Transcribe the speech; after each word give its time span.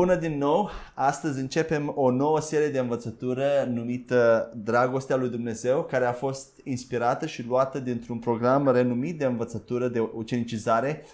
Bună 0.00 0.14
din 0.14 0.38
nou! 0.38 0.70
Astăzi 0.94 1.40
începem 1.40 1.92
o 1.96 2.10
nouă 2.10 2.40
serie 2.40 2.68
de 2.68 2.78
învățătură 2.78 3.68
numită 3.68 4.50
Dragostea 4.56 5.16
lui 5.16 5.28
Dumnezeu, 5.28 5.82
care 5.82 6.04
a 6.04 6.12
fost 6.12 6.60
inspirată 6.64 7.26
și 7.26 7.46
luată 7.46 7.78
dintr-un 7.78 8.18
program 8.18 8.70
renumit 8.72 9.18
de 9.18 9.24
învățătură 9.24 9.88
de 9.88 10.10
ucenicizare 10.14 11.04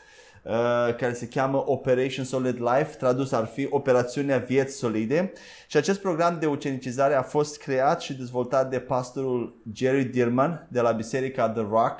uh, 0.42 0.52
care 0.96 1.12
se 1.12 1.28
cheamă 1.28 1.64
Operation 1.66 2.24
Solid 2.24 2.60
Life, 2.60 2.96
tradus 2.98 3.32
ar 3.32 3.46
fi 3.46 3.66
Operațiunea 3.70 4.38
Vieți 4.38 4.76
Solide. 4.76 5.32
Și 5.66 5.76
acest 5.76 6.00
program 6.00 6.36
de 6.40 6.46
ucenicizare 6.46 7.14
a 7.14 7.22
fost 7.22 7.58
creat 7.58 8.00
și 8.00 8.14
dezvoltat 8.14 8.70
de 8.70 8.78
pastorul 8.78 9.62
Jerry 9.72 10.04
Dirman 10.04 10.66
de 10.70 10.80
la 10.80 10.90
Biserica 10.90 11.48
The 11.48 11.66
Rock 11.70 11.98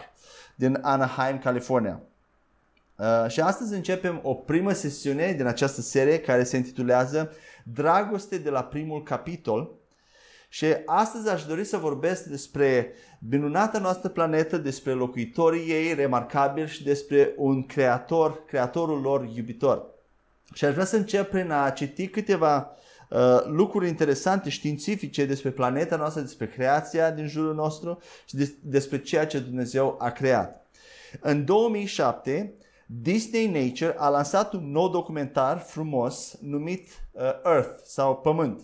din 0.55 0.79
Anaheim, 0.83 1.39
California. 1.39 2.01
Uh, 2.97 3.31
și 3.31 3.41
astăzi 3.41 3.75
începem 3.75 4.21
o 4.23 4.35
primă 4.35 4.73
sesiune 4.73 5.33
din 5.33 5.47
această 5.47 5.81
serie 5.81 6.21
care 6.21 6.45
se 6.45 6.57
intitulează 6.57 7.33
Dragoste 7.65 8.39
de 8.39 8.51
la 8.51 8.65
primul 8.65 9.03
capitol. 9.03 9.71
Și 10.49 10.67
astăzi 10.87 11.29
aș 11.29 11.45
dori 11.45 11.65
să 11.65 11.77
vorbesc 11.77 12.25
despre 12.25 12.93
minunata 13.29 13.79
noastră 13.79 14.09
planetă, 14.09 14.57
despre 14.57 14.93
locuitorii 14.93 15.71
ei 15.71 15.95
remarcabili 15.95 16.69
și 16.69 16.85
despre 16.85 17.33
un 17.37 17.67
creator, 17.67 18.45
creatorul 18.47 19.01
lor 19.01 19.31
iubitor. 19.35 19.87
Și 20.55 20.65
aș 20.65 20.73
vrea 20.73 20.85
să 20.85 20.97
încep 20.97 21.31
prin 21.31 21.51
a 21.51 21.71
citi 21.71 22.09
câteva 22.09 22.77
uh, 23.11 23.19
lucruri 23.47 23.89
interesante 23.89 24.51
științifice 24.51 25.25
despre 25.25 25.51
planeta 25.51 25.97
noastră, 25.97 26.21
despre 26.21 26.49
creația 26.49 27.11
din 27.11 27.27
jurul 27.27 27.55
nostru 27.55 27.99
și 28.29 28.35
des- 28.37 28.55
despre 28.61 29.01
ceea 29.01 29.27
ce 29.27 29.39
Dumnezeu 29.39 29.97
a 30.01 30.11
creat. 30.11 30.67
În 31.21 31.45
2007, 31.45 32.53
Disney 32.87 33.47
Nature 33.47 33.95
a 33.99 34.09
lansat 34.09 34.53
un 34.53 34.71
nou 34.71 34.89
documentar 34.89 35.59
frumos 35.59 36.39
numit 36.41 36.89
uh, 37.13 37.23
Earth 37.45 37.81
sau 37.85 38.17
Pământ. 38.17 38.61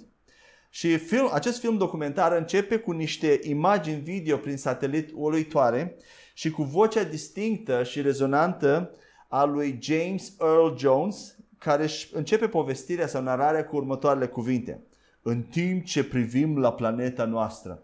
Și 0.70 0.96
film, 0.96 1.28
acest 1.32 1.60
film 1.60 1.76
documentar 1.76 2.32
începe 2.32 2.76
cu 2.76 2.92
niște 2.92 3.40
imagini 3.42 4.00
video 4.00 4.36
prin 4.36 4.56
satelit 4.56 5.10
uluitoare 5.14 5.96
și 6.34 6.50
cu 6.50 6.62
vocea 6.62 7.02
distinctă 7.02 7.82
și 7.82 8.00
rezonantă 8.00 8.90
a 9.28 9.44
lui 9.44 9.78
James 9.80 10.32
Earl 10.40 10.76
Jones, 10.76 11.36
care 11.58 11.86
începe 12.12 12.48
povestirea 12.48 13.06
sau 13.06 13.22
nararea 13.22 13.64
cu 13.64 13.76
următoarele 13.76 14.26
cuvinte. 14.26 14.82
În 15.22 15.42
timp 15.42 15.84
ce 15.84 16.04
privim 16.04 16.58
la 16.58 16.72
planeta 16.72 17.24
noastră, 17.24 17.82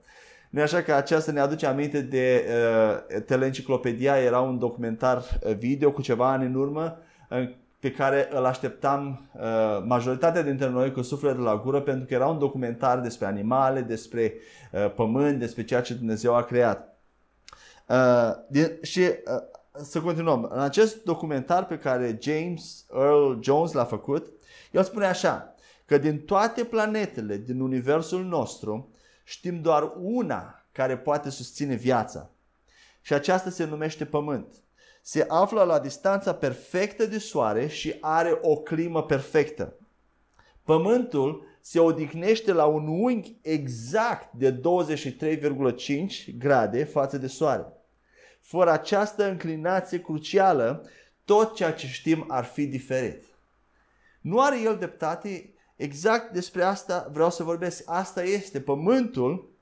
nu 0.51 0.63
așa 0.63 0.83
că 0.83 0.95
aceasta 0.95 1.33
ne 1.33 1.41
aduce 1.41 1.67
aminte 1.67 2.01
de 2.01 2.47
uh, 2.49 3.23
Teleenciclopedia, 3.23 4.19
era 4.19 4.41
un 4.41 4.59
documentar 4.59 5.17
uh, 5.17 5.55
video 5.55 5.91
cu 5.91 6.03
ceva 6.03 6.31
ani 6.31 6.47
în 6.47 6.55
urmă 6.55 6.99
uh, 7.31 7.51
pe 7.81 7.91
care 7.91 8.29
îl 8.33 8.45
așteptam 8.45 9.31
uh, 9.35 9.43
majoritatea 9.85 10.43
dintre 10.43 10.69
noi 10.69 10.93
cu 10.93 11.03
sufletul 11.03 11.43
la 11.43 11.57
gură 11.57 11.81
pentru 11.81 12.07
că 12.07 12.15
era 12.15 12.27
un 12.27 12.39
documentar 12.39 13.01
despre 13.01 13.27
animale, 13.27 13.81
despre 13.81 14.35
uh, 14.73 14.93
pământ, 14.95 15.39
despre 15.39 15.65
ceea 15.65 15.81
ce 15.81 15.95
Dumnezeu 15.95 16.35
a 16.35 16.43
creat. 16.43 16.99
Uh, 17.89 18.33
din, 18.49 18.79
și 18.83 19.01
uh, 19.01 19.83
să 19.83 20.01
continuăm. 20.01 20.49
În 20.53 20.61
acest 20.61 21.05
documentar 21.05 21.67
pe 21.67 21.79
care 21.79 22.19
James 22.21 22.87
Earl 22.95 23.41
Jones 23.41 23.73
l-a 23.73 23.85
făcut, 23.85 24.27
el 24.71 24.83
spune 24.83 25.07
așa, 25.07 25.55
că 25.85 25.99
din 25.99 26.19
toate 26.19 26.65
planetele 26.65 27.37
din 27.37 27.61
universul 27.61 28.25
nostru, 28.25 28.91
știm 29.29 29.61
doar 29.61 29.93
una 29.97 30.67
care 30.73 30.99
poate 30.99 31.31
susține 31.31 31.75
viața. 31.75 32.31
Și 33.01 33.13
aceasta 33.13 33.51
se 33.51 33.65
numește 33.65 34.05
Pământ. 34.05 34.55
Se 35.03 35.25
află 35.29 35.63
la 35.63 35.79
distanța 35.79 36.35
perfectă 36.35 37.07
de 37.07 37.19
soare 37.19 37.67
și 37.67 37.97
are 38.01 38.39
o 38.43 38.57
climă 38.57 39.03
perfectă. 39.03 39.75
Pământul 40.63 41.47
se 41.61 41.81
odihnește 41.81 42.53
la 42.53 42.65
un 42.65 42.87
unghi 42.87 43.37
exact 43.43 44.33
de 44.33 44.61
23,5 44.61 46.37
grade 46.39 46.85
față 46.85 47.19
de 47.19 47.27
soare. 47.27 47.67
Fără 48.41 48.71
această 48.71 49.29
înclinație 49.31 50.01
crucială, 50.01 50.87
tot 51.25 51.55
ceea 51.55 51.73
ce 51.73 51.87
știm 51.87 52.25
ar 52.29 52.45
fi 52.45 52.67
diferit. 52.67 53.23
Nu 54.21 54.41
are 54.41 54.61
el 54.61 54.77
dreptate 54.77 55.53
Exact 55.79 56.33
despre 56.33 56.63
asta 56.63 57.09
vreau 57.13 57.31
să 57.31 57.43
vorbesc. 57.43 57.83
Asta 57.87 58.23
este 58.23 58.61
pământul 58.61 59.57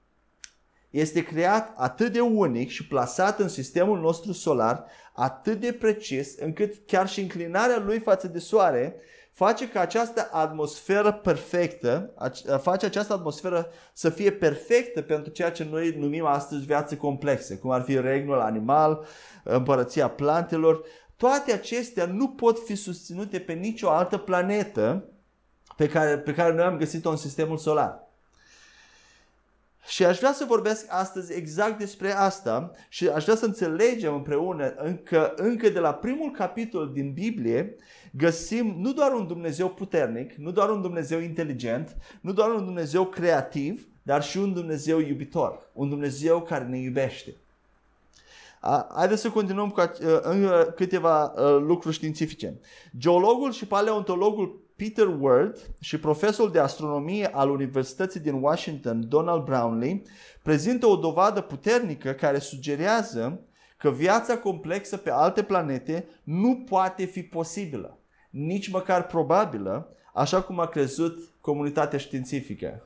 este 0.91 1.22
creat 1.22 1.75
atât 1.77 2.12
de 2.12 2.21
unic 2.21 2.69
și 2.69 2.87
plasat 2.87 3.38
în 3.38 3.49
sistemul 3.49 4.00
nostru 4.00 4.32
solar 4.32 4.84
atât 5.12 5.60
de 5.60 5.72
precis 5.72 6.37
încât 6.38 6.87
chiar 6.87 7.09
și 7.09 7.21
înclinarea 7.21 7.78
lui 7.78 7.99
față 7.99 8.28
de 8.28 8.38
soare 8.38 8.97
face 9.32 9.69
ca 9.69 9.81
această 9.81 10.28
atmosferă 10.32 11.12
perfectă, 11.12 12.15
face 12.60 12.87
această 12.87 13.12
atmosferă 13.12 13.71
să 13.93 14.10
fie 14.10 14.32
perfectă 14.32 15.03
pentru 15.03 15.32
ceea 15.32 15.50
ce 15.50 15.66
noi 15.71 15.94
numim 15.99 16.25
astăzi 16.25 16.65
viață 16.65 16.97
complexă, 16.97 17.56
cum 17.56 17.71
ar 17.71 17.82
fi 17.82 18.00
regnul 18.00 18.41
animal, 18.41 19.06
împărăția 19.43 20.09
plantelor. 20.09 20.82
Toate 21.16 21.53
acestea 21.53 22.06
nu 22.06 22.28
pot 22.28 22.59
fi 22.59 22.75
susținute 22.75 23.38
pe 23.38 23.53
nicio 23.53 23.91
altă 23.91 24.16
planetă 24.16 25.10
pe 25.76 25.88
care, 25.88 26.19
pe 26.19 26.34
care 26.34 26.54
noi 26.54 26.64
am 26.64 26.76
găsit-o 26.76 27.10
în 27.10 27.16
sistemul 27.16 27.56
solar. 27.56 28.04
Și 29.87 30.04
aș 30.04 30.19
vrea 30.19 30.32
să 30.32 30.44
vorbesc 30.44 30.87
astăzi 30.88 31.32
exact 31.32 31.78
despre 31.78 32.12
asta 32.12 32.70
și 32.88 33.09
aș 33.09 33.22
vrea 33.22 33.37
să 33.37 33.44
înțelegem 33.44 34.14
împreună 34.14 34.75
încă, 34.76 35.32
încă 35.37 35.69
de 35.69 35.78
la 35.78 35.94
primul 35.94 36.31
capitol 36.31 36.91
din 36.92 37.12
Biblie 37.12 37.76
găsim 38.10 38.75
nu 38.78 38.92
doar 38.92 39.12
un 39.12 39.26
Dumnezeu 39.26 39.69
puternic, 39.69 40.32
nu 40.32 40.50
doar 40.50 40.70
un 40.70 40.82
Dumnezeu 40.82 41.20
inteligent, 41.20 41.97
nu 42.20 42.32
doar 42.32 42.50
un 42.50 42.64
Dumnezeu 42.64 43.04
creativ, 43.04 43.88
dar 44.03 44.22
și 44.22 44.38
un 44.38 44.53
Dumnezeu 44.53 44.98
iubitor, 44.98 45.70
un 45.72 45.88
Dumnezeu 45.88 46.43
care 46.43 46.64
ne 46.64 46.78
iubește. 46.78 47.34
Haideți 48.94 49.20
să 49.20 49.31
continuăm 49.31 49.70
cu 49.70 49.82
câteva 50.75 51.32
lucruri 51.58 51.94
științifice. 51.94 52.54
Geologul 52.98 53.53
și 53.53 53.66
paleontologul 53.66 54.64
Peter 54.76 55.06
Ward 55.20 55.70
și 55.81 55.98
profesorul 55.98 56.53
de 56.53 56.59
astronomie 56.59 57.26
al 57.26 57.50
Universității 57.50 58.20
din 58.20 58.34
Washington, 58.42 59.09
Donald 59.09 59.44
Brownlee, 59.44 60.03
prezintă 60.42 60.87
o 60.87 60.97
dovadă 60.97 61.41
puternică 61.41 62.12
care 62.12 62.38
sugerează 62.38 63.41
că 63.76 63.91
viața 63.91 64.38
complexă 64.38 64.97
pe 64.97 65.10
alte 65.10 65.42
planete 65.42 66.09
nu 66.22 66.64
poate 66.69 67.04
fi 67.04 67.22
posibilă, 67.22 67.98
nici 68.31 68.69
măcar 68.69 69.06
probabilă, 69.06 69.97
așa 70.14 70.42
cum 70.42 70.60
a 70.60 70.66
crezut 70.66 71.19
comunitatea 71.41 71.98
științifică. 71.98 72.82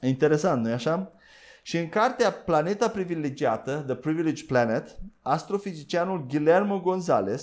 Interesant, 0.00 0.62
nu-i 0.62 0.72
așa? 0.72 1.12
Și 1.62 1.76
în 1.76 1.88
cartea 1.88 2.32
Planeta 2.32 2.88
privilegiată, 2.88 3.82
The 3.86 3.94
Privileged 3.94 4.46
Planet, 4.46 4.96
astrofizicianul 5.22 6.26
Guillermo 6.26 6.82
González 6.82 7.42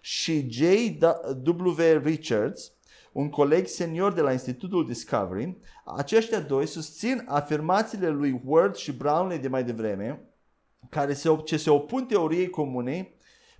și 0.00 0.48
J.W. 0.50 2.00
Richards 2.02 2.72
un 3.12 3.30
coleg 3.30 3.66
senior 3.66 4.12
de 4.12 4.20
la 4.20 4.32
Institutul 4.32 4.86
Discovery, 4.86 5.56
aceștia 5.84 6.40
doi 6.40 6.66
susțin 6.66 7.24
afirmațiile 7.26 8.08
lui 8.08 8.40
Ward 8.44 8.74
și 8.74 8.92
Brownlee 8.92 9.38
de 9.38 9.48
mai 9.48 9.64
devreme, 9.64 10.20
care 10.88 11.12
se, 11.12 11.40
ce 11.44 11.56
se 11.56 11.70
opun 11.70 12.06
teoriei 12.06 12.50
comune, 12.50 13.12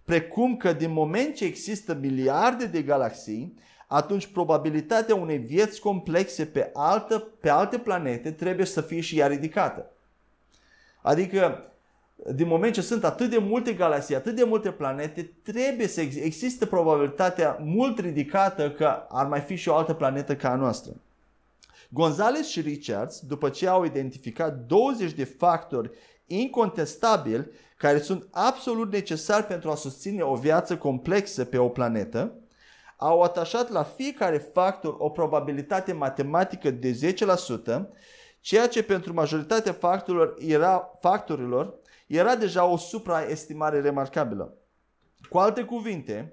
precum 0.04 0.56
că 0.56 0.72
din 0.72 0.92
moment 0.92 1.34
ce 1.34 1.44
există 1.44 1.94
miliarde 1.94 2.66
de 2.66 2.82
galaxii, 2.82 3.58
atunci 3.86 4.26
probabilitatea 4.26 5.14
unei 5.14 5.38
vieți 5.38 5.80
complexe 5.80 6.46
pe, 6.46 6.70
altă, 6.72 7.18
pe 7.18 7.48
alte 7.48 7.78
planete 7.78 8.30
trebuie 8.30 8.66
să 8.66 8.80
fie 8.80 9.00
și 9.00 9.18
ea 9.18 9.26
ridicată. 9.26 9.90
Adică 11.02 11.71
din 12.30 12.46
moment 12.46 12.74
ce 12.74 12.80
sunt 12.80 13.04
atât 13.04 13.30
de 13.30 13.38
multe 13.38 13.72
galaxii, 13.72 14.14
atât 14.14 14.34
de 14.34 14.44
multe 14.44 14.70
planete, 14.70 15.32
trebuie 15.42 15.86
să 15.86 16.00
existe 16.00 16.66
probabilitatea 16.66 17.58
mult 17.60 17.98
ridicată 17.98 18.70
că 18.70 19.06
ar 19.08 19.26
mai 19.26 19.40
fi 19.40 19.54
și 19.54 19.68
o 19.68 19.74
altă 19.74 19.94
planetă 19.94 20.36
ca 20.36 20.50
a 20.50 20.56
noastră. 20.56 20.92
Gonzales 21.88 22.48
și 22.48 22.60
Richards, 22.60 23.20
după 23.20 23.48
ce 23.48 23.68
au 23.68 23.84
identificat 23.84 24.56
20 24.56 25.12
de 25.12 25.24
factori 25.24 25.90
incontestabili 26.26 27.50
care 27.76 27.98
sunt 27.98 28.26
absolut 28.30 28.92
necesari 28.92 29.46
pentru 29.46 29.70
a 29.70 29.74
susține 29.74 30.22
o 30.22 30.34
viață 30.34 30.76
complexă 30.76 31.44
pe 31.44 31.58
o 31.58 31.68
planetă, 31.68 32.32
au 32.96 33.22
atașat 33.22 33.70
la 33.70 33.82
fiecare 33.82 34.38
factor 34.38 34.94
o 34.98 35.08
probabilitate 35.08 35.92
matematică 35.92 36.70
de 36.70 37.14
10%, 37.74 37.82
ceea 38.40 38.68
ce 38.68 38.82
pentru 38.82 39.12
majoritatea 39.12 39.72
factorilor 39.72 40.34
era, 40.38 40.98
factorilor 41.00 41.80
era 42.06 42.36
deja 42.36 42.64
o 42.64 42.76
supraestimare 42.76 43.80
remarcabilă. 43.80 44.56
Cu 45.28 45.38
alte 45.38 45.62
cuvinte, 45.62 46.32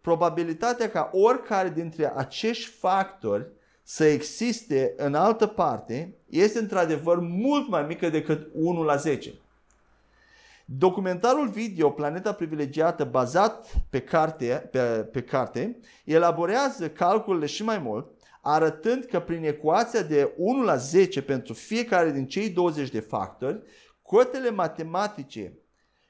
probabilitatea 0.00 0.90
ca 0.90 1.10
oricare 1.12 1.68
dintre 1.68 2.12
acești 2.16 2.70
factori 2.70 3.46
să 3.82 4.04
existe 4.04 4.94
în 4.96 5.14
altă 5.14 5.46
parte 5.46 6.14
este 6.28 6.58
într-adevăr 6.58 7.18
mult 7.20 7.68
mai 7.68 7.84
mică 7.86 8.08
decât 8.08 8.50
1 8.52 8.82
la 8.82 8.96
10. 8.96 9.34
Documentarul 10.64 11.48
video 11.48 11.90
Planeta 11.90 12.32
Privilegiată, 12.32 13.04
bazat 13.04 13.66
pe 13.90 14.00
carte, 14.00 14.68
pe, 14.70 14.80
pe 15.12 15.22
carte, 15.22 15.78
elaborează 16.04 16.88
calculele 16.88 17.46
și 17.46 17.64
mai 17.64 17.78
mult, 17.78 18.10
arătând 18.42 19.04
că 19.04 19.20
prin 19.20 19.44
ecuația 19.44 20.02
de 20.02 20.32
1 20.36 20.62
la 20.62 20.76
10 20.76 21.22
pentru 21.22 21.52
fiecare 21.52 22.10
din 22.10 22.26
cei 22.26 22.48
20 22.48 22.90
de 22.90 23.00
factori, 23.00 23.62
cotele 24.08 24.50
matematice 24.50 25.58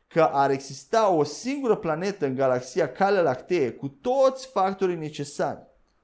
că 0.06 0.23
ar 0.23 0.50
exista 0.50 1.11
o 1.11 1.25
singură 1.25 1.77
planetă 1.77 2.27
în 2.27 2.35
galaxia 2.35 2.93
Calea 2.93 3.23
Lactee 3.23 3.71
cu 3.71 3.89
toți 3.89 4.47
factorii 4.47 4.97
necesari 4.97 5.59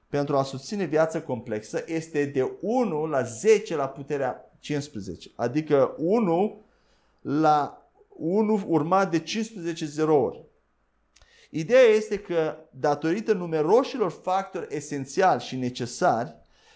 pentru 0.09 0.37
a 0.37 0.43
susține 0.43 0.83
viața 0.83 1.21
complexă 1.21 1.83
este 1.85 2.25
de 2.25 2.51
1 2.61 3.05
la 3.05 3.23
10 3.23 3.75
la 3.75 3.87
puterea 3.87 4.51
15, 4.59 5.31
adică 5.35 5.95
1 5.97 6.65
la 7.21 7.89
1 8.09 8.63
urmat 8.67 9.11
de 9.11 9.19
15 9.19 9.85
zerouri. 9.85 10.43
Ideea 11.49 11.83
este 11.83 12.19
că 12.19 12.57
datorită 12.69 13.33
numeroșilor 13.33 14.11
factori 14.11 14.75
esențiali 14.75 15.41
și 15.41 15.55
necesari 15.55 16.35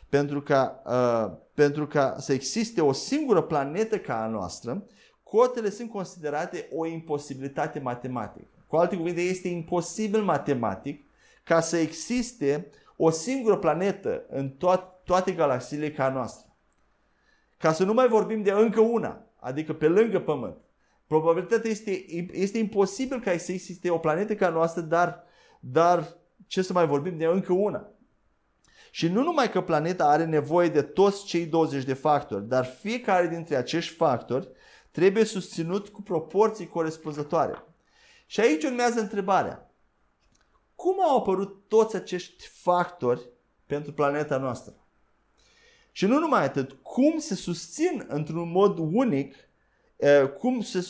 pentru 0.10 0.42
ca, 0.42 0.81
uh, 0.86 1.38
pentru 1.54 1.88
ca 1.88 2.16
să 2.19 2.33
existe 2.33 2.81
o 2.81 2.92
singură 2.92 3.42
planetă 3.42 3.98
ca 3.98 4.24
a 4.24 4.27
noastră, 4.27 4.83
cotele 5.30 5.70
sunt 5.70 5.90
considerate 5.90 6.68
o 6.72 6.86
imposibilitate 6.86 7.80
matematică. 7.80 8.48
Cu 8.68 8.76
alte 8.76 8.96
cuvinte, 8.96 9.22
este 9.22 9.48
imposibil 9.48 10.22
matematic 10.22 11.06
ca 11.44 11.60
să 11.60 11.78
existe 11.78 12.72
o 12.96 13.10
singură 13.10 13.58
planetă 13.58 14.26
în 14.30 14.52
to- 14.52 15.04
toate 15.04 15.31
galaxiile 15.31 15.92
ca 15.92 16.06
a 16.06 16.12
noastră. 16.12 16.54
Ca 17.58 17.74
să 17.74 17.84
nu 17.84 17.94
mai 17.94 18.08
vorbim 18.08 18.42
de 18.42 18.52
încă 18.52 18.80
una, 18.80 19.26
adică 19.40 19.74
pe 19.74 19.88
lângă 19.88 20.20
Pământ. 20.20 20.58
Probabilitatea 21.08 21.70
este, 21.70 22.06
este 22.31 22.58
imposibil 22.58 23.20
ca 23.20 23.38
să 23.38 23.52
existe 23.52 23.90
o 23.90 23.98
planetă 23.98 24.36
ca 24.36 24.46
a 24.46 24.50
noastră, 24.50 24.81
dar, 24.81 25.24
dar 25.60 26.18
ce 26.48 26.62
să 26.62 26.74
mai 26.74 26.88
vorbim 26.88 27.18
de 27.18 27.26
încă 27.26 27.54
una. 27.54 27.88
Și 28.92 29.08
nu 29.08 29.24
numai 29.24 29.50
că 29.50 29.62
planeta 29.62 30.06
are 30.06 30.26
nevoie 30.26 30.70
de 30.70 30.81
toți 30.81 31.26
cei 31.26 31.46
20 31.46 31.84
de 31.84 31.94
factori, 31.94 32.48
dar 32.48 32.66
fiecare 32.66 33.28
dintre 33.28 33.56
acești 33.56 33.96
factori 33.96 34.50
trebuie 35.00 35.24
susținut 35.24 35.90
cu 35.90 36.01
proporții 36.01 36.68
corespunzătoare. 36.68 37.63
Și 38.25 38.40
aici 38.40 38.63
urmează 38.63 39.00
întrebarea. 39.00 39.74
Cum 40.75 41.01
au 41.01 41.18
apărut 41.18 41.68
toți 41.68 41.96
acești 41.96 42.48
factori 42.48 43.30
pentru 43.66 43.94
planeta 43.94 44.38
noastră? 44.38 44.74
Și 45.92 46.06
nu 46.06 46.19
numai 46.19 46.44
atât, 46.44 46.72
cum 46.81 47.18
se 47.18 47.36
susțin 47.36 48.06
într-un 48.07 48.51
mod 48.51 48.78
unic, 48.78 49.36
cum 50.38 50.62
se 50.62 50.86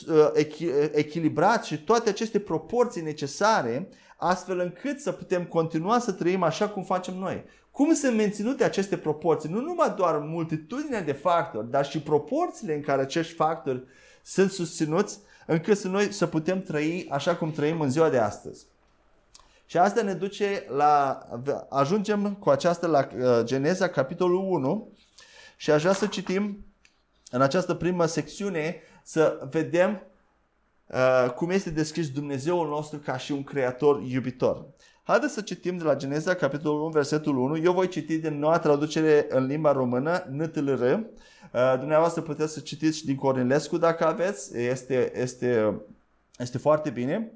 echilibrat 0.93 1.63
și 1.63 1.83
toate 1.83 2.09
aceste 2.09 2.39
proporții 2.39 3.01
necesare, 3.01 3.89
astfel 4.17 4.59
încât 4.59 4.99
să 4.99 5.11
putem 5.11 5.45
continua 5.45 5.99
să 5.99 6.11
trăim 6.11 6.43
așa 6.43 6.69
cum 6.69 6.83
facem 6.83 7.15
noi. 7.17 7.43
Cum 7.71 7.93
sunt 7.93 8.15
menținute 8.15 8.63
aceste 8.63 8.97
proporții? 8.97 9.49
Nu 9.49 9.61
numai 9.61 9.93
doar 9.97 10.17
multitudinea 10.17 11.01
de 11.01 11.11
factori, 11.11 11.69
dar 11.69 11.85
și 11.85 12.01
proporțiile 12.01 12.73
în 12.73 12.81
care 12.81 13.01
acești 13.01 13.33
factori 13.33 13.83
sunt 14.23 14.51
susținuți 14.51 15.19
încât 15.45 15.77
să 15.77 15.87
noi 15.87 16.13
să 16.13 16.27
putem 16.27 16.61
trăi 16.61 17.07
așa 17.09 17.35
cum 17.35 17.51
trăim 17.51 17.81
în 17.81 17.89
ziua 17.89 18.09
de 18.09 18.17
astăzi. 18.17 18.65
Și 19.65 19.77
asta 19.77 20.01
ne 20.01 20.13
duce 20.13 20.65
la, 20.75 21.19
ajungem 21.69 22.33
cu 22.33 22.49
aceasta 22.49 22.87
la 22.87 23.07
uh, 23.17 23.43
Geneza, 23.43 23.87
capitolul 23.87 24.45
1 24.49 24.91
și 25.57 25.71
aș 25.71 25.81
vrea 25.81 25.93
să 25.93 26.07
citim 26.07 26.65
în 27.31 27.41
această 27.41 27.73
primă 27.73 28.05
secțiune 28.05 28.81
să 29.03 29.47
vedem 29.51 30.01
uh, 30.87 31.31
cum 31.35 31.49
este 31.49 31.69
descris 31.69 32.11
Dumnezeul 32.11 32.67
nostru 32.67 32.99
ca 32.99 33.17
și 33.17 33.31
un 33.31 33.43
creator 33.43 34.01
iubitor. 34.01 34.65
Haideți 35.03 35.33
să 35.33 35.41
citim 35.41 35.77
de 35.77 35.83
la 35.83 35.95
Geneza, 35.95 36.33
capitolul 36.33 36.81
1, 36.81 36.89
versetul 36.89 37.37
1. 37.37 37.57
Eu 37.57 37.73
voi 37.73 37.87
citi 37.87 38.17
din 38.17 38.39
noua 38.39 38.59
traducere 38.59 39.25
în 39.29 39.45
limba 39.45 39.71
română, 39.71 40.25
NTLR. 40.31 40.81
Uh, 40.81 41.75
dumneavoastră 41.79 42.21
puteți 42.21 42.53
să 42.53 42.59
citiți 42.59 42.97
și 42.97 43.05
din 43.05 43.15
Cornilescu 43.15 43.77
dacă 43.77 44.05
aveți. 44.05 44.57
Este, 44.57 45.19
este, 45.19 45.81
este 46.37 46.57
foarte 46.57 46.89
bine. 46.89 47.31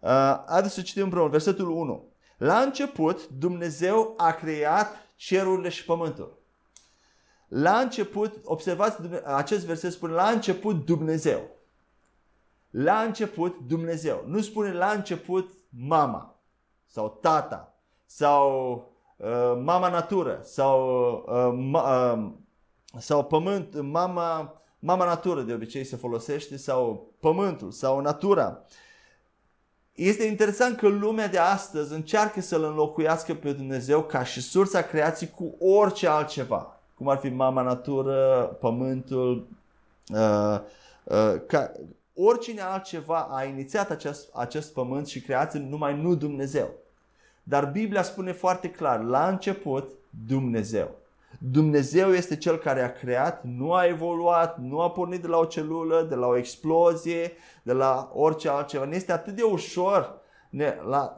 Uh, 0.00 0.10
haideți 0.46 0.74
să 0.74 0.80
citim 0.80 1.02
împreună. 1.02 1.30
Versetul 1.30 1.70
1. 1.70 2.12
La 2.36 2.58
început, 2.58 3.28
Dumnezeu 3.28 4.14
a 4.16 4.32
creat 4.32 4.96
cerurile 5.16 5.68
și 5.68 5.84
pământul. 5.84 6.43
La 7.48 7.78
început, 7.78 8.40
observați, 8.44 8.96
acest 9.24 9.64
verset 9.64 9.92
spune 9.92 10.12
la 10.12 10.28
început 10.28 10.84
Dumnezeu. 10.84 11.40
La 12.70 13.00
început 13.00 13.58
Dumnezeu. 13.66 14.24
Nu 14.26 14.40
spune 14.40 14.72
la 14.72 14.90
început 14.90 15.50
mama 15.68 16.40
sau 16.86 17.18
tata 17.20 17.78
sau 18.06 18.74
uh, 19.16 19.60
mama 19.62 19.88
natură 19.88 20.40
sau, 20.42 21.12
uh, 21.26 21.54
ma, 21.56 22.12
uh, 22.12 22.32
sau 22.98 23.24
pământ, 23.24 23.80
mama, 23.80 24.62
mama 24.78 25.04
natură 25.04 25.40
de 25.40 25.52
obicei 25.52 25.84
se 25.84 25.96
folosește 25.96 26.56
sau 26.56 27.12
pământul 27.20 27.70
sau 27.70 28.00
natura. 28.00 28.64
Este 29.92 30.24
interesant 30.24 30.76
că 30.76 30.88
lumea 30.88 31.28
de 31.28 31.38
astăzi 31.38 31.92
încearcă 31.92 32.40
să-L 32.40 32.62
înlocuiască 32.62 33.34
pe 33.34 33.52
Dumnezeu 33.52 34.02
ca 34.02 34.24
și 34.24 34.40
sursa 34.40 34.82
creației 34.82 35.30
cu 35.30 35.56
orice 35.58 36.08
altceva. 36.08 36.73
Cum 36.94 37.08
ar 37.08 37.16
fi 37.16 37.28
mama 37.28 37.62
natură, 37.62 38.44
pământul, 38.60 39.46
uh, 40.08 40.60
uh, 41.04 41.40
ca, 41.46 41.72
oricine 42.14 42.60
altceva 42.60 43.28
a 43.30 43.44
inițiat 43.44 43.90
acest, 43.90 44.30
acest 44.34 44.72
pământ 44.72 45.06
și 45.06 45.20
creație 45.20 45.60
numai 45.60 46.00
nu 46.00 46.14
Dumnezeu. 46.14 46.70
Dar 47.42 47.70
Biblia 47.70 48.02
spune 48.02 48.32
foarte 48.32 48.70
clar, 48.70 49.02
la 49.02 49.28
început, 49.28 49.90
Dumnezeu. 50.26 50.90
Dumnezeu 51.38 52.12
este 52.12 52.36
cel 52.36 52.56
care 52.56 52.82
a 52.82 52.92
creat, 52.92 53.44
nu 53.44 53.72
a 53.72 53.86
evoluat, 53.86 54.58
nu 54.58 54.80
a 54.80 54.90
pornit 54.90 55.20
de 55.20 55.26
la 55.26 55.38
o 55.38 55.44
celulă, 55.44 56.06
de 56.08 56.14
la 56.14 56.26
o 56.26 56.36
explozie, 56.36 57.32
de 57.62 57.72
la 57.72 58.10
orice 58.14 58.48
altceva. 58.48 58.84
Ne 58.84 58.96
este 58.96 59.12
atât 59.12 59.34
de 59.34 59.42
ușor. 59.42 60.20
Ne, 60.50 60.76
la, 60.88 61.16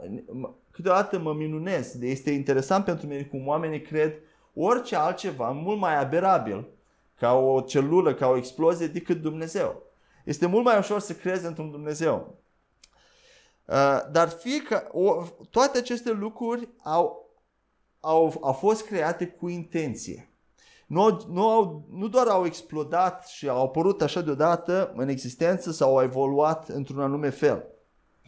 câteodată 0.71 1.19
mă 1.19 1.33
minunez. 1.33 2.03
Este 2.03 2.31
interesant 2.31 2.85
pentru 2.85 3.07
mine 3.07 3.23
cum 3.23 3.47
oamenii 3.47 3.81
cred 3.81 4.13
orice 4.57 4.97
altceva 4.97 5.51
mult 5.51 5.79
mai 5.79 5.99
aberabil 5.99 6.69
ca 7.15 7.33
o 7.33 7.61
celulă, 7.61 8.15
ca 8.15 8.29
o 8.29 8.37
explozie 8.37 8.87
decât 8.87 9.21
Dumnezeu. 9.21 9.83
Este 10.25 10.47
mult 10.47 10.65
mai 10.65 10.79
ușor 10.79 11.01
să 11.01 11.13
crezi 11.13 11.47
într-un 11.47 11.71
Dumnezeu. 11.71 12.35
Uh, 13.65 14.01
dar 14.11 14.29
fie 14.29 14.63
că 14.63 14.89
o, 14.93 15.23
toate 15.51 15.79
aceste 15.79 16.11
lucruri 16.11 16.69
au, 16.83 17.31
au, 18.01 18.35
au 18.41 18.53
fost 18.53 18.87
create 18.87 19.27
cu 19.27 19.49
intenție. 19.49 20.31
Nu, 20.87 21.25
nu, 21.29 21.49
au, 21.49 21.87
nu 21.91 22.09
doar 22.09 22.27
au 22.27 22.47
explodat 22.47 23.27
și 23.27 23.49
au 23.49 23.63
apărut 23.63 24.03
așa 24.03 24.21
deodată 24.21 24.93
în 24.97 25.09
existență 25.09 25.71
sau 25.71 25.97
au 25.97 26.03
evoluat 26.03 26.69
într-un 26.69 27.01
anume 27.01 27.31
fel. 27.31 27.65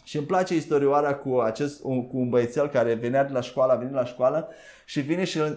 Și 0.08 0.16
îmi 0.16 0.26
place 0.26 0.54
istorioara 0.54 1.14
cu, 1.14 1.38
acest, 1.38 1.80
cu 1.82 2.08
un 2.12 2.28
băiețel 2.28 2.68
care 2.68 2.94
venea 2.94 3.24
de 3.24 3.32
la 3.32 3.40
școală, 3.40 3.72
a 3.72 3.76
venit 3.76 3.94
la 3.94 4.04
școală 4.04 4.48
și 4.84 5.00
vine 5.00 5.24
și 5.24 5.38
uh, 5.38 5.50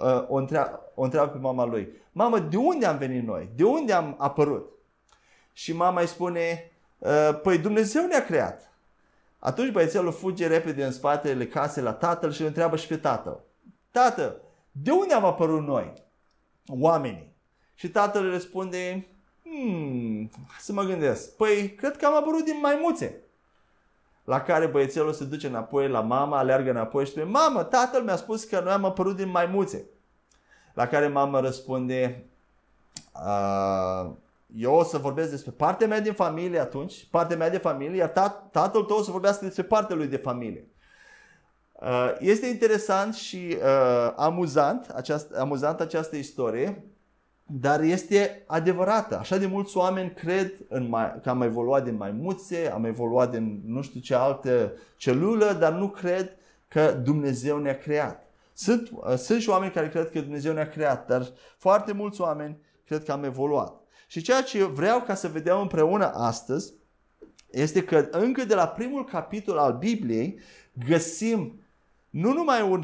uh, 0.00 0.24
o, 0.28 0.34
întreabă, 0.34 0.92
o 0.94 1.02
întreabă 1.02 1.30
pe 1.30 1.38
mama 1.38 1.64
lui. 1.64 1.88
Mamă, 2.12 2.38
de 2.38 2.56
unde 2.56 2.86
am 2.86 2.98
venit 2.98 3.26
noi? 3.26 3.48
De 3.56 3.64
unde 3.64 3.92
am 3.92 4.14
apărut? 4.18 4.70
Și 5.52 5.72
mama 5.72 6.00
îi 6.00 6.06
spune, 6.06 6.70
uh, 6.98 7.40
păi 7.42 7.58
Dumnezeu 7.58 8.06
ne-a 8.06 8.24
creat. 8.24 8.72
Atunci 9.38 9.72
băiețelul 9.72 10.12
fuge 10.12 10.46
repede 10.46 10.84
în 10.84 10.92
spatele 10.92 11.46
casei 11.46 11.82
la 11.82 11.92
tatăl 11.92 12.32
și 12.32 12.40
îl 12.40 12.46
întreabă 12.46 12.76
și 12.76 12.86
pe 12.86 12.96
tatăl. 12.96 13.40
Tată, 13.90 14.40
de 14.72 14.90
unde 14.90 15.14
am 15.14 15.24
apărut 15.24 15.66
noi? 15.66 15.92
Oamenii. 16.66 17.34
Și 17.74 17.88
tatăl 17.88 18.24
îi 18.24 18.30
răspunde, 18.30 19.06
hmm, 19.42 20.30
să 20.60 20.72
mă 20.72 20.82
gândesc. 20.82 21.36
Păi, 21.36 21.74
cred 21.74 21.96
că 21.96 22.06
am 22.06 22.16
apărut 22.16 22.44
din 22.44 22.58
maimuțe. 22.62 23.20
La 24.30 24.40
care 24.40 24.66
băiețelul 24.66 25.12
se 25.12 25.24
duce 25.24 25.46
înapoi 25.46 25.88
la 25.88 26.00
mama, 26.00 26.38
aleargă 26.38 26.70
înapoi 26.70 27.04
și 27.04 27.10
spune, 27.10 27.24
mamă, 27.24 27.62
tatăl 27.62 28.02
mi-a 28.02 28.16
spus 28.16 28.44
că 28.44 28.60
noi 28.60 28.72
am 28.72 28.84
apărut 28.84 29.16
din 29.16 29.28
maimuțe. 29.28 29.84
La 30.74 30.86
care 30.86 31.06
mama 31.08 31.40
răspunde, 31.40 32.24
eu 34.56 34.74
o 34.74 34.82
să 34.82 34.98
vorbesc 34.98 35.30
despre 35.30 35.50
partea 35.50 35.86
mea 35.86 36.00
din 36.00 36.12
familie 36.12 36.58
atunci, 36.58 37.06
partea 37.10 37.36
mea 37.36 37.50
de 37.50 37.58
familie, 37.58 37.96
iar 37.96 38.08
tat, 38.08 38.50
tatăl 38.50 38.82
tău 38.82 38.96
o 38.96 39.02
să 39.02 39.10
vorbească 39.10 39.44
despre 39.44 39.62
partea 39.62 39.96
lui 39.96 40.06
de 40.06 40.16
familie. 40.16 40.68
Uh, 41.72 42.14
este 42.18 42.46
interesant 42.46 43.14
și 43.14 43.56
uh, 43.56 44.12
amuzant, 44.16 44.88
această, 44.94 45.40
amuzant 45.40 45.80
această 45.80 46.16
istorie, 46.16 46.84
dar 47.52 47.80
este 47.80 48.42
adevărată. 48.46 49.18
Așa 49.18 49.36
de 49.36 49.46
mulți 49.46 49.76
oameni 49.76 50.10
cred 50.10 50.52
în 50.68 50.88
mai, 50.88 51.14
că 51.22 51.30
am 51.30 51.42
evoluat 51.42 51.84
din 51.84 51.96
maimuțe, 51.96 52.70
am 52.74 52.84
evoluat 52.84 53.30
din 53.30 53.62
nu 53.66 53.82
știu 53.82 54.00
ce 54.00 54.14
altă 54.14 54.72
celulă, 54.96 55.52
dar 55.52 55.72
nu 55.72 55.88
cred 55.88 56.36
că 56.68 57.00
Dumnezeu 57.04 57.58
ne-a 57.58 57.78
creat. 57.78 58.24
Sunt, 58.52 58.90
uh, 58.92 59.14
sunt 59.14 59.40
și 59.40 59.48
oameni 59.48 59.72
care 59.72 59.88
cred 59.88 60.10
că 60.10 60.20
Dumnezeu 60.20 60.52
ne-a 60.52 60.68
creat, 60.68 61.06
dar 61.06 61.26
foarte 61.58 61.92
mulți 61.92 62.20
oameni 62.20 62.58
cred 62.86 63.04
că 63.04 63.12
am 63.12 63.24
evoluat. 63.24 63.74
Și 64.06 64.22
ceea 64.22 64.42
ce 64.42 64.64
vreau 64.64 65.00
ca 65.00 65.14
să 65.14 65.28
vedem 65.28 65.60
împreună 65.60 66.12
astăzi 66.14 66.72
este 67.50 67.84
că 67.84 68.08
încă 68.10 68.44
de 68.44 68.54
la 68.54 68.66
primul 68.68 69.04
capitol 69.04 69.58
al 69.58 69.76
Bibliei 69.78 70.38
găsim 70.86 71.60
nu 72.10 72.32
numai 72.32 72.62
un, 72.62 72.82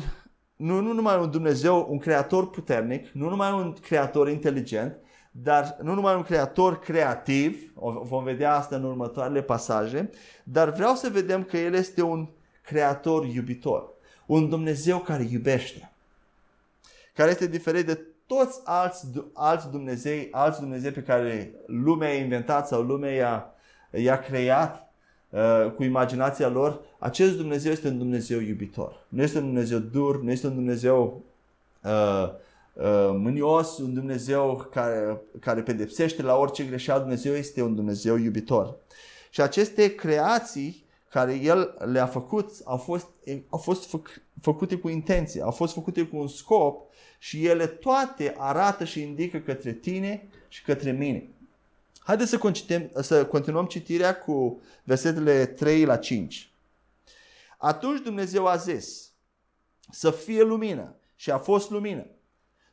nu, 0.57 0.81
nu 0.81 0.93
numai 0.93 1.19
un 1.19 1.31
Dumnezeu, 1.31 1.87
un 1.91 1.99
creator 1.99 2.51
puternic, 2.51 3.09
nu 3.09 3.29
numai 3.29 3.53
un 3.53 3.73
creator 3.73 4.29
inteligent, 4.29 4.97
dar 5.31 5.77
nu 5.83 5.95
numai 5.95 6.15
un 6.15 6.23
creator 6.23 6.79
creativ, 6.79 7.73
o 7.75 7.91
vom 7.91 8.25
vedea 8.25 8.55
asta 8.55 8.77
în 8.77 8.85
următoarele 8.85 9.43
pasaje, 9.43 10.11
dar 10.45 10.71
vreau 10.71 10.95
să 10.95 11.09
vedem 11.09 11.43
că 11.43 11.57
El 11.57 11.75
este 11.75 12.03
un 12.03 12.29
creator 12.63 13.25
iubitor, 13.25 13.95
un 14.27 14.49
Dumnezeu 14.49 14.99
care 14.99 15.27
iubește, 15.31 15.93
care 17.15 17.31
este 17.31 17.47
diferit 17.47 17.87
de 17.87 18.07
toți 18.27 18.61
alți, 18.65 19.07
alți 19.35 19.71
Dumnezei, 19.71 20.29
alți 20.31 20.61
Dumnezei 20.61 20.91
pe 20.91 21.03
care 21.03 21.53
lumea 21.67 22.09
a 22.09 22.13
inventat 22.13 22.67
sau 22.67 22.83
lumea 22.83 23.11
i-a, 23.11 23.55
i-a 23.91 24.19
creat. 24.19 24.75
uh, 24.81 24.86
cu 25.77 25.83
imaginația 25.83 26.49
lor, 26.49 26.81
acest 26.99 27.37
Dumnezeu 27.37 27.73
este 27.73 27.89
un 27.89 27.99
Dumnezeu 27.99 28.41
iubitor. 28.41 29.07
Nu 29.09 29.23
este 29.23 29.39
un 29.39 29.45
Dumnezeu 29.45 29.79
dur, 29.79 30.23
nu 30.23 30.31
este 30.31 30.47
un 30.47 30.55
Dumnezeu 30.55 31.23
uh, 31.85 32.29
uh, 32.73 33.11
mânios, 33.17 33.79
un 33.79 33.95
Dumnezeu 33.95 34.69
care, 34.71 35.21
care 35.41 35.63
pedepsește 35.63 36.23
la 36.23 36.37
orice 36.37 36.65
greșeală. 36.65 37.01
Dumnezeu 37.01 37.35
este 37.35 37.63
un 37.63 37.75
Dumnezeu 37.75 38.17
iubitor. 38.17 38.77
Și 39.31 39.41
aceste 39.41 39.95
creații 39.95 40.85
care 41.11 41.35
El 41.35 41.75
le-a 41.93 42.07
făcut 42.07 42.51
au 42.65 42.77
fost, 42.77 43.07
au 43.49 43.59
fost 43.59 43.89
făc, 43.89 44.09
făcute 44.41 44.77
cu 44.77 44.89
intenție, 44.89 45.43
au 45.43 45.51
fost 45.51 45.73
făcute 45.73 46.03
cu 46.03 46.17
un 46.17 46.29
scop 46.29 46.93
și 47.19 47.47
ele 47.47 47.67
toate 47.67 48.35
arată 48.39 48.85
și 48.85 49.03
indică 49.03 49.39
către 49.39 49.73
tine 49.73 50.29
și 50.49 50.63
către 50.63 50.91
mine. 50.91 51.31
Haideți 52.07 52.31
să, 52.31 52.39
continuăm, 52.39 52.91
să 53.01 53.27
continuăm 53.27 53.65
citirea 53.65 54.19
cu 54.19 54.61
versetele 54.85 55.47
3 55.47 55.85
la 55.85 55.97
5. 55.97 56.55
Atunci 57.59 58.01
Dumnezeu 58.01 58.47
a 58.47 58.57
zis 58.57 59.13
să 59.91 60.11
fie 60.11 60.43
lumină 60.43 60.97
și 61.15 61.31
a 61.31 61.39
fost 61.39 61.71
lumină. 61.71 62.07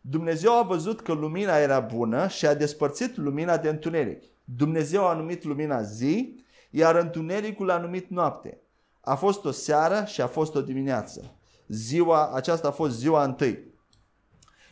Dumnezeu 0.02 0.58
a 0.58 0.62
văzut 0.62 1.02
că 1.02 1.14
lumina 1.14 1.58
era 1.58 1.80
bună 1.80 2.28
și 2.28 2.46
a 2.46 2.54
despărțit 2.54 3.18
lumina 3.18 3.58
de 3.58 3.70
întuneric. 3.70 4.24
Dumnezeu 4.44 5.08
a 5.08 5.14
numit 5.14 5.44
lumina 5.44 5.82
zi, 5.82 6.44
iar 6.70 6.96
întunericul 6.96 7.70
a 7.70 7.78
numit 7.78 8.10
noapte. 8.10 8.62
A 9.02 9.16
fost 9.16 9.46
o 9.46 9.52
seară 9.52 10.04
și 10.06 10.22
a 10.22 10.28
fost 10.28 10.56
o 10.56 10.62
dimineață. 10.62 11.36
Ziua, 11.68 12.32
aceasta 12.34 12.68
a 12.68 12.72
fost 12.72 12.98
ziua 12.98 13.24
întâi. 13.24 13.74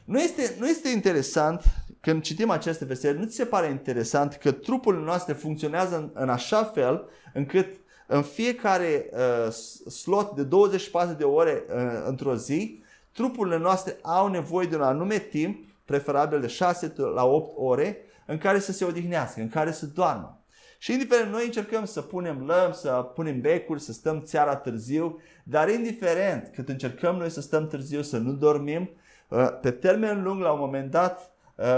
Nu 0.06 0.20
este, 0.20 0.56
nu 0.60 0.68
este 0.68 0.90
interesant 0.90 1.64
când 2.02 2.22
citim 2.22 2.50
aceste 2.50 2.86
versete, 2.86 3.20
nu 3.20 3.26
ți 3.26 3.36
se 3.36 3.46
pare 3.46 3.68
interesant 3.68 4.34
că 4.34 4.52
trupurile 4.52 5.04
noastre 5.04 5.34
funcționează 5.34 5.98
în, 5.98 6.10
în 6.14 6.30
așa 6.30 6.64
fel 6.64 7.10
încât 7.34 7.68
în 8.08 8.22
fiecare 8.22 9.10
uh, 9.12 9.52
slot 9.92 10.36
de 10.36 10.44
24 10.44 11.16
de 11.16 11.24
ore 11.24 11.64
uh, 11.68 11.82
într-o 12.06 12.36
zi, 12.36 12.84
trupurile 13.12 13.58
noastre 13.58 13.98
au 14.02 14.28
nevoie 14.28 14.68
de 14.68 14.76
un 14.76 14.82
anume 14.82 15.18
timp, 15.18 15.66
preferabil 15.86 16.42
de 16.42 16.48
6 16.48 16.94
la 17.16 17.26
8 17.26 17.54
ore, 17.58 17.98
în 18.26 18.38
care 18.38 18.60
să 18.60 18.72
se 18.72 18.86
odihnească, 18.86 19.42
în 19.42 19.50
care 19.50 19.72
să 19.72 19.86
doarmă. 19.86 20.42
Și 20.78 20.92
indiferent, 20.92 21.32
noi 21.32 21.46
încercăm 21.46 21.86
să 21.86 22.02
punem 22.02 22.46
lăm, 22.46 22.72
să 22.72 22.90
punem 22.90 23.42
becuri, 23.42 23.82
să 23.82 23.92
stăm 23.92 24.22
țeara 24.22 24.56
târziu, 24.56 25.20
dar 25.44 25.70
indiferent 25.70 26.52
cât 26.54 26.70
încercăm 26.70 27.16
noi 27.16 27.30
să 27.30 27.42
stăm 27.42 27.68
târziu, 27.68 28.02
să 28.02 28.18
nu 28.18 28.32
dormim, 28.32 28.90
uh, 29.28 29.48
pe 29.62 29.72
termen 29.72 30.24
lung, 30.24 30.42
la 30.42 30.52
un 30.52 30.60
moment 30.60 30.92
dat, 30.92 31.20
uh, 31.20 31.31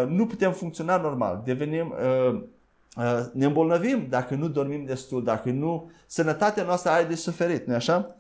nu 0.08 0.26
putem 0.26 0.52
funcționa 0.52 0.98
normal. 0.98 1.42
Devenim, 1.46 1.94
uh, 2.34 2.42
ne 3.34 3.46
îmbolnăvim 3.46 4.08
dacă 4.10 4.36
nu 4.36 4.48
dormim 4.48 4.86
destul, 4.86 5.24
dacă 5.24 5.50
nu, 5.50 5.92
sănătatea 6.06 6.64
noastră 6.64 6.92
are 6.92 7.04
de 7.04 7.16
suferit, 7.16 7.68
nu 7.68 7.74
așa? 7.74 8.16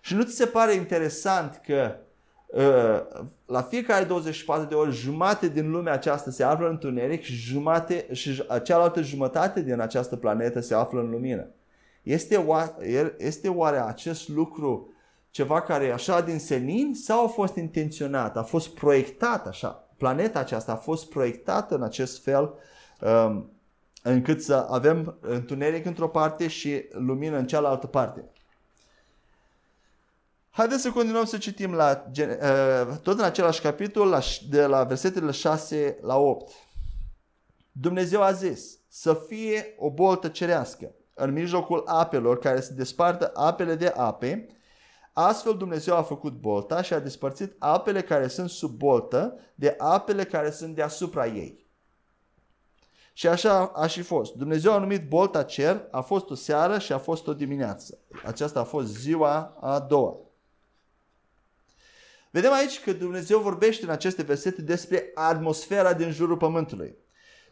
Și 0.00 0.14
nu 0.14 0.22
ți 0.22 0.34
se 0.34 0.46
pare 0.46 0.74
interesant 0.74 1.60
că 1.66 1.96
la 3.46 3.62
fiecare 3.62 4.04
24 4.04 4.68
de 4.68 4.74
ore 4.74 4.90
jumate 4.90 5.48
din 5.48 5.70
lumea 5.70 5.92
aceasta 5.92 6.30
se 6.30 6.42
află 6.42 6.66
în 6.66 6.72
întuneric 6.72 7.22
și, 7.22 7.32
jumate, 7.32 8.06
și 8.12 8.44
cealaltă 8.62 9.02
jumătate 9.02 9.62
din 9.62 9.80
această 9.80 10.16
planetă 10.16 10.60
se 10.60 10.74
află 10.74 11.00
în 11.00 11.10
lumină. 11.10 11.46
Este 12.02 12.36
oare, 12.36 13.14
este 13.18 13.48
oare 13.48 13.82
acest 13.86 14.28
lucru 14.28 14.90
ceva 15.30 15.62
care 15.62 15.84
e 15.84 15.92
așa 15.92 16.20
din 16.20 16.38
senin 16.38 16.94
sau 16.94 17.24
a 17.24 17.28
fost 17.28 17.56
intenționat, 17.56 18.36
a 18.36 18.42
fost 18.42 18.68
proiectat 18.68 19.46
așa? 19.46 19.85
Planeta 19.96 20.38
aceasta 20.38 20.72
a 20.72 20.76
fost 20.76 21.08
proiectată 21.08 21.74
în 21.74 21.82
acest 21.82 22.22
fel 22.22 22.54
um, 23.00 23.50
încât 24.02 24.42
să 24.42 24.66
avem 24.70 25.16
întuneric 25.20 25.84
într-o 25.84 26.08
parte 26.08 26.48
și 26.48 26.84
lumină 26.92 27.36
în 27.36 27.46
cealaltă 27.46 27.86
parte. 27.86 28.24
Haideți 30.50 30.82
să 30.82 30.90
continuăm 30.90 31.24
să 31.24 31.38
citim 31.38 31.74
la, 31.74 32.04
uh, 32.18 32.96
tot 33.02 33.18
în 33.18 33.24
același 33.24 33.60
capitol, 33.60 34.22
de 34.48 34.66
la 34.66 34.84
versetele 34.84 35.30
6 35.30 35.98
la 36.02 36.16
8. 36.16 36.52
Dumnezeu 37.72 38.22
a 38.22 38.32
zis 38.32 38.78
să 38.88 39.22
fie 39.28 39.74
o 39.78 39.90
boltă 39.90 40.28
cerească 40.28 40.94
în 41.14 41.32
mijlocul 41.32 41.82
apelor 41.86 42.38
care 42.38 42.60
se 42.60 42.72
despartă 42.72 43.30
apele 43.34 43.74
de 43.74 43.92
ape. 43.96 44.46
Astfel 45.18 45.56
Dumnezeu 45.56 45.96
a 45.96 46.02
făcut 46.02 46.32
bolta 46.32 46.82
și 46.82 46.92
a 46.92 46.98
despărțit 46.98 47.54
apele 47.58 48.02
care 48.02 48.28
sunt 48.28 48.50
sub 48.50 48.70
boltă 48.70 49.38
de 49.54 49.74
apele 49.78 50.24
care 50.24 50.50
sunt 50.50 50.74
deasupra 50.74 51.26
ei. 51.26 51.66
Și 53.12 53.28
așa 53.28 53.66
a 53.66 53.86
și 53.86 54.02
fost. 54.02 54.34
Dumnezeu 54.34 54.72
a 54.72 54.78
numit 54.78 55.08
bolta 55.08 55.42
cer, 55.42 55.88
a 55.90 56.00
fost 56.00 56.30
o 56.30 56.34
seară 56.34 56.78
și 56.78 56.92
a 56.92 56.98
fost 56.98 57.26
o 57.26 57.34
dimineață. 57.34 57.98
Aceasta 58.24 58.60
a 58.60 58.64
fost 58.64 58.96
ziua 58.96 59.56
a 59.60 59.78
doua. 59.78 60.16
Vedem 62.30 62.52
aici 62.52 62.80
că 62.80 62.92
Dumnezeu 62.92 63.38
vorbește 63.38 63.84
în 63.84 63.90
aceste 63.90 64.22
versete 64.22 64.62
despre 64.62 65.10
atmosfera 65.14 65.92
din 65.92 66.10
jurul 66.10 66.36
Pământului. 66.36 66.96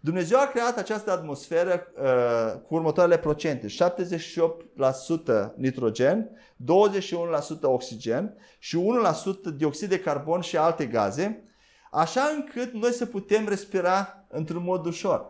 Dumnezeu 0.05 0.39
a 0.41 0.47
creat 0.47 0.79
această 0.79 1.11
atmosferă 1.11 1.87
uh, 1.97 2.61
cu 2.67 2.75
următoarele 2.75 3.19
procente. 3.19 3.67
78% 3.67 3.71
nitrogen, 5.57 6.31
21% 6.31 7.61
oxigen 7.63 8.37
și 8.59 8.79
1% 9.51 9.57
dioxid 9.57 9.89
de 9.89 10.01
carbon 10.01 10.41
și 10.41 10.57
alte 10.57 10.87
gaze, 10.87 11.45
așa 11.91 12.23
încât 12.37 12.73
noi 12.73 12.93
să 12.93 13.07
putem 13.07 13.49
respira 13.49 14.25
într-un 14.29 14.63
mod 14.63 14.87
ușor. 14.87 15.27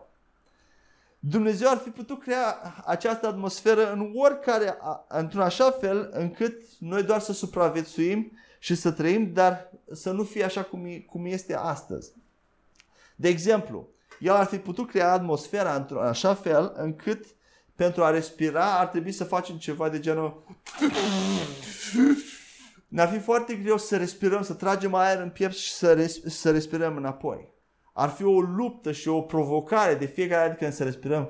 Dumnezeu 1.18 1.70
ar 1.70 1.76
fi 1.76 1.90
putut 1.90 2.22
crea 2.22 2.74
această 2.84 3.26
atmosferă 3.26 3.92
în 3.92 4.12
oricare, 4.14 4.78
într-un 5.08 5.40
așa 5.40 5.70
fel 5.70 6.10
încât 6.12 6.62
noi 6.78 7.02
doar 7.02 7.20
să 7.20 7.32
supraviețuim 7.32 8.32
și 8.58 8.74
să 8.74 8.90
trăim, 8.90 9.32
dar 9.32 9.70
să 9.92 10.10
nu 10.10 10.22
fie 10.22 10.44
așa 10.44 10.62
cum, 10.62 11.04
cum 11.06 11.26
este 11.26 11.54
astăzi. 11.54 12.12
De 13.16 13.28
exemplu, 13.28 13.92
el 14.24 14.34
ar 14.34 14.46
fi 14.46 14.58
putut 14.58 14.88
crea 14.88 15.12
atmosfera 15.12 15.74
într-un 15.74 16.02
așa 16.02 16.34
fel 16.34 16.72
încât 16.76 17.24
pentru 17.76 18.04
a 18.04 18.10
respira 18.10 18.78
ar 18.78 18.86
trebui 18.86 19.12
să 19.12 19.24
facem 19.24 19.56
ceva 19.56 19.88
de 19.88 20.00
genul 20.00 20.44
ne-ar 22.88 23.08
fi 23.08 23.18
foarte 23.18 23.54
greu 23.54 23.78
să 23.78 23.96
respirăm, 23.96 24.42
să 24.42 24.54
tragem 24.54 24.94
aer 24.94 25.20
în 25.20 25.30
piept 25.30 25.54
și 25.54 25.72
să, 25.72 25.92
res- 25.92 26.22
să 26.24 26.50
respirăm 26.50 26.96
înapoi. 26.96 27.48
Ar 27.92 28.08
fi 28.08 28.24
o 28.24 28.40
luptă 28.40 28.92
și 28.92 29.08
o 29.08 29.20
provocare 29.20 29.94
de 29.94 30.06
fiecare 30.06 30.48
dată 30.48 30.58
când 30.58 30.72
să 30.72 30.84
respirăm 30.84 31.28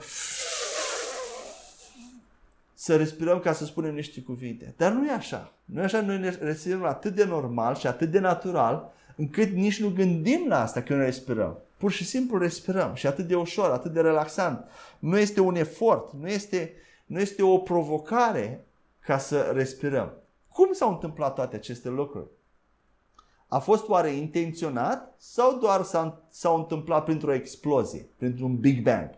să 2.74 2.96
respirăm 2.96 3.40
ca 3.40 3.52
să 3.52 3.64
spunem 3.64 3.94
niște 3.94 4.20
cuvinte. 4.20 4.74
Dar 4.76 4.92
nu 4.92 5.06
e 5.06 5.10
așa. 5.12 5.52
Nu 5.64 5.80
e 5.80 5.84
așa, 5.84 6.00
noi 6.00 6.18
ne 6.18 6.36
respirăm 6.40 6.84
atât 6.84 7.14
de 7.14 7.24
normal 7.24 7.76
și 7.76 7.86
atât 7.86 8.10
de 8.10 8.18
natural, 8.18 8.92
încât 9.16 9.50
nici 9.50 9.80
nu 9.80 9.88
gândim 9.88 10.44
la 10.48 10.60
asta 10.60 10.82
când 10.82 11.00
respirăm. 11.00 11.58
Pur 11.84 11.92
și 11.92 12.04
simplu 12.04 12.38
respirăm 12.38 12.94
și 12.94 13.06
atât 13.06 13.26
de 13.26 13.36
ușor, 13.36 13.70
atât 13.70 13.92
de 13.92 14.00
relaxant. 14.00 14.64
Nu 14.98 15.18
este 15.18 15.40
un 15.40 15.54
efort, 15.54 16.12
nu 16.12 16.28
este, 16.28 16.72
nu 17.06 17.20
este 17.20 17.42
o 17.42 17.58
provocare 17.58 18.66
ca 19.00 19.18
să 19.18 19.50
respirăm. 19.54 20.12
Cum 20.48 20.72
s-au 20.72 20.90
întâmplat 20.90 21.34
toate 21.34 21.56
aceste 21.56 21.88
lucruri? 21.88 22.26
A 23.48 23.58
fost 23.58 23.88
oare 23.88 24.10
intenționat 24.10 25.14
sau 25.18 25.58
doar 25.58 25.82
s-au 26.28 26.56
întâmplat 26.56 27.04
printr-o 27.04 27.32
explozie, 27.32 28.08
printr-un 28.16 28.56
Big 28.56 28.82
Bang? 28.82 29.10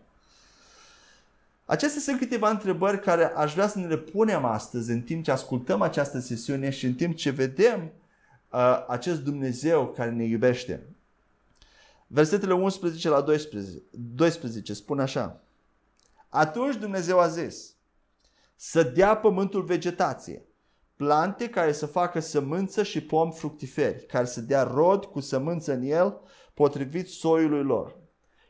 Acestea 1.65 2.01
sunt 2.01 2.19
câteva 2.19 2.49
întrebări 2.49 2.99
care 2.99 3.25
aș 3.25 3.53
vrea 3.53 3.67
să 3.67 3.79
ne 3.79 3.87
le 3.87 3.97
punem 3.97 4.45
astăzi 4.45 4.91
în 4.91 5.01
timp 5.01 5.23
ce 5.23 5.31
ascultăm 5.31 5.81
această 5.81 6.19
sesiune 6.19 6.69
și 6.69 6.85
în 6.85 6.93
timp 6.93 7.15
ce 7.15 7.29
vedem 7.29 7.91
uh, 8.51 8.85
acest 8.87 9.23
Dumnezeu 9.23 9.87
care 9.87 10.09
ne 10.09 10.23
iubește. 10.23 10.83
Versetele 12.07 12.53
11 12.53 13.09
la 13.09 13.21
12, 13.21 13.83
12 13.91 14.73
spun 14.73 14.99
așa. 14.99 15.41
Atunci 16.29 16.75
Dumnezeu 16.75 17.19
a 17.19 17.27
zis 17.27 17.75
să 18.55 18.83
dea 18.83 19.17
pământul 19.17 19.63
vegetație, 19.63 20.45
plante 20.95 21.49
care 21.49 21.71
să 21.71 21.85
facă 21.85 22.19
sămânță 22.19 22.83
și 22.83 23.01
pom 23.01 23.31
fructiferi, 23.31 24.05
care 24.05 24.25
să 24.25 24.41
dea 24.41 24.63
rod 24.63 25.05
cu 25.05 25.19
sămânță 25.19 25.73
în 25.73 25.83
el, 25.83 26.21
potrivit 26.53 27.09
soiului 27.09 27.63
lor 27.63 27.97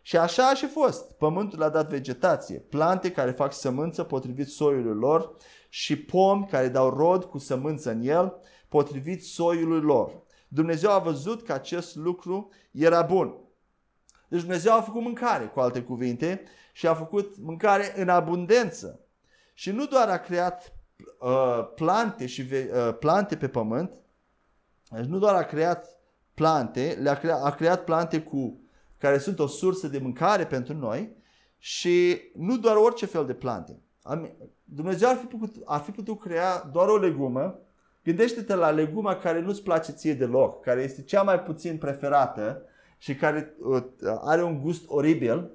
Și 0.02 0.18
așa 0.18 0.48
a 0.48 0.54
și 0.54 0.66
fost. 0.66 1.12
Pământul 1.12 1.64
a 1.64 1.70
dat 1.70 1.90
vegetație, 1.90 2.60
plante 2.60 3.12
care 3.12 3.32
fac 3.32 3.54
sămânță 3.54 4.04
potrivit 4.04 4.48
soiului 4.48 5.00
lor 5.00 5.36
și 5.70 5.96
pomi 5.96 6.48
care 6.48 6.68
dau 6.68 6.90
rod 6.90 7.24
cu 7.24 7.38
sămânță 7.38 7.92
în 7.92 8.02
el 8.02 8.34
potrivit 8.70 9.24
soiului 9.24 9.82
lor. 9.82 10.22
Dumnezeu 10.48 10.92
a 10.92 11.00
văzut 11.00 11.44
că 11.44 11.54
acest 11.54 11.96
lucru 11.96 12.50
era 12.72 13.02
bun. 13.02 13.47
Deci 14.28 14.40
Dumnezeu 14.40 14.74
a 14.74 14.82
făcut 14.82 15.02
mâncare, 15.02 15.46
cu 15.46 15.60
alte 15.60 15.82
cuvinte, 15.82 16.44
și 16.72 16.88
a 16.88 16.94
făcut 16.94 17.38
mâncare 17.38 17.94
în 17.96 18.10
abundență. 18.10 19.00
Și 19.54 19.72
nu 19.72 19.86
doar 19.86 20.10
a 20.10 20.18
creat 20.18 20.74
uh, 21.20 21.68
plante 21.76 22.26
și 22.26 22.42
uh, 22.42 22.98
plante 23.00 23.38
pe 23.38 23.48
pământ, 23.48 23.92
deci 24.90 25.06
nu 25.06 25.18
doar 25.18 25.36
a 25.36 25.44
creat 25.44 26.00
plante, 26.34 26.98
le-a 27.02 27.16
creat, 27.16 27.44
a 27.44 27.52
creat 27.52 27.84
plante 27.84 28.22
cu 28.22 28.60
care 28.98 29.18
sunt 29.18 29.40
o 29.40 29.48
sursă 29.48 29.88
de 29.88 29.98
mâncare 29.98 30.46
pentru 30.46 30.74
noi 30.74 31.16
și 31.58 32.22
nu 32.36 32.58
doar 32.58 32.76
orice 32.76 33.06
fel 33.06 33.26
de 33.26 33.34
plante. 33.34 33.82
Dumnezeu 34.64 35.10
ar 35.10 35.16
fi, 35.16 35.26
putut, 35.26 35.62
ar 35.66 35.80
fi 35.80 35.92
putut 35.92 36.20
crea 36.20 36.64
doar 36.72 36.88
o 36.88 36.98
legumă. 36.98 37.60
Gândește-te 38.04 38.56
la 38.56 38.70
leguma 38.70 39.16
care 39.16 39.40
nu-ți 39.40 39.64
place 39.64 39.92
ție 39.92 40.14
deloc, 40.14 40.62
care 40.62 40.82
este 40.82 41.02
cea 41.02 41.22
mai 41.22 41.40
puțin 41.40 41.78
preferată 41.78 42.62
și 42.98 43.16
care 43.16 43.54
uh, 43.60 43.84
are 44.22 44.44
un 44.44 44.62
gust 44.62 44.84
oribil. 44.88 45.50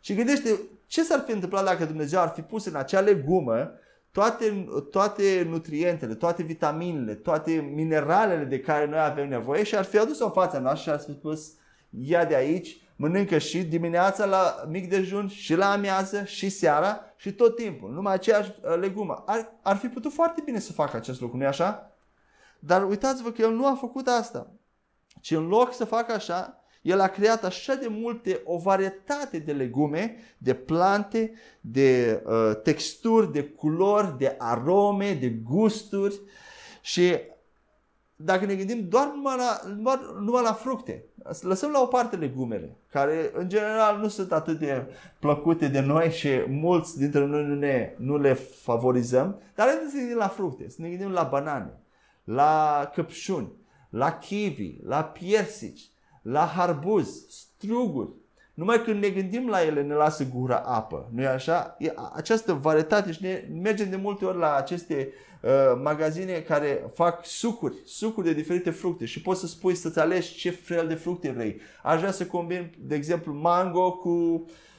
Și 0.00 0.14
gândește 0.14 0.60
ce 0.86 1.02
s-ar 1.02 1.22
fi 1.26 1.32
întâmplat 1.32 1.64
dacă 1.64 1.84
Dumnezeu 1.84 2.20
ar 2.20 2.28
fi 2.28 2.40
pus 2.40 2.64
în 2.64 2.74
acea 2.74 3.00
legumă 3.00 3.70
toate, 4.12 4.66
toate 4.90 5.46
nutrientele, 5.48 6.14
toate 6.14 6.42
vitaminele, 6.42 7.14
toate 7.14 7.70
mineralele 7.74 8.44
de 8.44 8.60
care 8.60 8.86
noi 8.86 9.00
avem 9.00 9.28
nevoie 9.28 9.62
și 9.62 9.76
ar 9.76 9.84
fi 9.84 9.98
adus-o 9.98 10.24
în 10.24 10.30
fața 10.30 10.58
noastră 10.58 10.82
și 10.82 10.90
ar 10.90 11.04
fi 11.04 11.18
spus 11.18 11.52
ia 11.90 12.24
de 12.24 12.34
aici, 12.34 12.80
mănâncă 12.96 13.38
și 13.38 13.64
dimineața 13.64 14.24
la 14.24 14.64
mic 14.68 14.88
dejun, 14.88 15.28
și 15.28 15.54
la 15.54 15.70
amiază, 15.70 16.24
și 16.24 16.48
seara, 16.48 17.00
și 17.16 17.32
tot 17.32 17.56
timpul. 17.56 17.92
Numai 17.92 18.12
aceeași 18.12 18.50
uh, 18.62 18.78
legumă. 18.78 19.22
Ar, 19.26 19.52
ar 19.62 19.76
fi 19.76 19.86
putut 19.86 20.12
foarte 20.12 20.42
bine 20.44 20.58
să 20.58 20.72
facă 20.72 20.96
acest 20.96 21.20
lucru, 21.20 21.36
nu-i 21.36 21.46
așa? 21.46 21.96
Dar 22.58 22.88
uitați-vă 22.88 23.30
că 23.30 23.42
el 23.42 23.52
nu 23.52 23.66
a 23.66 23.74
făcut 23.74 24.06
asta. 24.06 24.50
Ci 25.20 25.30
în 25.30 25.46
loc 25.46 25.74
să 25.74 25.84
facă 25.84 26.12
așa, 26.12 26.63
el 26.84 27.00
a 27.00 27.08
creat 27.08 27.44
așa 27.44 27.74
de 27.74 27.86
multe, 27.90 28.40
o 28.44 28.58
varietate 28.58 29.38
de 29.38 29.52
legume, 29.52 30.16
de 30.38 30.54
plante, 30.54 31.32
de 31.60 32.22
uh, 32.26 32.56
texturi, 32.62 33.32
de 33.32 33.42
culori, 33.42 34.18
de 34.18 34.34
arome, 34.38 35.12
de 35.12 35.28
gusturi 35.28 36.20
și 36.80 37.16
dacă 38.16 38.44
ne 38.44 38.54
gândim 38.54 38.88
doar 38.88 39.12
numai 39.14 39.36
la, 39.36 39.60
numai, 39.74 40.00
numai 40.20 40.42
la 40.42 40.52
fructe, 40.52 41.04
lăsăm 41.40 41.70
la 41.70 41.80
o 41.80 41.86
parte 41.86 42.16
legumele, 42.16 42.76
care 42.90 43.30
în 43.34 43.48
general 43.48 43.98
nu 43.98 44.08
sunt 44.08 44.32
atât 44.32 44.58
de 44.58 44.86
plăcute 45.18 45.68
de 45.68 45.80
noi 45.80 46.10
și 46.10 46.28
mulți 46.48 46.98
dintre 46.98 47.26
noi 47.26 47.44
nu, 47.44 47.54
ne, 47.54 47.94
nu 47.96 48.18
le 48.18 48.32
favorizăm, 48.34 49.40
dar 49.54 49.66
haideți 49.66 49.90
să 49.90 49.96
ne 49.96 50.02
gândim 50.02 50.18
la 50.18 50.28
fructe, 50.28 50.68
să 50.68 50.76
ne 50.82 50.88
gândim 50.88 51.10
la 51.10 51.22
banane, 51.22 51.80
la 52.24 52.90
căpșuni, 52.94 53.52
la 53.90 54.18
kiwi, 54.18 54.80
la 54.82 55.04
piersici, 55.04 55.92
la 56.24 56.46
harbuz, 56.46 57.26
struguri. 57.28 58.12
Numai 58.54 58.82
când 58.82 59.02
ne 59.02 59.08
gândim 59.08 59.48
la 59.48 59.64
ele 59.64 59.82
ne 59.82 59.94
lasă 59.94 60.26
gura 60.34 60.56
apă, 60.56 61.10
nu 61.12 61.22
e 61.22 61.26
așa? 61.26 61.76
E 61.78 61.92
această 62.14 62.52
varietate 62.52 63.12
și 63.12 63.22
ne 63.22 63.48
mergem 63.62 63.90
de 63.90 63.96
multe 63.96 64.24
ori 64.24 64.38
la 64.38 64.54
aceste 64.54 65.12
uh, 65.42 65.50
magazine 65.82 66.32
care 66.32 66.84
fac 66.94 67.26
sucuri, 67.26 67.76
sucuri 67.84 68.26
de 68.26 68.32
diferite 68.32 68.70
fructe 68.70 69.04
și 69.04 69.22
poți 69.22 69.40
să 69.40 69.46
spui 69.46 69.74
să-ți 69.74 69.98
alegi 69.98 70.34
ce 70.34 70.50
fel 70.50 70.88
de 70.88 70.94
fructe 70.94 71.30
vrei. 71.30 71.60
Aș 71.82 71.98
vrea 71.98 72.12
să 72.12 72.26
combin, 72.26 72.74
de 72.78 72.94
exemplu, 72.94 73.32
mango 73.32 73.92
cu 73.92 74.08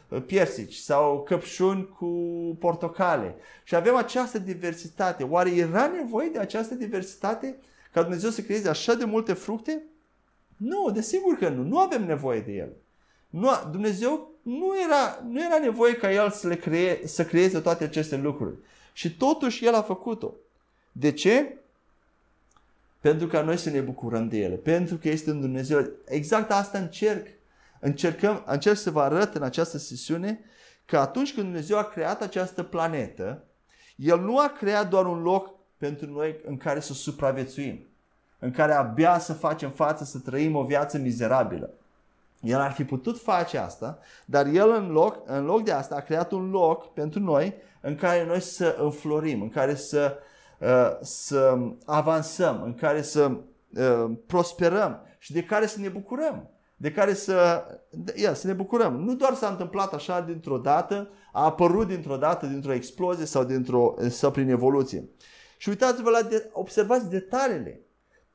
uh, 0.09 0.21
piersici 0.25 0.75
sau 0.75 1.23
căpșuni 1.23 1.89
cu 1.97 2.07
portocale. 2.59 3.35
Și 3.63 3.75
avem 3.75 3.95
această 3.95 4.39
diversitate. 4.39 5.23
Oare 5.23 5.55
era 5.55 5.87
nevoie 5.87 6.29
de 6.29 6.39
această 6.39 6.75
diversitate 6.75 7.59
ca 7.91 8.01
Dumnezeu 8.01 8.29
să 8.29 8.41
creeze 8.41 8.69
așa 8.69 8.93
de 8.93 9.05
multe 9.05 9.33
fructe? 9.33 9.83
Nu, 10.57 10.91
desigur 10.91 11.35
că 11.35 11.49
nu. 11.49 11.63
Nu 11.63 11.79
avem 11.79 12.05
nevoie 12.05 12.39
de 12.39 12.51
el. 12.51 12.69
Nu, 13.29 13.49
Dumnezeu 13.71 14.31
nu 14.41 14.73
era, 14.85 15.23
nu 15.29 15.43
era 15.43 15.57
nevoie 15.57 15.95
ca 15.95 16.11
El 16.11 16.31
să, 16.31 16.47
le 16.47 16.55
cree, 16.55 17.07
să 17.07 17.25
creeze 17.25 17.59
toate 17.59 17.83
aceste 17.83 18.17
lucruri. 18.17 18.55
Și 18.93 19.17
totuși 19.17 19.65
El 19.65 19.73
a 19.73 19.81
făcut-o. 19.81 20.33
De 20.91 21.11
ce? 21.11 21.57
Pentru 22.99 23.27
ca 23.27 23.41
noi 23.41 23.57
să 23.57 23.69
ne 23.69 23.79
bucurăm 23.79 24.27
de 24.27 24.37
ele. 24.37 24.55
Pentru 24.55 24.95
că 24.95 25.09
este 25.09 25.31
un 25.31 25.41
Dumnezeu. 25.41 25.89
Exact 26.05 26.51
asta 26.51 26.77
încerc. 26.77 27.27
Încercăm, 27.79 28.43
încerc 28.45 28.77
să 28.77 28.91
vă 28.91 29.01
arăt 29.01 29.35
în 29.35 29.43
această 29.43 29.77
sesiune 29.77 30.39
că 30.85 30.97
atunci 30.97 31.33
când 31.33 31.45
Dumnezeu 31.45 31.77
a 31.77 31.83
creat 31.83 32.21
această 32.21 32.63
planetă, 32.63 33.43
El 33.95 34.19
nu 34.19 34.39
a 34.39 34.49
creat 34.49 34.89
doar 34.89 35.05
un 35.05 35.21
loc 35.21 35.53
pentru 35.77 36.11
noi 36.11 36.35
în 36.45 36.57
care 36.57 36.79
să 36.79 36.93
supraviețuim, 36.93 37.87
în 38.45 38.51
care 38.51 38.73
abia 38.73 39.19
să 39.19 39.33
facem 39.33 39.69
față, 39.69 40.03
să 40.03 40.19
trăim 40.19 40.55
o 40.55 40.63
viață 40.63 40.97
mizerabilă. 40.97 41.73
El 42.41 42.59
ar 42.59 42.71
fi 42.71 42.83
putut 42.83 43.21
face 43.21 43.57
asta, 43.57 43.99
dar 44.25 44.45
el 44.45 44.69
în 44.69 44.91
loc, 44.91 45.21
în 45.25 45.45
loc 45.45 45.63
de 45.63 45.71
asta 45.71 45.95
a 45.95 45.99
creat 45.99 46.31
un 46.31 46.49
loc 46.49 46.93
pentru 46.93 47.19
noi 47.19 47.55
în 47.81 47.95
care 47.95 48.25
noi 48.25 48.39
să 48.39 48.77
înflorim, 48.79 49.41
în 49.41 49.49
care 49.49 49.75
să, 49.75 50.17
uh, 50.59 50.97
să 51.01 51.57
avansăm, 51.85 52.61
în 52.63 52.73
care 52.73 53.01
să 53.01 53.31
uh, 53.77 54.11
prosperăm 54.27 55.01
și 55.17 55.33
de 55.33 55.43
care 55.43 55.65
să 55.65 55.79
ne 55.79 55.89
bucurăm. 55.89 56.49
De 56.75 56.91
care 56.91 57.13
să, 57.13 57.65
ia, 58.15 58.33
să 58.33 58.47
ne 58.47 58.53
bucurăm. 58.53 58.95
Nu 58.95 59.15
doar 59.15 59.33
s-a 59.33 59.47
întâmplat 59.47 59.93
așa 59.93 60.21
dintr-o 60.21 60.57
dată, 60.57 61.09
a 61.31 61.43
apărut 61.43 61.87
dintr-o 61.87 62.17
dată, 62.17 62.45
dintr-o 62.45 62.73
explozie 62.73 63.25
sau, 63.25 63.43
dintr-o, 63.43 63.93
sau 64.09 64.31
prin 64.31 64.49
evoluție. 64.49 65.09
Și 65.57 65.69
uitați-vă 65.69 66.09
la, 66.09 66.21
de, 66.21 66.49
observați 66.53 67.09
detaliile. 67.09 67.84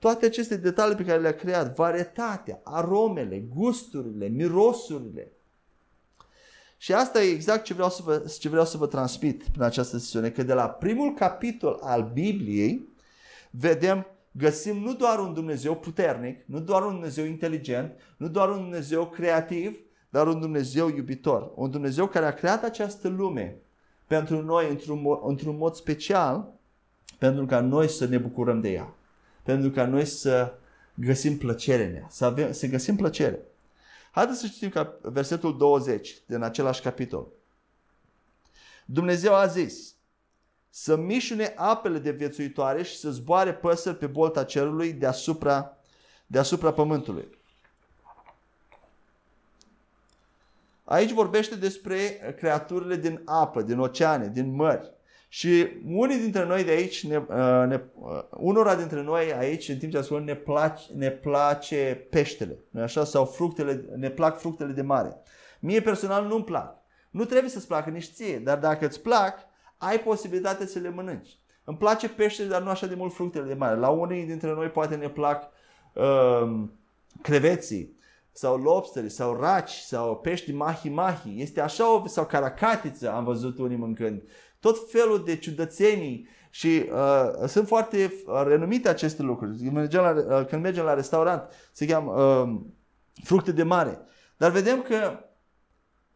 Toate 0.01 0.27
aceste 0.27 0.57
detalii 0.57 0.97
pe 0.97 1.05
care 1.05 1.21
le-a 1.21 1.35
creat, 1.35 1.75
varietatea, 1.75 2.61
aromele, 2.65 3.39
gusturile, 3.55 4.27
mirosurile. 4.27 5.33
Și 6.77 6.93
asta 6.93 7.23
e 7.23 7.31
exact 7.31 7.65
ce 7.65 7.75
vreau 7.75 7.91
să 7.91 8.03
vă, 8.05 8.33
ce 8.39 8.49
vreau 8.49 8.65
să 8.65 8.77
vă 8.77 8.87
transmit 8.87 9.45
în 9.57 9.63
această 9.63 9.99
sesiune, 9.99 10.31
că 10.31 10.43
de 10.43 10.53
la 10.53 10.69
primul 10.69 11.15
capitol 11.15 11.79
al 11.83 12.11
Bibliei 12.13 12.89
vedem, 13.51 14.07
găsim 14.33 14.77
nu 14.77 14.95
doar 14.95 15.19
un 15.19 15.35
Dumnezeu 15.35 15.77
puternic, 15.77 16.43
nu 16.47 16.61
doar 16.61 16.85
un 16.85 16.93
Dumnezeu 16.93 17.25
inteligent, 17.25 17.93
nu 18.17 18.29
doar 18.29 18.51
un 18.51 18.59
Dumnezeu 18.59 19.07
creativ, 19.07 19.79
dar 20.11 20.27
un 20.27 20.41
Dumnezeu 20.41 20.89
iubitor. 20.89 21.53
Un 21.55 21.71
Dumnezeu 21.71 22.07
care 22.07 22.27
a 22.27 22.35
creat 22.35 22.65
această 22.65 23.09
lume 23.09 23.57
pentru 24.07 24.43
noi 24.43 24.69
într-un 24.69 25.01
mod, 25.01 25.21
într-un 25.25 25.57
mod 25.57 25.75
special, 25.75 26.53
pentru 27.19 27.47
ca 27.47 27.61
noi 27.61 27.89
să 27.89 28.07
ne 28.07 28.19
bucurăm 28.19 28.61
de 28.61 28.73
ea 28.73 28.95
pentru 29.51 29.71
ca 29.71 29.87
noi 29.87 30.05
să 30.05 30.55
găsim 30.95 31.39
plăcere 31.39 31.85
în 31.85 31.95
ea, 31.95 32.07
să, 32.11 32.25
avem, 32.25 32.53
să 32.53 32.67
găsim 32.67 32.97
plăcere. 32.97 33.39
Haideți 34.11 34.41
să 34.41 34.47
citim 34.47 34.69
ca 34.69 34.99
versetul 35.03 35.57
20 35.57 36.23
din 36.27 36.43
același 36.43 36.81
capitol. 36.81 37.29
Dumnezeu 38.85 39.35
a 39.35 39.47
zis 39.47 39.95
să 40.69 40.97
mișune 40.97 41.53
apele 41.57 41.99
de 41.99 42.11
viețuitoare 42.11 42.83
și 42.83 42.97
să 42.97 43.11
zboare 43.11 43.55
păsări 43.55 43.97
pe 43.97 44.07
bolta 44.07 44.45
cerului 44.45 44.93
deasupra, 44.93 45.77
deasupra 46.27 46.73
pământului. 46.73 47.39
Aici 50.85 51.13
vorbește 51.13 51.55
despre 51.55 51.99
creaturile 52.37 52.97
din 52.97 53.23
apă, 53.25 53.63
din 53.63 53.79
oceane, 53.79 54.29
din 54.29 54.55
mări. 54.55 54.91
Și 55.33 55.69
unii 55.87 56.19
dintre 56.19 56.45
noi 56.45 56.65
de 56.65 56.71
aici, 56.71 57.07
ne, 57.07 57.17
uh, 57.17 57.65
ne, 57.67 57.81
uh, 57.95 58.23
unora 58.31 58.75
dintre 58.75 59.03
noi 59.03 59.33
aici, 59.33 59.69
în 59.69 59.79
timp 59.79 59.93
ce 59.93 59.99
ascultăm, 59.99 60.25
ne 60.25 60.35
place, 60.35 60.83
ne 60.97 61.11
place 61.11 62.07
peștele, 62.11 62.59
nu 62.71 62.83
așa? 62.83 63.05
Sau 63.05 63.25
fructele, 63.25 63.85
ne 63.97 64.11
plac 64.11 64.39
fructele 64.39 64.73
de 64.73 64.83
mare. 64.83 65.17
Mie 65.61 65.81
personal 65.81 66.27
nu-mi 66.27 66.45
plac. 66.45 66.77
Nu 67.11 67.25
trebuie 67.25 67.51
să-ți 67.51 67.67
placă 67.67 67.91
nici 67.91 68.11
ție, 68.13 68.39
dar 68.39 68.59
dacă 68.59 68.87
îți 68.87 69.01
plac, 69.01 69.39
ai 69.77 70.01
posibilitatea 70.01 70.67
să 70.67 70.79
le 70.79 70.91
mănânci. 70.91 71.39
Îmi 71.65 71.77
place 71.77 72.09
peștele, 72.09 72.49
dar 72.49 72.63
nu 72.63 72.69
așa 72.69 72.87
de 72.87 72.95
mult 72.95 73.15
fructele 73.15 73.47
de 73.47 73.55
mare. 73.55 73.77
La 73.77 73.89
unii 73.89 74.25
dintre 74.25 74.53
noi 74.53 74.69
poate 74.69 74.95
ne 74.95 75.09
plac 75.09 75.49
uh, 75.93 76.61
creveții 77.23 77.99
sau 78.41 78.57
lobsteri 78.57 79.09
sau 79.09 79.41
raci 79.41 79.71
sau 79.71 80.17
pești 80.17 80.53
mahi-mahi. 80.53 81.41
Este 81.41 81.61
așa, 81.61 82.03
sau 82.07 82.27
caracatiță 82.27 83.13
am 83.13 83.25
văzut 83.25 83.59
unii 83.59 83.77
mâncând 83.77 84.23
tot 84.61 84.91
felul 84.91 85.25
de 85.25 85.37
ciudățenii 85.37 86.29
și 86.51 86.85
uh, 86.93 87.47
sunt 87.47 87.67
foarte 87.67 88.13
uh, 88.27 88.43
renumite 88.47 88.89
aceste 88.89 89.23
lucruri. 89.23 89.57
Când 89.57 89.73
mergem 89.73 90.03
la, 90.03 90.39
uh, 90.39 90.47
când 90.47 90.63
mergem 90.63 90.85
la 90.85 90.95
restaurant, 90.95 91.43
se 91.73 91.87
cheamă 91.87 92.23
uh, 92.23 92.61
fructe 93.25 93.53
de 93.53 93.63
mare. 93.63 93.99
Dar 94.37 94.51
vedem 94.51 94.83
că 94.83 95.25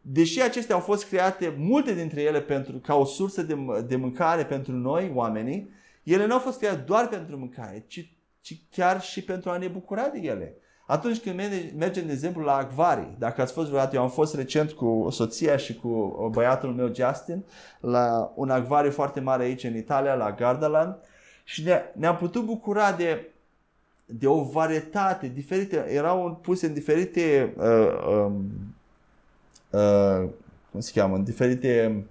deși 0.00 0.42
acestea 0.42 0.74
au 0.74 0.80
fost 0.80 1.08
create, 1.08 1.54
multe 1.58 1.94
dintre 1.94 2.22
ele 2.22 2.40
pentru, 2.40 2.78
ca 2.78 2.94
o 2.94 3.04
sursă 3.04 3.42
de, 3.42 3.56
de 3.86 3.96
mâncare 3.96 4.44
pentru 4.44 4.72
noi, 4.72 5.12
oamenii, 5.14 5.70
ele 6.02 6.26
nu 6.26 6.32
au 6.32 6.38
fost 6.38 6.58
create 6.58 6.80
doar 6.86 7.08
pentru 7.08 7.38
mâncare, 7.38 7.84
ci, 7.86 8.16
ci 8.40 8.62
chiar 8.70 9.00
și 9.00 9.24
pentru 9.24 9.50
a 9.50 9.56
ne 9.56 9.68
bucura 9.68 10.08
de 10.08 10.18
ele. 10.18 10.56
Atunci 10.86 11.20
când 11.20 11.36
mergem, 11.76 12.06
de 12.06 12.12
exemplu, 12.12 12.42
la 12.42 12.56
acvarii, 12.56 13.14
dacă 13.18 13.40
ați 13.40 13.52
fost 13.52 13.68
vreodată, 13.68 13.96
eu 13.96 14.02
am 14.02 14.10
fost 14.10 14.34
recent 14.34 14.70
cu 14.70 15.08
soția 15.10 15.56
și 15.56 15.74
cu 15.74 16.28
băiatul 16.32 16.72
meu 16.72 16.94
Justin 16.94 17.44
la 17.80 18.32
un 18.34 18.50
acvariu 18.50 18.90
foarte 18.90 19.20
mare 19.20 19.42
aici 19.42 19.64
în 19.64 19.76
Italia, 19.76 20.14
la 20.14 20.32
Gardaland 20.32 20.96
și 21.44 21.62
ne, 21.62 21.82
ne-am 21.92 22.16
putut 22.16 22.44
bucura 22.44 22.92
de, 22.92 23.28
de 24.04 24.26
o 24.26 24.42
varietate 24.42 25.26
diferite, 25.26 25.86
erau 25.88 26.38
puse 26.42 26.66
în 26.66 26.72
diferite 26.72 27.54
uh, 27.56 28.06
um, 28.08 28.44
uh, 29.70 30.28
cum 30.70 30.80
se 30.80 30.92
cheamă, 30.94 31.16
în 31.16 31.24
diferite 31.24 32.04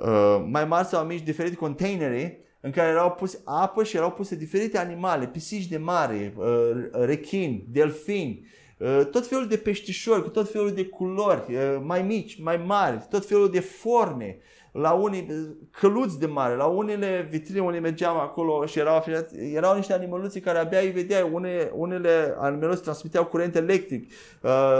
uh, 0.00 0.44
mai 0.48 0.64
mari 0.64 0.86
sau 0.86 1.04
mici, 1.04 1.22
diferite 1.22 1.56
containere 1.56 2.38
în 2.60 2.70
care 2.70 2.88
erau 2.88 3.10
puse 3.10 3.40
apă 3.44 3.84
și 3.84 3.96
erau 3.96 4.10
puse 4.10 4.34
diferite 4.34 4.78
animale, 4.78 5.26
pisici 5.26 5.66
de 5.66 5.76
mare, 5.76 6.34
uh, 6.36 6.46
rechini, 6.90 7.64
delfini, 7.68 8.46
uh, 8.78 9.06
tot 9.10 9.26
felul 9.26 9.46
de 9.46 9.56
peștișori 9.56 10.22
cu 10.22 10.28
tot 10.28 10.50
felul 10.50 10.72
de 10.72 10.84
culori, 10.84 11.54
uh, 11.54 11.80
mai 11.82 12.02
mici, 12.02 12.40
mai 12.42 12.56
mari, 12.56 13.06
tot 13.10 13.26
felul 13.26 13.50
de 13.50 13.60
forme, 13.60 14.38
la 14.72 14.92
unii 14.92 15.26
căluți 15.70 16.18
de 16.18 16.26
mare, 16.26 16.54
la 16.54 16.66
unele 16.66 17.26
vitrine 17.30 17.60
unde 17.60 17.78
mergeam 17.78 18.16
acolo 18.16 18.66
și 18.66 18.78
erau, 18.78 19.04
erau 19.52 19.76
niște 19.76 19.92
animăluțe 19.92 20.40
care 20.40 20.58
abia 20.58 20.80
îi 20.80 20.90
vedeai, 20.90 21.30
unele, 21.32 21.72
unele 21.74 22.34
animăluțe 22.38 22.80
transmiteau 22.80 23.24
curent 23.24 23.56
electric, 23.56 24.12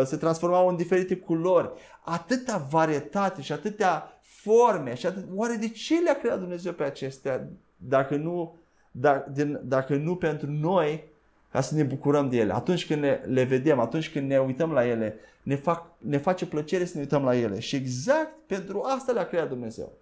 se 0.04 0.16
transformau 0.16 0.68
în 0.68 0.76
diferite 0.76 1.16
culori. 1.16 1.70
Atâta 2.04 2.66
varietate 2.70 3.42
și 3.42 3.52
atâtea 3.52 4.20
forme 4.22 4.94
și 4.94 5.06
atât, 5.06 5.24
oare 5.34 5.54
de 5.54 5.68
ce 5.68 6.00
le-a 6.00 6.18
creat 6.18 6.38
Dumnezeu 6.38 6.72
pe 6.72 6.82
acestea? 6.82 7.48
Dacă 7.88 8.16
nu, 8.16 8.56
dacă, 8.90 9.30
din, 9.30 9.60
dacă 9.62 9.96
nu 9.96 10.16
pentru 10.16 10.50
noi 10.50 11.04
ca 11.50 11.60
să 11.60 11.74
ne 11.74 11.82
bucurăm 11.82 12.28
de 12.28 12.36
ele. 12.36 12.52
Atunci 12.52 12.86
când 12.86 13.02
le, 13.02 13.22
le 13.26 13.44
vedem, 13.44 13.78
atunci 13.78 14.10
când 14.10 14.28
ne 14.28 14.38
uităm 14.38 14.72
la 14.72 14.86
ele, 14.86 15.16
ne, 15.42 15.56
fac, 15.56 15.92
ne 15.98 16.18
face 16.18 16.46
plăcere 16.46 16.84
să 16.84 16.92
ne 16.94 17.00
uităm 17.00 17.24
la 17.24 17.36
ele. 17.36 17.60
Și 17.60 17.76
exact 17.76 18.32
pentru 18.46 18.82
asta 18.84 19.12
le-a 19.12 19.26
creat 19.26 19.48
Dumnezeu. 19.48 19.92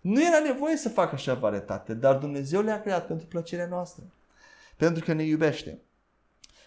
Nu 0.00 0.22
era 0.22 0.38
nevoie 0.38 0.76
să 0.76 0.88
facă 0.88 1.14
așa 1.14 1.34
varietate, 1.34 1.94
dar 1.94 2.16
Dumnezeu 2.16 2.62
le-a 2.62 2.80
creat 2.80 3.06
pentru 3.06 3.26
plăcerea 3.26 3.66
noastră. 3.66 4.02
Pentru 4.76 5.04
că 5.04 5.12
ne 5.12 5.22
iubește. 5.22 5.78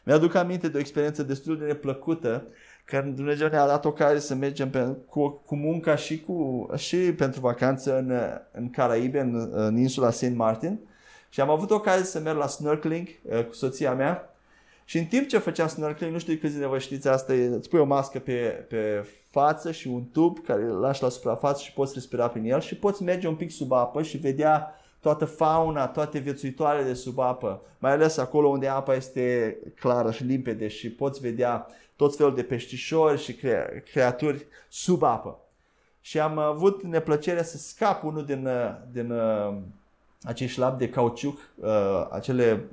Mi-aduc 0.04 0.36
aminte 0.36 0.67
de 0.67 0.78
o 0.78 0.80
experiență 0.80 1.23
destul 1.23 1.58
de 1.58 1.65
neplăcută 1.65 2.47
care 2.88 3.08
Dumnezeu 3.08 3.47
ne-a 3.47 3.67
dat 3.67 3.86
ocazie 3.86 4.19
să 4.19 4.36
mergem 4.36 4.69
pe, 4.69 4.95
cu, 5.10 5.30
cu 5.45 5.56
munca 5.56 5.95
și, 5.95 6.21
cu, 6.21 6.67
și 6.76 6.97
pentru 6.97 7.39
vacanță 7.39 7.97
în, 7.97 8.12
în 8.52 8.69
Caraibe, 8.69 9.19
în, 9.19 9.50
în 9.52 9.78
insula 9.78 10.10
St. 10.10 10.36
Martin. 10.36 10.80
Și 11.30 11.41
am 11.41 11.50
avut 11.50 11.71
ocazia 11.71 12.04
să 12.04 12.19
merg 12.19 12.38
la 12.38 12.47
snorkeling 12.47 13.08
uh, 13.08 13.45
cu 13.45 13.54
soția 13.54 13.93
mea. 13.93 14.34
Și 14.86 14.97
în 14.97 15.06
timp 15.06 15.28
ce 15.28 15.38
făceam 15.38 15.67
snorkeling, 15.67 16.13
nu 16.13 16.19
știu 16.19 16.36
câți 16.36 16.52
dintre 16.52 16.67
voi 16.67 16.80
știți 16.80 17.08
asta, 17.08 17.34
îți 17.34 17.69
pui 17.69 17.80
o 17.80 17.86
mască 17.86 18.19
pe, 18.19 18.65
pe 18.69 19.08
față 19.30 19.71
și 19.71 19.88
un 19.88 20.04
tub 20.04 20.39
care 20.45 20.63
îl 20.63 20.80
lași 20.80 21.02
la 21.02 21.10
suprafață 21.10 21.62
și 21.63 21.73
poți 21.73 21.93
respira 21.93 22.28
prin 22.28 22.43
el 22.43 22.60
și 22.60 22.76
poți 22.76 23.04
merge 23.04 23.28
un 23.28 23.36
pic 23.36 23.52
sub 23.52 23.71
apă 23.71 24.04
și 24.04 24.17
vedea 24.17 24.76
toată 25.00 25.26
fauna, 25.26 25.88
toate 25.88 26.19
viețuitoarele 26.19 26.88
de 26.88 26.93
sub 26.93 27.19
apă, 27.19 27.62
mai 27.80 27.91
ales 27.91 28.17
acolo 28.17 28.47
unde 28.47 28.67
apa 28.67 28.95
este 28.95 29.58
clară 29.76 30.12
și 30.12 30.23
limpede 30.23 30.67
și 30.67 30.91
poți 30.91 31.19
vedea 31.19 31.67
tot 31.97 32.15
felul 32.15 32.36
de 32.36 32.43
peștișori 32.43 33.21
și 33.21 33.33
cre- 33.33 33.83
creaturi 33.91 34.45
sub 34.69 35.03
apă. 35.03 35.39
Și 36.01 36.19
am 36.19 36.38
avut 36.38 36.83
neplăcerea 36.83 37.43
să 37.43 37.57
scap 37.57 38.03
unul 38.03 38.25
din, 38.25 38.49
din 38.91 39.12
uh, 39.12 39.57
acești 40.23 40.53
șlap 40.53 40.77
de 40.77 40.89
cauciuc, 40.89 41.38
uh, 41.55 42.07
acele 42.12 42.65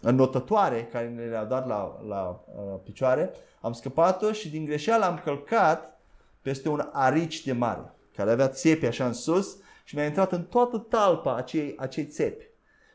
înnotătoare 0.00 0.88
care 0.92 1.08
ne 1.08 1.24
le-au 1.24 1.46
dat 1.46 1.66
la, 1.66 2.00
la 2.08 2.40
uh, 2.46 2.78
picioare. 2.84 3.32
Am 3.60 3.72
scăpat-o 3.72 4.32
și 4.32 4.50
din 4.50 4.64
greșeală 4.64 5.04
am 5.04 5.20
călcat 5.24 6.00
peste 6.42 6.68
un 6.68 6.88
arici 6.92 7.44
de 7.44 7.52
mare, 7.52 7.92
care 8.16 8.30
avea 8.30 8.48
țepi 8.48 8.86
așa 8.86 9.06
în 9.06 9.12
sus 9.12 9.56
și 9.84 9.94
mi-a 9.94 10.04
intrat 10.04 10.32
în 10.32 10.42
toată 10.42 10.78
talpa 10.78 11.36
acei, 11.36 11.74
acei 11.76 12.04
țepi. 12.04 12.44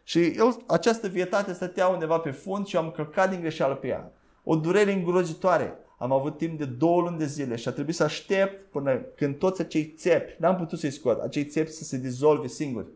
Și 0.03 0.25
eu, 0.25 0.63
această 0.67 1.07
vietate 1.07 1.53
stătea 1.53 1.87
undeva 1.87 2.17
pe 2.17 2.31
fund 2.31 2.65
și 2.65 2.77
am 2.77 2.91
călcat 2.91 3.29
din 3.29 3.39
greșeală 3.39 3.75
pe 3.75 3.87
ea 3.87 4.11
o 4.43 4.55
durere 4.55 4.91
îngrozitoare. 4.91 5.77
Am 5.97 6.11
avut 6.11 6.37
timp 6.37 6.57
de 6.57 6.65
două 6.65 7.01
luni 7.01 7.17
de 7.17 7.25
zile 7.25 7.55
și 7.55 7.67
a 7.67 7.71
trebuit 7.71 7.95
să 7.95 8.03
aștept 8.03 8.71
până 8.71 8.95
când 8.95 9.37
toți 9.37 9.61
acei 9.61 9.93
țepi, 9.97 10.35
n-am 10.39 10.55
putut 10.55 10.79
să-i 10.79 10.91
scot, 10.91 11.21
acei 11.21 11.45
țepi 11.45 11.69
să 11.69 11.83
se 11.83 11.97
dizolve 11.97 12.47
singuri. 12.47 12.87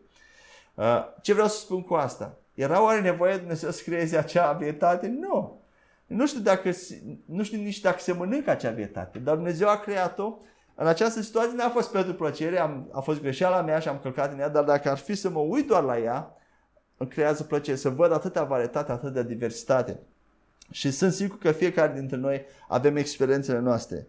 Uh, 0.74 1.04
ce 1.22 1.32
vreau 1.32 1.48
să 1.48 1.58
spun 1.58 1.82
cu 1.82 1.94
asta? 1.94 2.38
Era 2.54 2.82
oare 2.82 3.00
nevoie 3.00 3.32
de 3.32 3.38
Dumnezeu 3.38 3.70
să 3.70 3.82
creeze 3.82 4.16
acea 4.16 4.52
vietate? 4.52 5.06
Nu. 5.06 5.60
Nu 6.06 6.26
știu, 6.26 6.40
dacă, 6.40 6.70
nu 7.24 7.42
știu 7.42 7.58
nici 7.58 7.80
dacă 7.80 7.98
se 7.98 8.12
mănâncă 8.12 8.50
acea 8.50 8.70
vietate, 8.70 9.18
dar 9.18 9.34
Dumnezeu 9.34 9.68
a 9.68 9.76
creat-o. 9.76 10.38
În 10.74 10.86
această 10.86 11.22
situație 11.22 11.56
n-a 11.56 11.68
fost 11.68 11.90
pentru 11.90 12.14
plăcere, 12.14 12.58
am, 12.58 12.88
a 12.92 13.00
fost 13.00 13.20
greșeala 13.20 13.62
mea 13.62 13.78
și 13.78 13.88
am 13.88 13.98
călcat 14.02 14.32
în 14.32 14.38
ea, 14.38 14.48
dar 14.48 14.64
dacă 14.64 14.90
ar 14.90 14.96
fi 14.96 15.14
să 15.14 15.30
mă 15.30 15.38
uit 15.38 15.66
doar 15.66 15.82
la 15.82 15.98
ea, 15.98 16.36
îmi 16.96 17.10
creează 17.10 17.42
plăcere 17.42 17.76
să 17.76 17.88
văd 17.88 18.12
atâta 18.12 18.44
varietate, 18.44 18.92
atâta 18.92 19.22
diversitate. 19.22 20.00
Și 20.70 20.90
sunt 20.90 21.12
sigur 21.12 21.38
că 21.38 21.52
fiecare 21.52 21.92
dintre 21.92 22.16
noi 22.16 22.44
avem 22.68 22.96
experiențele 22.96 23.58
noastre 23.58 24.06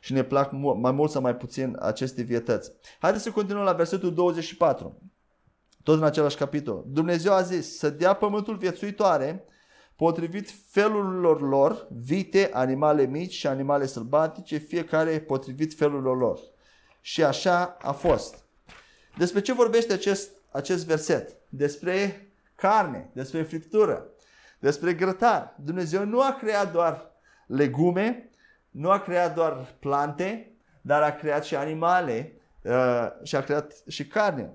și 0.00 0.12
ne 0.12 0.22
plac 0.22 0.52
mai 0.76 0.92
mult 0.92 1.10
sau 1.10 1.22
mai 1.22 1.36
puțin 1.36 1.76
aceste 1.80 2.22
vietăți. 2.22 2.72
Haideți 2.98 3.22
să 3.22 3.30
continuăm 3.30 3.64
la 3.64 3.72
versetul 3.72 4.14
24. 4.14 5.02
Tot 5.82 5.96
în 5.98 6.04
același 6.04 6.36
capitol. 6.36 6.84
Dumnezeu 6.86 7.32
a 7.32 7.42
zis 7.42 7.78
să 7.78 7.90
dea 7.90 8.12
pământul 8.14 8.56
viețuitoare 8.56 9.44
potrivit 9.96 10.50
felurilor 10.68 11.48
lor, 11.48 11.86
vite, 11.90 12.50
animale 12.52 13.06
mici 13.06 13.32
și 13.32 13.46
animale 13.46 13.86
sălbatice, 13.86 14.56
fiecare 14.56 15.20
potrivit 15.20 15.74
felurilor 15.74 16.18
lor. 16.18 16.40
Și 17.00 17.24
așa 17.24 17.76
a 17.80 17.92
fost. 17.92 18.44
Despre 19.16 19.40
ce 19.40 19.52
vorbește 19.52 19.92
acest, 19.92 20.30
acest 20.50 20.86
verset? 20.86 21.36
Despre 21.48 22.26
carne, 22.54 23.10
despre 23.12 23.42
friptură 23.42 24.06
despre 24.60 24.92
grătar. 24.92 25.54
Dumnezeu 25.64 26.04
nu 26.04 26.20
a 26.20 26.36
creat 26.40 26.72
doar 26.72 27.10
legume, 27.46 28.30
nu 28.70 28.90
a 28.90 28.98
creat 28.98 29.34
doar 29.34 29.74
plante, 29.78 30.52
dar 30.80 31.02
a 31.02 31.12
creat 31.12 31.44
și 31.44 31.56
animale 31.56 32.32
uh, 32.62 33.06
și 33.22 33.36
a 33.36 33.42
creat 33.42 33.72
și 33.88 34.06
carne. 34.06 34.52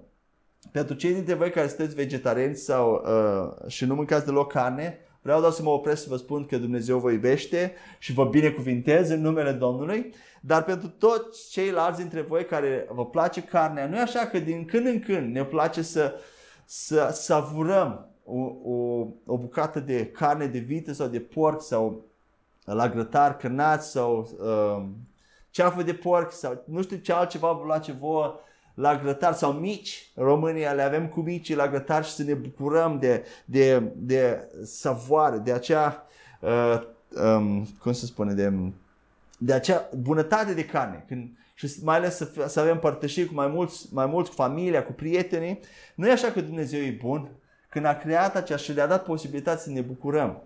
Pentru 0.72 0.96
cei 0.96 1.14
dintre 1.14 1.34
voi 1.34 1.50
care 1.50 1.68
sunteți 1.68 1.96
vegetariani 1.96 2.56
sau 2.56 3.04
uh, 3.06 3.72
și 3.72 3.86
nu 3.86 3.96
mâncați 3.96 4.26
deloc 4.26 4.52
carne, 4.52 5.00
vreau 5.22 5.40
doar 5.40 5.52
să 5.52 5.62
mă 5.62 5.70
opresc 5.70 6.04
să 6.04 6.10
vă 6.10 6.16
spun 6.16 6.46
că 6.46 6.58
Dumnezeu 6.58 7.00
vă 7.00 7.12
iubește 7.12 7.74
și 8.00 8.14
vă 8.14 8.26
binecuvintez 8.26 9.10
în 9.10 9.22
numele 9.22 9.52
Domnului. 9.52 10.14
Dar 10.42 10.64
pentru 10.64 10.88
toți 10.88 11.50
ceilalți 11.52 12.00
dintre 12.00 12.22
voi 12.22 12.46
care 12.46 12.88
vă 12.90 13.06
place 13.06 13.44
carnea, 13.44 13.88
nu 13.88 13.96
e 13.96 14.02
așa 14.02 14.26
că 14.26 14.40
din 14.40 14.66
când 14.66 14.86
în 14.86 15.00
când 15.00 15.34
ne 15.34 15.44
place 15.44 15.82
să, 15.82 16.20
să 16.66 17.10
savurăm 17.14 18.15
o, 18.26 18.40
o, 18.64 19.08
o 19.26 19.38
bucată 19.38 19.80
de 19.80 20.06
carne 20.06 20.46
de 20.46 20.60
vită 20.60 20.94
sau 20.94 21.08
de 21.08 21.20
porc 21.20 21.62
sau 21.62 22.06
la 22.64 22.90
grătar 22.90 23.38
cărnați 23.38 23.92
sau 23.92 24.30
uh, 24.40 24.86
ceafă 25.50 25.84
de 25.84 25.94
porc 25.94 26.32
sau 26.32 26.64
nu 26.66 26.82
știu 26.82 26.98
ce 26.98 27.14
altceva 27.14 27.52
vă 27.52 27.64
place 27.64 27.92
vouă 27.92 28.40
la 28.74 28.98
grătar 28.98 29.34
sau 29.34 29.52
mici. 29.52 30.12
România 30.16 30.72
le 30.72 30.82
avem 30.82 31.08
cu 31.08 31.20
mici 31.20 31.56
la 31.56 31.68
grătar 31.68 32.06
și 32.06 32.12
să 32.12 32.24
ne 32.24 32.34
bucurăm 32.34 33.00
de, 33.00 33.26
de, 33.46 33.92
de 33.96 34.50
savoare, 34.64 35.38
de 35.38 35.52
acea, 35.52 36.08
uh, 36.40 36.82
um, 37.24 37.68
cum 37.80 37.92
se 37.92 38.06
spune, 38.06 38.34
de, 38.34 38.54
de 39.38 39.54
acea 39.54 39.90
bunătate 39.98 40.54
de 40.54 40.66
carne. 40.66 41.06
Când, 41.08 41.30
și 41.54 41.70
mai 41.84 41.96
ales 41.96 42.16
să, 42.16 42.46
să 42.48 42.60
avem 42.60 42.80
părtășii 42.80 43.26
cu 43.26 43.34
mai 43.34 43.48
mulți, 43.48 43.88
mai 43.94 44.06
mulți 44.06 44.30
cu 44.30 44.36
familia, 44.36 44.86
cu 44.86 44.92
prietenii. 44.92 45.60
Nu 45.96 46.08
e 46.08 46.12
așa 46.12 46.32
că 46.32 46.42
Dumnezeu 46.42 46.82
e 46.82 46.98
bun, 47.02 47.30
când 47.76 47.88
a 47.88 47.98
creat 47.98 48.36
acea 48.36 48.56
și 48.56 48.74
le-a 48.74 48.88
dat 48.88 49.04
posibilitatea 49.04 49.60
să 49.60 49.70
ne 49.70 49.82
bucurăm 49.82 50.42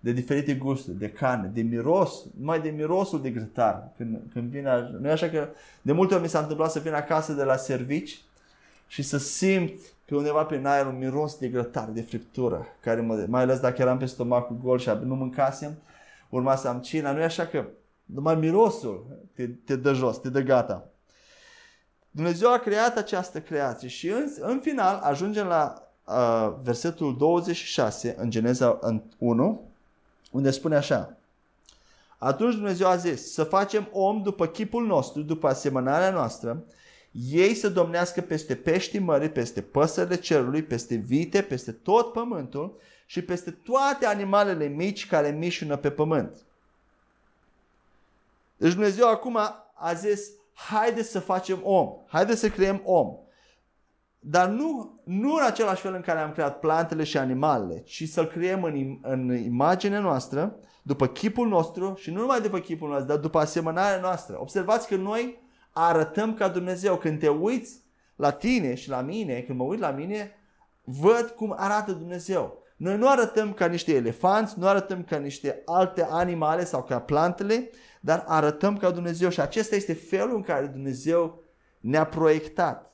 de 0.00 0.12
diferite 0.12 0.54
gusturi, 0.54 0.98
de 0.98 1.10
carne, 1.10 1.50
de 1.54 1.60
miros, 1.60 2.24
numai 2.38 2.60
de 2.60 2.68
mirosul 2.68 3.22
de 3.22 3.30
grătar. 3.30 3.88
Când, 3.96 4.20
când 4.32 4.50
vine, 4.50 4.96
nu 5.00 5.08
e 5.08 5.10
așa 5.10 5.28
că 5.28 5.48
de 5.82 5.92
multe 5.92 6.14
ori 6.14 6.22
mi 6.22 6.28
s-a 6.28 6.38
întâmplat 6.38 6.70
să 6.70 6.78
vin 6.78 6.92
acasă 6.92 7.32
de 7.32 7.42
la 7.42 7.56
servici 7.56 8.20
și 8.86 9.02
să 9.02 9.18
simt 9.18 9.80
pe 10.04 10.14
undeva 10.14 10.44
prin 10.44 10.66
aer 10.66 10.86
un 10.86 10.98
miros 10.98 11.38
de 11.38 11.48
grătar, 11.48 11.88
de 11.88 12.02
friptură, 12.02 12.66
care 12.80 13.00
mă, 13.00 13.24
mai 13.28 13.42
ales 13.42 13.60
dacă 13.60 13.82
eram 13.82 13.98
pe 13.98 14.06
stomacul 14.06 14.56
gol 14.62 14.78
și 14.78 14.90
nu 15.04 15.14
mâncasem, 15.14 15.78
urma 16.28 16.56
să 16.56 16.68
am 16.68 16.80
cina, 16.80 17.12
nu 17.12 17.20
e 17.20 17.24
așa 17.24 17.46
că 17.46 17.64
numai 18.04 18.34
mirosul 18.34 19.06
te, 19.34 19.46
te 19.46 19.76
dă 19.76 19.92
jos, 19.92 20.18
te 20.18 20.28
dă 20.28 20.40
gata. 20.40 20.88
Dumnezeu 22.10 22.52
a 22.52 22.58
creat 22.58 22.96
această 22.96 23.40
creație 23.40 23.88
și 23.88 24.08
în, 24.08 24.28
în 24.40 24.60
final 24.60 25.00
ajungem 25.02 25.46
la 25.46 25.87
uh, 26.08 26.52
versetul 26.62 27.16
26 27.16 28.14
în 28.18 28.30
Geneza 28.30 28.78
1, 29.18 29.60
unde 30.30 30.50
spune 30.50 30.76
așa. 30.76 31.16
Atunci 32.18 32.54
Dumnezeu 32.54 32.88
a 32.88 32.96
zis 32.96 33.32
să 33.32 33.44
facem 33.44 33.88
om 33.92 34.22
după 34.22 34.46
chipul 34.46 34.86
nostru, 34.86 35.22
după 35.22 35.48
asemănarea 35.48 36.10
noastră, 36.10 36.64
ei 37.30 37.54
să 37.54 37.68
domnească 37.68 38.20
peste 38.20 38.54
peștii 38.54 38.98
mării, 38.98 39.30
peste 39.30 39.62
păsările 39.62 40.16
cerului, 40.16 40.62
peste 40.62 40.94
vite, 40.94 41.42
peste 41.42 41.72
tot 41.72 42.12
pământul 42.12 42.76
și 43.06 43.22
peste 43.22 43.50
toate 43.50 44.06
animalele 44.06 44.66
mici 44.66 45.06
care 45.06 45.30
mișună 45.30 45.76
pe 45.76 45.90
pământ. 45.90 46.36
Deci 48.56 48.72
Dumnezeu 48.72 49.08
acum 49.08 49.36
a 49.74 49.92
zis, 49.94 50.30
haide 50.52 51.02
să 51.02 51.20
facem 51.20 51.60
om, 51.62 51.92
haide 52.06 52.34
să 52.34 52.48
creăm 52.48 52.82
om. 52.84 53.16
Dar 54.18 54.48
nu, 54.48 54.97
nu 55.08 55.34
în 55.34 55.42
același 55.46 55.80
fel 55.80 55.94
în 55.94 56.00
care 56.00 56.18
am 56.18 56.32
creat 56.32 56.58
plantele 56.58 57.04
și 57.04 57.18
animalele, 57.18 57.80
ci 57.80 58.08
să-l 58.08 58.26
creăm 58.26 58.62
în, 58.62 58.98
în 59.02 59.36
imaginea 59.36 60.00
noastră, 60.00 60.56
după 60.82 61.06
chipul 61.06 61.48
nostru 61.48 61.94
și 61.96 62.10
nu 62.10 62.20
numai 62.20 62.40
după 62.40 62.58
chipul 62.58 62.88
nostru, 62.88 63.06
dar 63.06 63.16
după 63.16 63.38
asemănarea 63.38 64.00
noastră. 64.00 64.36
Observați 64.40 64.88
că 64.88 64.96
noi 64.96 65.38
arătăm 65.72 66.34
ca 66.34 66.48
Dumnezeu. 66.48 66.96
Când 66.96 67.18
te 67.18 67.28
uiți 67.28 67.82
la 68.16 68.30
tine 68.30 68.74
și 68.74 68.88
la 68.88 69.00
mine, 69.00 69.40
când 69.40 69.58
mă 69.58 69.64
uit 69.64 69.80
la 69.80 69.90
mine, 69.90 70.30
văd 70.84 71.32
cum 71.36 71.54
arată 71.56 71.92
Dumnezeu. 71.92 72.62
Noi 72.76 72.96
nu 72.96 73.08
arătăm 73.08 73.52
ca 73.52 73.66
niște 73.66 73.94
elefanți, 73.94 74.58
nu 74.58 74.66
arătăm 74.66 75.02
ca 75.02 75.16
niște 75.16 75.62
alte 75.64 76.06
animale 76.10 76.64
sau 76.64 76.82
ca 76.82 77.00
plantele, 77.00 77.70
dar 78.00 78.24
arătăm 78.26 78.76
ca 78.76 78.90
Dumnezeu 78.90 79.28
și 79.28 79.40
acesta 79.40 79.74
este 79.74 79.94
felul 79.94 80.34
în 80.34 80.42
care 80.42 80.66
Dumnezeu 80.66 81.42
ne-a 81.80 82.04
proiectat 82.04 82.87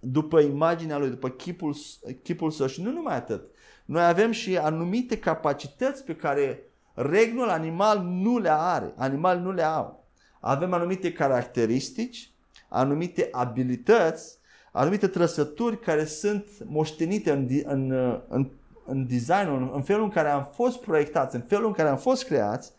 după 0.00 0.40
imaginea 0.40 0.98
lui, 0.98 1.10
după 1.10 1.28
chipul, 1.28 1.76
chipul 2.22 2.50
său 2.50 2.66
și 2.66 2.82
nu 2.82 2.90
numai 2.90 3.14
atât. 3.14 3.50
Noi 3.84 4.04
avem 4.04 4.30
și 4.30 4.58
anumite 4.58 5.18
capacități 5.18 6.04
pe 6.04 6.16
care 6.16 6.62
regnul 6.94 7.48
animal 7.48 8.02
nu 8.02 8.38
le 8.38 8.50
are, 8.52 8.92
animal 8.96 9.38
nu 9.38 9.52
le 9.52 9.62
au. 9.62 10.04
Avem 10.40 10.72
anumite 10.72 11.12
caracteristici, 11.12 12.30
anumite 12.68 13.28
abilități, 13.32 14.38
anumite 14.72 15.06
trăsături 15.06 15.80
care 15.80 16.04
sunt 16.04 16.48
moștenite 16.64 17.30
în, 17.30 17.48
în, 17.64 17.90
în, 18.28 18.50
în 18.86 19.06
designul, 19.06 19.70
în 19.74 19.82
felul 19.82 20.02
în 20.02 20.10
care 20.10 20.28
am 20.28 20.50
fost 20.54 20.80
proiectați, 20.80 21.34
în 21.34 21.40
felul 21.40 21.66
în 21.66 21.72
care 21.72 21.88
am 21.88 21.96
fost 21.96 22.24
creați, 22.24 22.72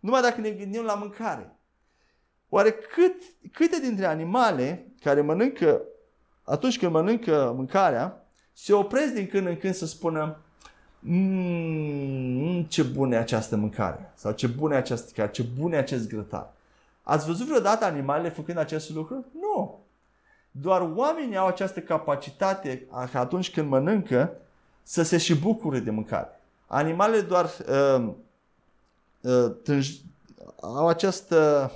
numai 0.00 0.22
dacă 0.22 0.40
ne 0.40 0.50
gândim 0.50 0.82
la 0.84 0.94
mâncare. 0.94 1.56
Oare 2.48 2.70
cât, 2.70 3.22
câte 3.52 3.80
dintre 3.80 4.04
animale 4.04 4.92
care 5.00 5.20
mănâncă, 5.20 5.82
atunci 6.42 6.78
când 6.78 6.92
mănâncă 6.92 7.52
mâncarea, 7.56 8.26
se 8.52 8.72
opresc 8.72 9.12
din 9.12 9.26
când 9.26 9.46
în 9.46 9.56
când 9.56 9.74
să 9.74 9.86
spună 9.86 10.36
mmm, 10.98 12.62
ce 12.62 12.82
bună 12.82 13.14
e 13.14 13.18
această 13.18 13.56
mâncare 13.56 14.12
sau 14.14 14.32
ce 14.32 14.46
bună 14.46 14.74
e 14.74 14.76
această 14.76 15.04
mâncare, 15.06 15.30
ce 15.30 15.42
bună 15.60 15.74
e 15.74 15.78
acest 15.78 16.08
grătar. 16.08 16.52
Ați 17.02 17.26
văzut 17.26 17.46
vreodată 17.46 17.84
animalele 17.84 18.28
făcând 18.28 18.58
acest 18.58 18.90
lucru? 18.90 19.26
Nu. 19.40 19.80
Doar 20.50 20.90
oamenii 20.94 21.36
au 21.36 21.46
această 21.46 21.80
capacitate 21.80 22.86
ca 23.12 23.20
atunci 23.20 23.50
când 23.50 23.68
mănâncă 23.68 24.32
să 24.82 25.02
se 25.02 25.18
și 25.18 25.34
bucure 25.34 25.78
de 25.78 25.90
mâncare. 25.90 26.40
Animalele 26.66 27.20
doar 27.20 27.44
uh, 27.44 28.12
uh, 29.20 29.52
tânj, 29.62 29.90
au 30.60 30.88
acest, 30.88 31.30
uh, 31.30 31.70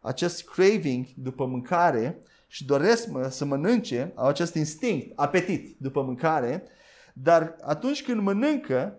acest 0.00 0.48
craving 0.48 1.06
după 1.14 1.46
mâncare 1.46 2.18
și 2.48 2.64
doresc 2.64 3.06
mă, 3.06 3.28
să 3.28 3.44
mănânce, 3.44 4.12
au 4.14 4.26
acest 4.26 4.54
instinct, 4.54 5.18
apetit 5.18 5.76
după 5.78 6.02
mâncare, 6.02 6.64
dar 7.12 7.56
atunci 7.62 8.04
când 8.04 8.20
mănâncă, 8.20 8.98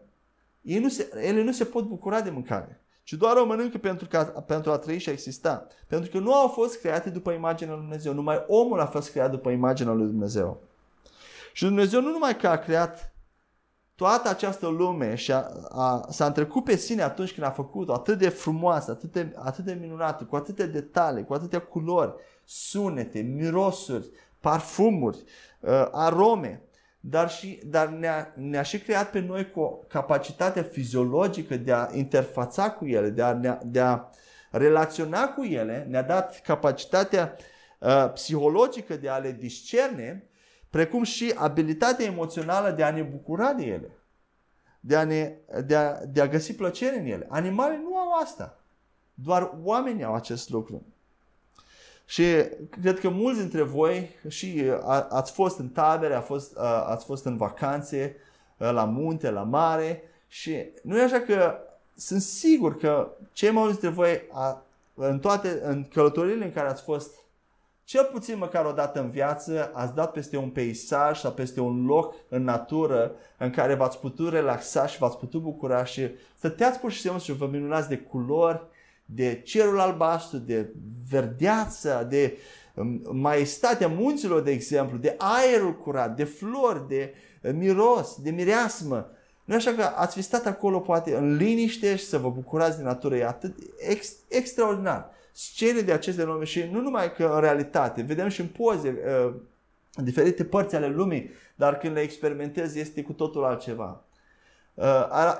ei 0.62 0.80
nu 0.80 0.90
se, 0.90 1.10
ele 1.22 1.44
nu 1.44 1.52
se 1.52 1.64
pot 1.64 1.84
bucura 1.84 2.22
de 2.22 2.30
mâncare 2.30 2.80
ci 3.10 3.14
doar 3.14 3.36
o 3.36 3.46
mănâncă 3.46 3.78
pentru, 3.78 4.08
ca, 4.08 4.24
pentru 4.24 4.72
a 4.72 4.78
trăi 4.78 4.98
și 4.98 5.10
a 5.10 5.12
exista. 5.12 5.68
Pentru 5.88 6.10
că 6.10 6.20
nu 6.20 6.34
au 6.34 6.48
fost 6.48 6.80
create 6.80 7.10
după 7.10 7.32
imaginea 7.32 7.74
lui 7.74 7.82
Dumnezeu. 7.82 8.14
Numai 8.14 8.44
omul 8.48 8.80
a 8.80 8.86
fost 8.86 9.12
creat 9.12 9.32
după 9.32 9.50
imaginea 9.50 9.94
lui 9.94 10.06
Dumnezeu. 10.06 10.62
Și 11.54 11.64
Dumnezeu 11.64 12.02
nu 12.02 12.10
numai 12.10 12.38
că 12.38 12.48
a 12.48 12.58
creat 12.58 13.14
toată 13.96 14.30
această 14.30 14.68
lume 14.68 15.16
și 15.16 15.32
a, 15.32 15.52
a, 15.70 16.06
s-a 16.10 16.26
întrecut 16.26 16.64
pe 16.64 16.76
sine 16.76 17.02
atunci 17.02 17.34
când 17.34 17.46
a 17.46 17.50
făcut-o 17.50 17.94
atât 17.94 18.18
de 18.18 18.30
frumoasă, 18.30 18.92
atât 18.92 19.12
de, 19.12 19.34
atât 19.36 19.66
de 19.66 19.78
minunată, 19.82 20.24
cu 20.24 20.36
atâtea 20.36 20.68
detalii, 20.68 21.26
cu 21.26 21.34
atâtea 21.34 21.60
culori, 21.60 22.14
sunete, 22.52 23.20
mirosuri, 23.22 24.10
parfumuri, 24.40 25.18
uh, 25.60 25.88
arome 25.92 26.64
dar, 27.00 27.30
și, 27.30 27.60
dar 27.66 27.88
ne-a, 27.88 28.34
ne-a 28.36 28.62
și 28.62 28.80
creat 28.80 29.12
pe 29.12 29.20
noi 29.20 29.52
cu 29.52 29.60
o 29.60 29.70
capacitate 29.70 30.62
fiziologică 30.62 31.58
de 31.58 31.72
a 31.74 31.88
interfața 31.94 32.72
cu 32.72 32.86
ele, 32.86 33.10
de 33.10 33.22
a, 33.22 33.34
de 33.64 33.80
a 33.80 34.10
relaționa 34.52 35.28
cu 35.28 35.44
ele, 35.44 35.86
ne-a 35.90 36.02
dat 36.02 36.42
capacitatea 36.42 37.36
uh, 37.80 38.12
psihologică 38.14 38.96
de 38.96 39.10
a 39.10 39.18
le 39.18 39.32
discerne, 39.32 40.30
precum 40.70 41.04
și 41.04 41.34
abilitatea 41.36 42.06
emoțională 42.06 42.72
de 42.72 42.84
a 42.84 42.92
ne 42.92 43.02
bucura 43.02 43.54
de 43.54 43.64
ele, 43.64 43.98
de 44.80 44.96
a, 44.96 45.04
ne, 45.04 45.34
de 45.66 45.76
a, 45.76 46.06
de 46.06 46.22
a 46.22 46.28
găsi 46.28 46.56
plăcere 46.56 47.00
în 47.00 47.06
ele. 47.06 47.28
Animalele 47.30 47.82
nu 47.84 47.98
au 47.98 48.20
asta. 48.22 48.60
Doar 49.14 49.58
oamenii 49.64 50.04
au 50.04 50.14
acest 50.14 50.50
lucru. 50.50 50.86
Și 52.10 52.24
cred 52.82 53.00
că 53.00 53.10
mulți 53.10 53.40
dintre 53.40 53.62
voi 53.62 54.10
și 54.28 54.64
a, 54.82 55.08
ați 55.10 55.32
fost 55.32 55.60
în 55.60 55.68
tabere, 55.68 56.14
a 56.14 56.22
fost, 56.22 56.58
a, 56.58 56.82
ați 56.82 57.06
fost 57.06 57.26
în 57.26 57.38
vacanțe, 57.38 58.16
la 58.58 58.84
munte, 58.84 59.30
la 59.30 59.44
mare 59.44 60.04
și 60.28 60.66
nu 60.82 60.98
e 60.98 61.04
așa 61.04 61.20
că 61.20 61.58
sunt 61.96 62.22
sigur 62.22 62.78
că 62.78 63.12
cei 63.32 63.52
mai 63.52 63.64
mulți 63.64 63.80
dintre 63.80 63.96
voi 64.02 64.22
a, 64.32 64.64
în 64.94 65.20
toate 65.20 65.60
în 65.64 65.84
călătoriile 65.84 66.46
în 66.46 66.52
care 66.52 66.68
ați 66.68 66.82
fost 66.82 67.16
cel 67.84 68.10
puțin 68.12 68.38
măcar 68.38 68.66
o 68.66 68.72
dată 68.72 69.00
în 69.00 69.10
viață 69.10 69.72
ați 69.74 69.96
dat 69.96 70.12
peste 70.12 70.38
un 70.38 70.50
peisaj 70.50 71.20
sau 71.20 71.32
peste 71.32 71.62
un 71.62 71.86
loc 71.86 72.16
în 72.30 72.44
natură 72.44 73.12
în 73.38 73.50
care 73.50 73.74
v-ați 73.74 74.00
putut 74.00 74.32
relaxa 74.32 74.88
și 74.88 74.98
v-ați 74.98 75.18
putut 75.18 75.42
bucura 75.42 75.84
și 75.84 76.08
stăteați 76.38 76.80
pur 76.80 76.92
și 76.92 77.02
simplu 77.02 77.20
și 77.20 77.32
vă 77.32 77.48
minunați 77.48 77.90
de 77.90 77.98
culori, 77.98 78.62
de 79.14 79.42
cerul 79.44 79.80
albastru, 79.80 80.38
de 80.38 80.74
verdeață, 81.10 82.08
de 82.10 82.38
um, 82.76 83.02
maestatea 83.12 83.88
munților, 83.88 84.42
de 84.42 84.52
exemplu, 84.52 84.98
de 84.98 85.16
aerul 85.18 85.78
curat, 85.78 86.16
de 86.16 86.24
flori, 86.24 86.88
de 86.88 87.14
uh, 87.44 87.52
miros, 87.54 88.22
de 88.22 88.30
mireasmă. 88.30 89.12
Nu 89.46 89.56
așa 89.56 89.74
că 89.74 89.82
ați 89.96 90.16
fi 90.16 90.22
stat 90.22 90.46
acolo 90.46 90.80
poate 90.80 91.16
în 91.16 91.36
liniște 91.36 91.96
și 91.96 92.06
să 92.06 92.18
vă 92.18 92.30
bucurați 92.30 92.78
de 92.78 92.84
natură. 92.84 93.16
E 93.16 93.26
atât 93.26 93.56
ex, 93.78 94.14
extraordinar. 94.28 95.10
Scene 95.32 95.80
de 95.80 95.92
aceste 95.92 96.24
lume 96.24 96.44
și 96.44 96.70
nu 96.72 96.82
numai 96.82 97.14
că 97.14 97.32
în 97.34 97.40
realitate, 97.40 98.02
vedem 98.02 98.28
și 98.28 98.42
în 98.42 98.48
poze 98.48 98.98
uh, 99.26 99.34
diferite 100.04 100.44
părți 100.44 100.76
ale 100.76 100.88
lumii, 100.88 101.30
dar 101.56 101.78
când 101.78 101.94
le 101.94 102.02
experimentezi 102.02 102.80
este 102.80 103.02
cu 103.02 103.14
totul 103.14 103.44
altceva. 103.44 104.04
Uh, 104.80 104.86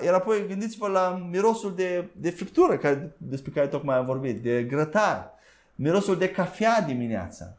iar 0.04 0.14
apoi 0.14 0.48
gândiți-vă 0.48 0.88
la 0.88 1.28
mirosul 1.32 1.76
de, 1.76 2.08
de 2.12 2.30
friptură 2.30 2.78
care, 2.78 3.16
despre 3.18 3.52
care 3.52 3.68
tocmai 3.68 3.98
am 3.98 4.06
vorbit, 4.06 4.42
de 4.42 4.64
grătar, 4.64 5.32
mirosul 5.76 6.18
de 6.18 6.30
cafea 6.30 6.82
dimineața, 6.82 7.54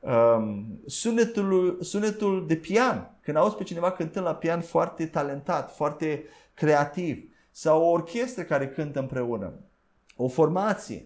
um, 0.00 0.64
sunetul, 0.86 1.78
sunetul 1.80 2.46
de 2.46 2.56
pian, 2.56 3.10
când 3.22 3.36
auzi 3.36 3.54
pe 3.54 3.62
cineva 3.62 3.90
cântând 3.90 4.24
la 4.24 4.34
pian 4.34 4.60
foarte 4.60 5.06
talentat, 5.06 5.74
foarte 5.74 6.24
creativ, 6.54 7.24
sau 7.50 7.82
o 7.82 7.90
orchestră 7.90 8.42
care 8.42 8.68
cântă 8.68 8.98
împreună, 8.98 9.52
o 10.16 10.28
formație. 10.28 11.04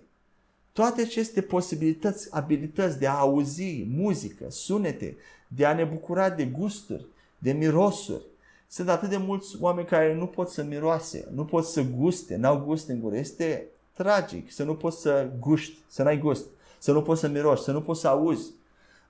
Toate 0.72 1.00
aceste 1.00 1.40
posibilități, 1.40 2.34
abilități 2.34 2.98
de 2.98 3.06
a 3.06 3.18
auzi 3.18 3.84
muzică, 3.88 4.44
sunete, 4.48 5.16
de 5.48 5.66
a 5.66 5.74
ne 5.74 5.84
bucura 5.84 6.30
de 6.30 6.44
gusturi, 6.44 7.06
de 7.38 7.52
mirosuri, 7.52 8.22
sunt 8.68 8.88
atât 8.88 9.08
de 9.08 9.16
mulți 9.16 9.56
oameni 9.60 9.86
care 9.86 10.14
nu 10.14 10.26
pot 10.26 10.48
să 10.48 10.62
miroase, 10.62 11.28
nu 11.34 11.44
pot 11.44 11.64
să 11.64 11.82
guste, 11.82 12.36
n-au 12.36 12.58
gust 12.58 12.88
în 12.88 13.00
gură. 13.00 13.16
Este 13.16 13.66
tragic 13.92 14.52
să 14.52 14.64
nu 14.64 14.74
poți 14.74 15.00
să 15.00 15.28
guști, 15.38 15.78
să 15.88 16.02
n-ai 16.02 16.18
gust, 16.18 16.46
să 16.78 16.92
nu 16.92 17.02
poți 17.02 17.20
să 17.20 17.28
miroși, 17.28 17.62
să 17.62 17.72
nu 17.72 17.82
poți 17.82 18.00
să 18.00 18.08
auzi, 18.08 18.50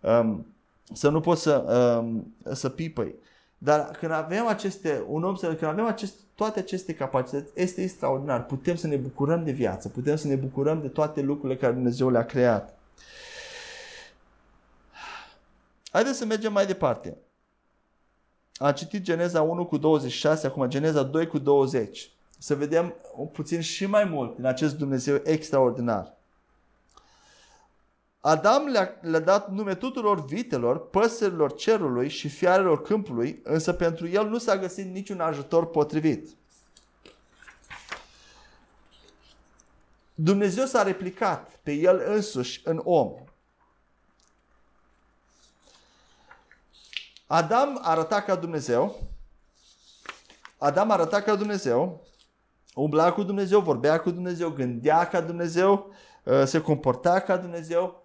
um, 0.01 0.47
să 0.92 1.09
nu 1.09 1.21
poți 1.21 1.42
să, 1.42 1.55
um, 2.01 2.35
să 2.53 2.69
pipăi. 2.69 3.14
Dar 3.59 3.90
când 3.99 4.12
avem 4.12 4.47
aceste, 4.47 5.05
un 5.09 5.25
om 5.25 5.35
să, 5.35 5.47
când 5.47 5.71
avem 5.71 5.85
aceste, 5.85 6.21
toate 6.35 6.59
aceste 6.59 6.95
capacități, 6.95 7.53
este 7.55 7.83
extraordinar. 7.83 8.47
Putem 8.47 8.75
să 8.77 8.87
ne 8.87 8.97
bucurăm 8.97 9.45
de 9.45 9.51
viață, 9.51 9.88
putem 9.88 10.16
să 10.16 10.27
ne 10.27 10.35
bucurăm 10.35 10.81
de 10.81 10.88
toate 10.88 11.21
lucrurile 11.21 11.59
care 11.59 11.73
Dumnezeu 11.73 12.11
le-a 12.11 12.25
creat. 12.25 12.79
Haideți 15.90 16.19
să 16.19 16.25
mergem 16.25 16.53
mai 16.53 16.66
departe. 16.66 17.16
Am 18.59 18.73
citit 18.73 19.03
Geneza 19.03 19.42
1 19.42 19.66
cu 19.66 19.77
26, 19.77 20.47
acum 20.47 20.69
Geneza 20.69 21.03
2 21.03 21.27
cu 21.27 21.38
20. 21.38 22.11
Să 22.38 22.55
vedem 22.55 22.95
puțin 23.33 23.61
și 23.61 23.87
mai 23.87 24.05
mult 24.05 24.37
din 24.37 24.45
acest 24.45 24.77
Dumnezeu 24.77 25.21
extraordinar. 25.25 26.16
Adam 28.21 28.66
le-a, 28.66 28.99
le 29.01 29.19
dat 29.19 29.51
nume 29.51 29.75
tuturor 29.75 30.25
vitelor, 30.25 30.88
păsărilor 30.88 31.55
cerului 31.55 32.09
și 32.09 32.29
fiarelor 32.29 32.83
câmpului, 32.83 33.40
însă 33.42 33.73
pentru 33.73 34.09
el 34.09 34.29
nu 34.29 34.38
s-a 34.38 34.59
găsit 34.59 34.87
niciun 34.87 35.21
ajutor 35.21 35.66
potrivit. 35.66 36.29
Dumnezeu 40.14 40.64
s-a 40.64 40.83
replicat 40.83 41.59
pe 41.62 41.73
el 41.73 42.03
însuși 42.07 42.61
în 42.64 42.81
om. 42.85 43.12
Adam 47.27 47.79
arăta 47.83 48.21
ca 48.21 48.35
Dumnezeu, 48.35 48.97
Adam 50.59 50.91
arăta 50.91 51.21
ca 51.21 51.35
Dumnezeu, 51.35 52.05
umbla 52.75 53.12
cu 53.12 53.23
Dumnezeu, 53.23 53.61
vorbea 53.61 54.01
cu 54.01 54.11
Dumnezeu, 54.11 54.51
gândea 54.51 55.07
ca 55.07 55.21
Dumnezeu, 55.21 55.91
uh, 56.25 56.43
se 56.45 56.61
comporta 56.61 57.21
ca 57.21 57.37
Dumnezeu 57.37 58.03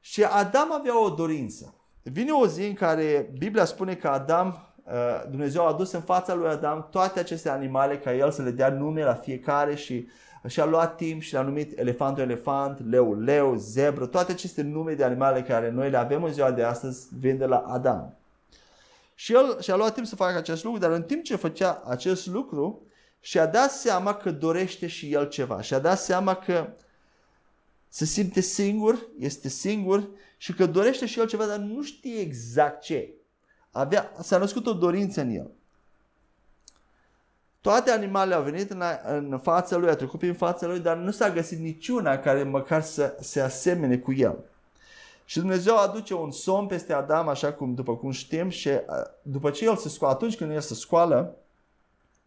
și 0.00 0.24
Adam 0.24 0.72
avea 0.72 1.04
o 1.04 1.10
dorință. 1.10 1.74
Vine 2.02 2.30
o 2.30 2.46
zi 2.46 2.66
în 2.66 2.74
care 2.74 3.34
Biblia 3.38 3.64
spune 3.64 3.94
că 3.94 4.08
Adam, 4.08 4.74
uh, 4.84 4.92
Dumnezeu 5.30 5.64
a 5.64 5.68
adus 5.68 5.92
în 5.92 6.00
fața 6.00 6.34
lui 6.34 6.48
Adam 6.48 6.88
toate 6.90 7.18
aceste 7.18 7.48
animale 7.48 7.98
ca 7.98 8.14
el 8.14 8.30
să 8.30 8.42
le 8.42 8.50
dea 8.50 8.68
nume 8.68 9.04
la 9.04 9.14
fiecare 9.14 9.74
și 9.74 10.08
și 10.46 10.60
a 10.60 10.64
luat 10.64 10.96
timp 10.96 11.20
și 11.20 11.34
l-a 11.34 11.42
numit 11.42 11.78
elefantul 11.78 12.22
elefant, 12.22 12.90
leu 12.90 13.20
leu, 13.20 13.54
zebră, 13.56 14.06
toate 14.06 14.32
aceste 14.32 14.62
nume 14.62 14.92
de 14.92 15.04
animale 15.04 15.42
care 15.42 15.70
noi 15.70 15.90
le 15.90 15.96
avem 15.96 16.22
în 16.22 16.32
ziua 16.32 16.50
de 16.50 16.62
astăzi 16.62 17.08
vin 17.18 17.38
de 17.38 17.44
la 17.44 17.56
Adam. 17.56 18.17
Și 19.18 19.32
el 19.32 19.60
și-a 19.60 19.76
luat 19.76 19.94
timp 19.94 20.06
să 20.06 20.16
facă 20.16 20.36
acest 20.36 20.64
lucru, 20.64 20.80
dar 20.80 20.90
în 20.90 21.02
timp 21.02 21.22
ce 21.22 21.36
făcea 21.36 21.82
acest 21.86 22.26
lucru, 22.26 22.86
și-a 23.20 23.46
dat 23.46 23.70
seama 23.70 24.14
că 24.14 24.30
dorește 24.30 24.86
și 24.86 25.12
el 25.12 25.28
ceva. 25.28 25.60
Și-a 25.60 25.78
dat 25.78 25.98
seama 25.98 26.34
că 26.34 26.72
se 27.88 28.04
simte 28.04 28.40
singur, 28.40 29.08
este 29.18 29.48
singur 29.48 30.08
și 30.36 30.52
că 30.54 30.66
dorește 30.66 31.06
și 31.06 31.18
el 31.18 31.26
ceva, 31.26 31.46
dar 31.46 31.58
nu 31.58 31.82
știe 31.82 32.20
exact 32.20 32.82
ce. 32.82 33.14
Avea, 33.70 34.12
s-a 34.20 34.38
născut 34.38 34.66
o 34.66 34.72
dorință 34.72 35.20
în 35.20 35.30
el. 35.30 35.50
Toate 37.60 37.90
animalele 37.90 38.34
au 38.34 38.42
venit 38.42 38.70
în, 38.70 38.82
în 39.04 39.38
fața 39.42 39.76
lui, 39.76 39.88
a 39.88 39.96
trecut 39.96 40.18
prin 40.18 40.34
fața 40.34 40.66
lui, 40.66 40.80
dar 40.80 40.96
nu 40.96 41.10
s-a 41.10 41.30
găsit 41.30 41.58
niciuna 41.58 42.18
care 42.18 42.42
măcar 42.42 42.82
să 42.82 43.16
se 43.20 43.40
asemene 43.40 43.98
cu 43.98 44.12
el. 44.12 44.44
Și 45.28 45.38
Dumnezeu 45.38 45.76
aduce 45.76 46.14
un 46.14 46.30
somn 46.30 46.66
peste 46.66 46.92
Adam, 46.92 47.28
așa 47.28 47.52
cum 47.52 47.74
după 47.74 47.96
cum 47.96 48.10
știm, 48.10 48.48
și 48.48 48.70
după 49.22 49.50
ce 49.50 49.64
el 49.64 49.76
se 49.76 49.88
scoală, 49.88 50.14
atunci 50.14 50.36
când 50.36 50.50
el 50.50 50.60
se 50.60 50.74
scoală, 50.74 51.36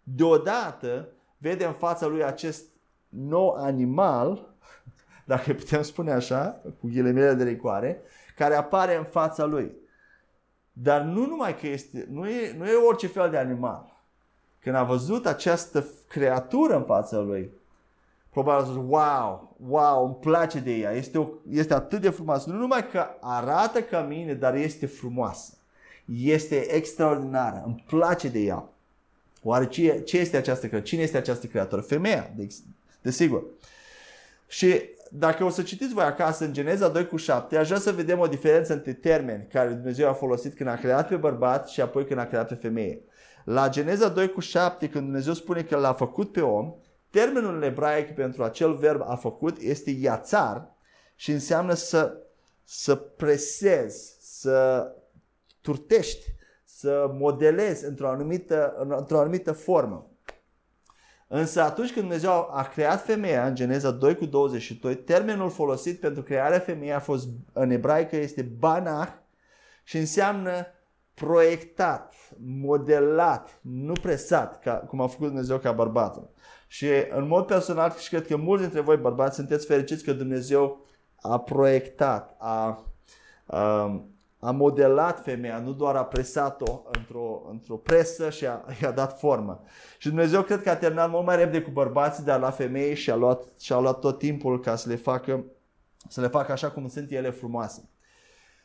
deodată 0.04 1.08
vede 1.38 1.66
în 1.66 1.74
fața 1.74 2.06
lui 2.06 2.24
acest 2.24 2.66
nou 3.10 3.50
animal, 3.50 4.54
dacă 5.26 5.54
putem 5.54 5.82
spune 5.82 6.12
așa, 6.12 6.62
cu 6.80 6.88
ghilimele 6.88 7.34
de 7.34 7.44
ricoare, 7.44 8.02
care 8.36 8.56
apare 8.56 8.96
în 8.96 9.04
fața 9.04 9.46
lui. 9.46 9.72
Dar 10.74 11.02
nu 11.02 11.26
numai 11.26 11.58
că 11.58 11.68
este, 11.68 12.08
nu 12.10 12.30
e, 12.30 12.56
nu 12.58 12.68
e 12.68 12.76
orice 12.88 13.08
fel 13.08 13.30
de 13.30 13.38
animal. 13.38 14.04
Când 14.60 14.76
a 14.76 14.84
văzut 14.84 15.26
această 15.26 15.86
creatură 16.08 16.76
în 16.76 16.84
fața 16.84 17.18
lui, 17.18 17.52
probabil 18.32 18.64
a 18.64 18.68
zis, 18.68 18.82
wow, 18.88 19.56
wow, 19.68 20.06
îmi 20.06 20.16
place 20.16 20.60
de 20.60 20.72
ea, 20.72 20.92
este, 20.92 21.18
o, 21.18 21.28
este 21.50 21.74
atât 21.74 22.02
de 22.02 22.10
frumoasă. 22.10 22.50
Nu 22.50 22.58
numai 22.58 22.90
că 22.90 23.06
arată 23.22 23.82
ca 23.82 24.02
mine, 24.02 24.34
dar 24.34 24.56
este 24.56 24.86
frumoasă. 24.86 25.54
Este 26.22 26.56
extraordinară, 26.56 27.64
îmi 27.66 27.84
place 27.88 28.28
de 28.28 28.40
ea. 28.40 28.70
Oare 29.44 29.68
ce, 29.68 30.02
ce 30.06 30.18
este 30.18 30.38
această 30.38 30.68
creatură? 30.68 30.90
Cine 30.90 31.02
este 31.02 31.18
această 31.18 31.48
creatură? 31.48 31.82
Femeia, 31.82 32.32
de, 32.36 32.48
desigur. 33.02 33.44
Și 34.48 34.82
dacă 35.12 35.44
o 35.44 35.50
să 35.50 35.62
citiți 35.62 35.94
voi 35.94 36.04
acasă 36.04 36.46
în 36.46 36.54
Geneza 36.54 36.88
2 36.88 37.08
cu 37.08 37.18
7, 37.18 37.58
aș 37.58 37.68
vrea 37.68 37.80
să 37.80 37.92
vedem 37.92 38.20
o 38.20 38.28
diferență 38.28 38.74
între 38.74 38.94
termeni 38.94 39.48
care 39.52 39.70
Dumnezeu 39.70 40.10
a 40.10 40.14
folosit 40.14 40.56
când 40.56 40.70
a 40.70 40.76
creat 40.76 41.08
pe 41.08 41.16
bărbat 41.16 41.68
și 41.68 41.82
apoi 41.82 42.06
când 42.06 42.20
a 42.20 42.26
creat 42.26 42.48
pe 42.48 42.56
femeie. 42.56 43.02
La 43.44 43.70
Geneza 43.70 44.08
2 44.08 44.30
cu 44.30 44.40
7, 44.40 44.90
când 44.90 45.04
Dumnezeu 45.04 45.34
spune 45.34 45.62
că 45.62 45.78
l-a 45.78 45.94
făcut 45.94 46.32
pe 46.32 46.42
om, 46.42 46.74
termenul 47.12 47.56
în 47.56 47.64
ebraic 47.64 48.16
pentru 48.16 48.44
acel 48.44 48.76
verb 48.76 49.02
a 49.02 49.16
făcut 49.16 49.58
este 49.58 49.90
iațar 49.90 50.76
și 51.16 51.32
înseamnă 51.32 51.74
să, 51.74 52.18
să 52.64 52.96
presezi, 52.96 54.18
să 54.20 54.88
turtești, 55.62 56.26
să 56.64 57.12
modelezi 57.14 57.86
într-o 57.86 58.08
anumită, 58.08 58.74
într-o 58.98 59.20
anumită 59.20 59.52
formă. 59.52 60.12
Însă 61.28 61.62
atunci 61.62 61.92
când 61.92 62.06
Dumnezeu 62.06 62.50
a 62.52 62.64
creat 62.64 63.06
femeia, 63.06 63.48
în 63.48 63.56
Geneza 63.56 63.92
2 63.92 64.16
cu 64.16 64.26
22, 64.26 64.96
termenul 64.96 65.50
folosit 65.50 66.00
pentru 66.00 66.24
crearea 66.24 66.60
femeii 66.60 66.92
a 66.92 67.00
fost 67.00 67.28
în 67.54 67.70
ebraică 67.70 68.16
este 68.16 68.42
banach 68.42 69.12
și 69.84 69.98
înseamnă 69.98 70.66
proiectat, 71.14 72.14
modelat, 72.38 73.60
nu 73.62 73.94
presat, 74.02 74.60
ca, 74.60 74.74
cum 74.74 75.02
a 75.02 75.08
făcut 75.08 75.28
Dumnezeu 75.28 75.58
ca 75.58 75.72
bărbatul. 75.72 76.30
Și 76.72 76.90
în 77.10 77.28
mod 77.28 77.46
personal, 77.46 77.96
și 77.98 78.10
cred 78.10 78.28
că 78.28 78.38
mulți 78.38 78.62
dintre 78.64 78.82
voi 78.82 78.98
bărbați 78.98 79.36
sunteți 79.36 79.66
fericiți 79.66 80.04
că 80.04 80.14
Dumnezeu 80.14 80.86
a 81.22 81.40
proiectat, 81.40 82.36
a, 82.40 82.86
a, 83.46 84.02
a 84.40 84.52
modelat 84.52 85.24
femeia, 85.24 85.60
nu 85.60 85.74
doar 85.74 85.96
a 85.96 86.06
presat-o 86.06 86.82
într-o, 86.92 87.42
într-o 87.50 87.76
presă 87.76 88.30
și 88.30 88.46
a, 88.46 88.66
i-a 88.82 88.92
dat 88.92 89.20
formă. 89.20 89.64
Și 89.98 90.08
Dumnezeu 90.08 90.42
cred 90.42 90.62
că 90.62 90.70
a 90.70 90.76
terminat 90.76 91.10
mult 91.10 91.26
mai 91.26 91.36
repede 91.36 91.62
cu 91.62 91.70
bărbații, 91.70 92.24
dar 92.24 92.40
la 92.40 92.52
femei 92.52 92.96
și 92.96 93.12
a 93.12 93.16
luat, 93.16 93.44
și 93.60 93.74
a 93.74 93.80
luat 93.80 94.00
tot 94.00 94.18
timpul 94.18 94.60
ca 94.60 94.76
să 94.76 94.90
le 94.90 94.96
facă 94.96 95.46
să 96.08 96.22
le 96.22 96.28
facă 96.28 96.52
așa 96.52 96.72
cum 96.72 96.88
sunt 96.88 97.12
ele 97.12 97.30
frumoase. 97.30 97.90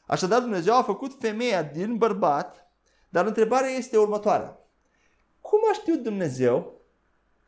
Așadar 0.07 0.41
Dumnezeu 0.41 0.75
a 0.77 0.83
făcut 0.83 1.17
femeia 1.21 1.63
din 1.63 1.97
bărbat, 1.97 2.71
dar 3.09 3.27
întrebarea 3.27 3.71
este 3.71 3.97
următoarea. 3.97 4.59
Cum 5.41 5.59
a 5.71 5.73
știut 5.73 6.03
Dumnezeu 6.03 6.76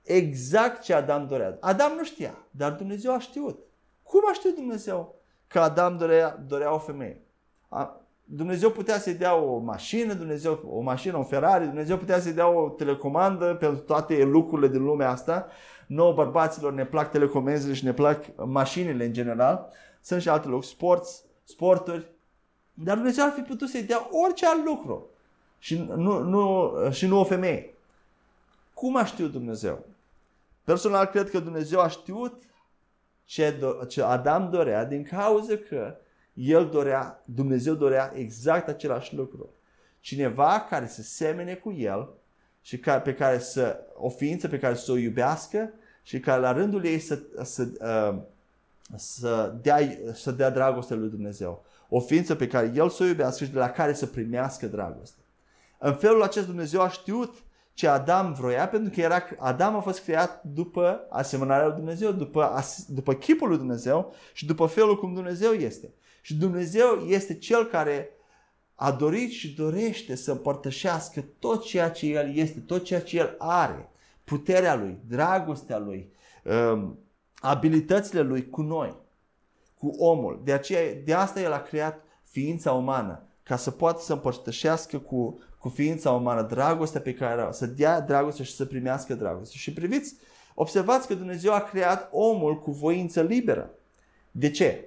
exact 0.08 0.82
ce 0.82 0.94
Adam 0.94 1.26
dorea? 1.26 1.56
Adam 1.60 1.92
nu 1.96 2.04
știa, 2.04 2.34
dar 2.50 2.72
Dumnezeu 2.72 3.12
a 3.12 3.18
știut. 3.18 3.58
Cum 4.02 4.20
a 4.30 4.32
știut 4.32 4.54
Dumnezeu 4.54 5.14
că 5.46 5.60
Adam 5.60 5.96
dorea, 5.96 6.44
dorea 6.46 6.74
o 6.74 6.78
femeie? 6.78 7.20
A, 7.68 8.00
Dumnezeu 8.24 8.70
putea 8.70 8.98
să-i 8.98 9.14
dea 9.14 9.34
o 9.34 9.58
mașină, 9.58 10.12
Dumnezeu, 10.12 10.60
o 10.70 10.80
mașină, 10.80 11.16
un 11.16 11.24
Ferrari, 11.24 11.64
Dumnezeu 11.64 11.96
putea 11.96 12.20
să-i 12.20 12.32
dea 12.32 12.48
o 12.48 12.68
telecomandă 12.68 13.54
pentru 13.54 13.80
toate 13.80 14.24
lucrurile 14.24 14.68
din 14.68 14.82
lumea 14.82 15.10
asta. 15.10 15.46
Nouă 15.86 16.12
bărbaților 16.12 16.72
ne 16.72 16.84
plac 16.84 17.10
telecomenzile 17.10 17.74
și 17.74 17.84
ne 17.84 17.92
plac 17.92 18.24
mașinile 18.36 19.04
în 19.04 19.12
general. 19.12 19.72
Sunt 20.00 20.20
și 20.20 20.28
alte 20.28 20.48
lucruri, 20.48 20.72
sports, 20.72 21.24
sporturi. 21.44 22.10
Dar 22.74 22.96
Dumnezeu 22.96 23.24
ar 23.24 23.30
fi 23.30 23.40
putut 23.40 23.68
să-i 23.68 23.82
dea 23.82 24.08
orice 24.10 24.46
alt 24.46 24.64
lucru 24.64 25.06
și 25.58 25.78
nu, 25.96 26.22
nu, 26.22 26.72
și 26.90 27.06
nu 27.06 27.18
o 27.18 27.24
femeie. 27.24 27.74
Cum 28.74 28.96
a 28.96 29.04
știut 29.04 29.32
Dumnezeu? 29.32 29.84
Personal 30.68 31.07
cred 31.07 31.31
că 31.31 31.38
Dumnezeu 31.38 31.81
a 31.81 31.88
știut 31.88 32.42
ce, 33.24 33.59
do- 33.59 33.88
ce 33.88 34.02
Adam 34.02 34.50
dorea 34.50 34.85
din 34.85 35.02
cauza 35.02 35.57
că 35.68 35.96
el 36.33 36.68
dorea, 36.68 37.22
Dumnezeu 37.24 37.74
dorea 37.74 38.12
exact 38.14 38.68
același 38.68 39.14
lucru. 39.14 39.50
Cineva 40.00 40.66
care 40.70 40.87
să 40.87 41.02
semene 41.02 41.54
cu 41.54 41.72
el 41.72 42.09
și 42.61 42.78
ca, 42.78 43.00
pe 43.00 43.14
care 43.14 43.38
să, 43.38 43.81
o 43.94 44.09
ființă 44.09 44.48
pe 44.48 44.59
care 44.59 44.74
să 44.74 44.92
o 44.92 44.96
iubească 44.96 45.72
și 46.02 46.20
care 46.20 46.40
la 46.40 46.52
rândul 46.52 46.85
ei 46.85 46.98
să, 46.98 47.18
să, 47.42 47.68
uh, 47.81 48.18
să, 48.96 49.54
dea, 49.62 49.78
să 50.12 50.31
dea 50.31 50.50
dragoste 50.50 50.94
lui 50.94 51.09
Dumnezeu. 51.09 51.64
O 51.88 52.00
ființă 52.00 52.35
pe 52.35 52.46
care 52.46 52.72
el 52.74 52.88
să 52.88 53.02
o 53.02 53.07
iubească 53.07 53.44
și 53.44 53.50
de 53.50 53.59
la 53.59 53.70
care 53.70 53.92
să 53.92 54.07
primească 54.07 54.66
dragoste. 54.66 55.20
În 55.78 55.94
felul 55.94 56.22
acest 56.22 56.46
Dumnezeu 56.46 56.81
a 56.81 56.88
știut 56.88 57.35
ce 57.78 57.88
Adam 57.88 58.32
vroia, 58.32 58.68
pentru 58.68 58.90
că 58.94 59.00
era, 59.00 59.22
Adam 59.38 59.76
a 59.76 59.80
fost 59.80 60.04
creat 60.04 60.42
după 60.42 61.06
asemănarea 61.10 61.66
lui 61.66 61.76
Dumnezeu, 61.76 62.12
după, 62.12 62.62
după 62.88 63.14
chipul 63.14 63.48
lui 63.48 63.56
Dumnezeu 63.56 64.14
și 64.32 64.46
după 64.46 64.66
felul 64.66 64.98
cum 64.98 65.14
Dumnezeu 65.14 65.52
este. 65.52 65.94
Și 66.20 66.34
Dumnezeu 66.34 66.86
este 67.06 67.34
Cel 67.34 67.64
care 67.64 68.10
a 68.74 68.92
dorit 68.92 69.30
și 69.30 69.54
dorește 69.54 70.14
să 70.14 70.30
împărtășească 70.30 71.24
tot 71.38 71.64
ceea 71.64 71.90
ce 71.90 72.06
El 72.06 72.34
este, 72.34 72.60
tot 72.60 72.84
ceea 72.84 73.02
ce 73.02 73.18
El 73.18 73.34
are, 73.38 73.90
puterea 74.24 74.74
Lui, 74.74 74.98
dragostea 75.06 75.78
Lui, 75.78 76.12
um, 76.72 76.98
abilitățile 77.34 78.20
Lui 78.20 78.48
cu 78.48 78.62
noi, 78.62 78.96
cu 79.74 79.88
omul. 79.88 80.40
De, 80.44 80.52
aceea, 80.52 80.94
de 81.04 81.14
asta 81.14 81.40
El 81.40 81.52
a 81.52 81.62
creat 81.62 82.04
ființa 82.22 82.72
umană, 82.72 83.26
ca 83.42 83.56
să 83.56 83.70
poată 83.70 84.00
să 84.02 84.12
împărtășească 84.12 84.98
cu, 84.98 85.38
cu 85.68 85.74
ființa 85.74 86.10
umană 86.10 86.42
dragostea 86.42 87.00
pe 87.00 87.14
care 87.14 87.40
are, 87.40 87.52
să 87.52 87.66
dea 87.66 88.00
dragoste 88.00 88.42
și 88.42 88.54
să 88.54 88.64
primească 88.64 89.14
dragoste. 89.14 89.56
Și 89.56 89.72
priviți, 89.72 90.14
observați 90.54 91.06
că 91.06 91.14
Dumnezeu 91.14 91.52
a 91.52 91.60
creat 91.60 92.08
omul 92.12 92.58
cu 92.58 92.70
voință 92.70 93.22
liberă. 93.22 93.70
De 94.30 94.50
ce? 94.50 94.84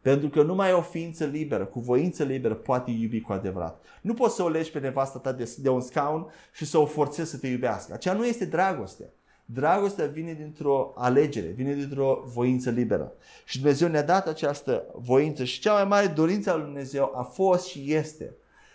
Pentru 0.00 0.28
că 0.28 0.42
numai 0.42 0.72
o 0.72 0.80
ființă 0.80 1.24
liberă, 1.24 1.64
cu 1.64 1.80
voință 1.80 2.24
liberă, 2.24 2.54
poate 2.54 2.90
iubi 2.90 3.20
cu 3.20 3.32
adevărat. 3.32 3.84
Nu 4.00 4.14
poți 4.14 4.34
să 4.34 4.42
o 4.42 4.48
legi 4.48 4.70
pe 4.70 4.78
nevasta 4.78 5.18
ta 5.18 5.32
de, 5.32 5.54
de 5.58 5.68
un 5.68 5.80
scaun 5.80 6.26
și 6.52 6.64
să 6.64 6.78
o 6.78 6.86
forțezi 6.86 7.30
să 7.30 7.38
te 7.38 7.46
iubească. 7.46 7.92
Aceea 7.92 8.14
nu 8.14 8.26
este 8.26 8.44
dragoste. 8.44 9.04
Dragostea 9.44 10.06
vine 10.06 10.32
dintr-o 10.32 10.92
alegere, 10.96 11.46
vine 11.46 11.74
dintr-o 11.74 12.22
voință 12.26 12.70
liberă. 12.70 13.12
Și 13.44 13.58
Dumnezeu 13.58 13.88
ne-a 13.88 14.02
dat 14.02 14.28
această 14.28 14.84
voință 14.94 15.44
și 15.44 15.60
cea 15.60 15.72
mai 15.72 15.84
mare 15.84 16.06
dorință 16.06 16.50
a 16.50 16.54
lui 16.54 16.64
Dumnezeu 16.64 17.12
a 17.16 17.22
fost 17.22 17.66
și 17.66 17.94
este 17.94 18.34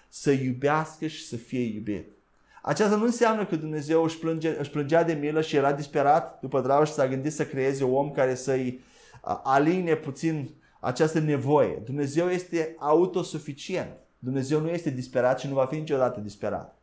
să 0.09 0.31
iubească 0.31 1.07
și 1.07 1.25
să 1.25 1.35
fie 1.35 1.73
iubit. 1.73 2.07
Aceasta 2.61 2.95
nu 2.95 3.03
înseamnă 3.03 3.45
că 3.45 3.55
Dumnezeu 3.55 4.03
își, 4.03 4.17
plânge, 4.17 4.59
își 4.59 4.69
plângea 4.69 5.03
de 5.03 5.13
milă 5.13 5.41
și 5.41 5.55
era 5.55 5.73
disperat 5.73 6.39
după 6.41 6.61
dragoste 6.61 6.89
și 6.89 6.99
s-a 6.99 7.07
gândit 7.07 7.33
să 7.33 7.45
creeze 7.45 7.83
un 7.83 7.93
om 7.93 8.11
care 8.11 8.35
să-i 8.35 8.79
aline 9.43 9.95
puțin 9.95 10.49
această 10.79 11.19
nevoie. 11.19 11.81
Dumnezeu 11.85 12.29
este 12.29 12.75
autosuficient. 12.79 13.97
Dumnezeu 14.19 14.59
nu 14.59 14.69
este 14.69 14.89
disperat 14.89 15.39
și 15.39 15.47
nu 15.47 15.53
va 15.53 15.65
fi 15.65 15.75
niciodată 15.75 16.19
disperat. 16.19 16.77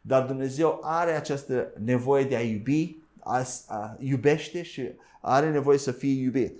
dar 0.00 0.26
Dumnezeu 0.26 0.80
are 0.82 1.10
această 1.10 1.72
nevoie 1.84 2.24
de 2.24 2.36
a 2.36 2.40
iubi, 2.40 2.96
a, 3.18 3.46
a, 3.66 3.96
iubește 3.98 4.62
și 4.62 4.88
are 5.20 5.50
nevoie 5.50 5.78
să 5.78 5.92
fie 5.92 6.22
iubit. 6.22 6.58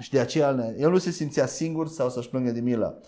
Și 0.00 0.10
de 0.10 0.20
aceea 0.20 0.74
el 0.78 0.90
nu 0.90 0.98
se 0.98 1.10
simțea 1.10 1.46
singur 1.46 1.88
sau 1.88 2.10
să-și 2.10 2.28
plângă 2.28 2.50
de 2.50 2.60
milă. 2.60 3.02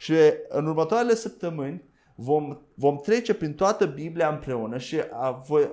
Și 0.00 0.14
în 0.48 0.66
următoarele 0.66 1.14
săptămâni 1.14 1.84
vom, 2.14 2.58
vom 2.74 2.96
trece 2.96 3.34
prin 3.34 3.54
toată 3.54 3.86
Biblia 3.86 4.28
împreună 4.28 4.78
și 4.78 5.00
a, 5.12 5.30
voi, 5.30 5.70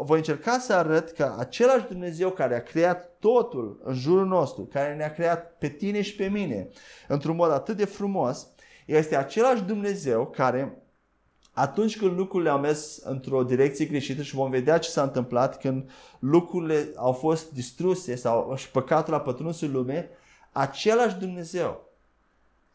voi 0.00 0.18
încerca 0.18 0.58
să 0.58 0.74
arăt 0.74 1.10
că 1.10 1.34
același 1.38 1.86
Dumnezeu 1.86 2.30
care 2.30 2.54
a 2.54 2.62
creat 2.62 3.16
totul 3.18 3.80
în 3.84 3.94
jurul 3.94 4.26
nostru, 4.26 4.64
care 4.64 4.94
ne-a 4.94 5.12
creat 5.12 5.58
pe 5.58 5.68
tine 5.68 6.02
și 6.02 6.14
pe 6.16 6.28
mine 6.28 6.68
într-un 7.08 7.36
mod 7.36 7.50
atât 7.50 7.76
de 7.76 7.84
frumos, 7.84 8.48
este 8.86 9.16
același 9.16 9.62
Dumnezeu 9.62 10.26
care 10.26 10.82
atunci 11.52 11.98
când 11.98 12.16
lucrurile 12.16 12.50
au 12.50 12.58
mers 12.58 12.96
într-o 12.96 13.44
direcție 13.44 13.84
greșită 13.84 14.22
și 14.22 14.34
vom 14.34 14.50
vedea 14.50 14.78
ce 14.78 14.90
s-a 14.90 15.02
întâmplat 15.02 15.58
când 15.58 15.90
lucrurile 16.18 16.92
au 16.96 17.12
fost 17.12 17.52
distruse 17.52 18.14
sau 18.14 18.54
și 18.56 18.70
păcatul 18.70 19.14
a 19.14 19.20
pătruns 19.20 19.60
în 19.60 19.72
lume, 19.72 20.10
același 20.52 21.16
Dumnezeu 21.16 21.86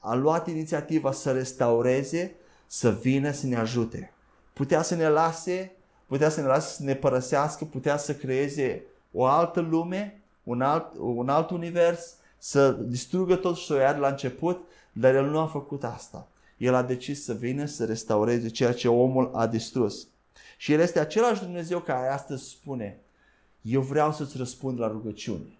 a 0.03 0.13
luat 0.13 0.47
inițiativa 0.47 1.11
să 1.11 1.31
restaureze, 1.31 2.35
să 2.67 2.91
vină 2.91 3.31
să 3.31 3.47
ne 3.47 3.55
ajute. 3.55 4.13
Putea 4.53 4.81
să 4.81 4.95
ne 4.95 5.07
lase, 5.07 5.71
putea 6.05 6.29
să 6.29 6.41
ne 6.41 6.47
lase 6.47 6.75
să 6.75 6.83
ne 6.83 6.95
părăsească, 6.95 7.65
putea 7.65 7.97
să 7.97 8.15
creeze 8.15 8.83
o 9.11 9.25
altă 9.25 9.59
lume, 9.59 10.21
un 10.43 10.61
alt, 10.61 10.95
un 10.97 11.29
alt 11.29 11.49
univers, 11.49 12.13
să 12.37 12.71
distrugă 12.71 13.35
tot 13.35 13.57
și 13.57 13.65
să 13.65 13.73
o 13.73 13.77
ia 13.77 13.93
de 13.93 13.99
la 13.99 14.07
început, 14.07 14.63
dar 14.91 15.15
el 15.15 15.25
nu 15.25 15.39
a 15.39 15.45
făcut 15.45 15.83
asta. 15.83 16.27
El 16.57 16.73
a 16.73 16.83
decis 16.83 17.23
să 17.23 17.33
vină 17.33 17.65
să 17.65 17.85
restaureze 17.85 18.49
ceea 18.49 18.73
ce 18.73 18.87
omul 18.87 19.31
a 19.33 19.47
distrus. 19.47 20.07
Și 20.57 20.73
El 20.73 20.79
este 20.79 20.99
același 20.99 21.41
Dumnezeu 21.41 21.79
care 21.79 22.07
astăzi 22.07 22.49
spune, 22.49 22.99
eu 23.61 23.81
vreau 23.81 24.11
să-ți 24.11 24.37
răspund 24.37 24.79
la 24.79 24.87
rugăciune. 24.87 25.57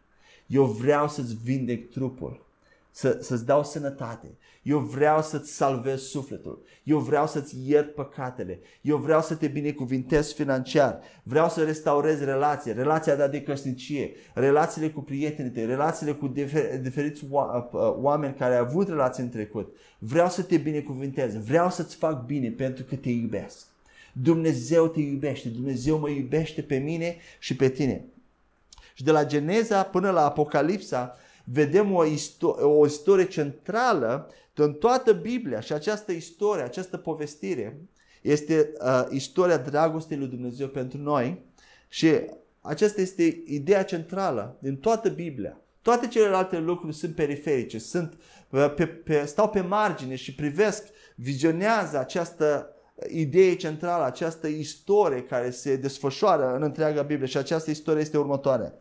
Eu 0.48 0.66
vreau 0.66 1.10
să-ți 1.10 1.36
vindec 1.44 1.92
trupul 1.92 2.46
să, 2.92 3.18
să-ți 3.22 3.46
dau 3.46 3.64
sănătate. 3.64 4.38
Eu 4.62 4.80
vreau 4.80 5.22
să-ți 5.22 5.52
salvez 5.52 6.02
sufletul. 6.02 6.64
Eu 6.84 7.00
vreau 7.00 7.28
să-ți 7.28 7.56
iert 7.66 7.96
păcatele. 7.96 8.60
Eu 8.82 8.98
vreau 8.98 9.22
să 9.22 9.36
te 9.36 9.48
binecuvintez 9.48 10.34
financiar. 10.34 11.00
Vreau 11.24 11.50
să 11.50 11.64
restaurez 11.64 12.20
relații, 12.20 12.74
relația 12.74 13.16
ta 13.16 13.28
de 13.28 13.42
căsnicie, 13.42 14.12
relațiile 14.34 14.90
cu 14.90 15.02
prietenii 15.02 15.52
tăi, 15.52 15.66
relațiile 15.66 16.12
cu 16.12 16.28
difer- 16.28 16.82
diferiți 16.82 17.24
oameni 18.02 18.34
care 18.34 18.56
au 18.56 18.66
avut 18.66 18.88
relații 18.88 19.24
în 19.24 19.30
trecut. 19.30 19.76
Vreau 19.98 20.30
să 20.30 20.44
te 20.44 20.58
binecuvintez. 20.58 21.36
Vreau 21.36 21.70
să-ți 21.70 21.96
fac 21.96 22.26
bine 22.26 22.50
pentru 22.50 22.84
că 22.84 22.96
te 22.96 23.10
iubesc. 23.10 23.66
Dumnezeu 24.14 24.88
te 24.88 25.00
iubește. 25.00 25.50
Dumnezeu 25.50 26.00
mă 26.00 26.10
iubește 26.10 26.62
pe 26.62 26.78
mine 26.78 27.16
și 27.40 27.56
pe 27.56 27.70
tine. 27.70 28.06
Și 28.94 29.04
de 29.04 29.12
la 29.12 29.26
Geneza 29.26 29.84
până 29.84 30.10
la 30.10 30.26
Apocalipsa, 30.26 31.16
vedem 31.44 31.94
o, 31.94 32.06
isto- 32.06 32.62
o 32.62 32.86
istorie 32.86 33.26
centrală 33.26 34.30
în 34.54 34.74
toată 34.74 35.14
Biblia 35.14 35.60
și 35.60 35.74
această 35.74 36.12
istorie, 36.12 36.64
această 36.64 36.98
povestire 36.98 37.82
este 38.22 38.74
uh, 38.82 39.06
istoria 39.10 39.58
dragostei 39.58 40.18
lui 40.18 40.28
Dumnezeu 40.28 40.68
pentru 40.68 40.98
noi 40.98 41.46
și 41.88 42.12
aceasta 42.62 43.02
este 43.02 43.42
ideea 43.46 43.84
centrală 43.84 44.58
din 44.60 44.78
toată 44.78 45.10
Biblia. 45.10 45.62
Toate 45.82 46.08
celelalte 46.08 46.58
lucruri 46.58 46.96
sunt 46.96 47.16
periferice, 47.16 47.78
sunt 47.80 48.18
uh, 48.50 48.74
pe, 48.76 48.86
pe, 48.86 49.26
stau 49.26 49.50
pe 49.50 49.62
margine 49.62 50.16
și 50.16 50.36
privesc, 50.36 50.84
vizionează 51.16 52.00
această 52.00 52.76
idee 53.08 53.56
centrală, 53.56 54.04
această 54.04 54.48
istorie 54.48 55.24
care 55.24 55.50
se 55.50 55.76
desfășoară 55.76 56.56
în 56.56 56.62
întreaga 56.62 57.02
Biblie 57.02 57.28
și 57.28 57.38
această 57.38 57.70
istorie 57.70 58.02
este 58.02 58.18
următoarea 58.18 58.74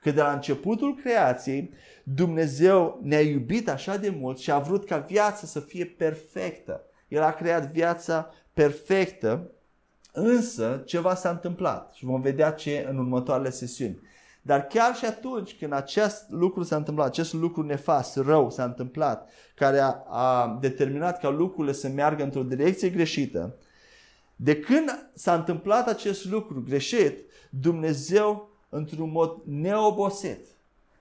că 0.00 0.10
de 0.10 0.20
la 0.20 0.32
începutul 0.32 0.96
creației 1.02 1.72
Dumnezeu 2.02 3.00
ne-a 3.02 3.20
iubit 3.20 3.68
așa 3.68 3.96
de 3.96 4.10
mult 4.10 4.38
și 4.38 4.50
a 4.50 4.58
vrut 4.58 4.84
ca 4.84 4.98
viața 4.98 5.46
să 5.46 5.60
fie 5.60 5.84
perfectă. 5.84 6.84
El 7.08 7.22
a 7.22 7.32
creat 7.32 7.70
viața 7.70 8.30
perfectă, 8.52 9.50
însă 10.12 10.82
ceva 10.86 11.14
s-a 11.14 11.30
întâmplat 11.30 11.92
și 11.92 12.04
vom 12.04 12.20
vedea 12.20 12.50
ce 12.50 12.86
în 12.90 12.98
următoarele 12.98 13.50
sesiuni. 13.50 14.00
Dar 14.42 14.66
chiar 14.66 14.94
și 14.94 15.04
atunci 15.04 15.56
când 15.58 15.72
acest 15.72 16.24
lucru 16.28 16.62
s-a 16.62 16.76
întâmplat, 16.76 17.06
acest 17.06 17.32
lucru 17.32 17.62
nefast, 17.62 18.16
rău 18.16 18.50
s-a 18.50 18.64
întâmplat, 18.64 19.30
care 19.54 19.78
a, 19.78 20.02
a 20.08 20.58
determinat 20.60 21.20
ca 21.20 21.28
lucrurile 21.28 21.72
să 21.72 21.88
meargă 21.88 22.22
într-o 22.22 22.42
direcție 22.42 22.88
greșită, 22.88 23.56
de 24.36 24.58
când 24.58 25.10
s-a 25.14 25.34
întâmplat 25.34 25.88
acest 25.88 26.24
lucru 26.24 26.62
greșit, 26.62 27.18
Dumnezeu 27.50 28.57
într-un 28.68 29.10
mod 29.10 29.36
neobosit. 29.44 30.40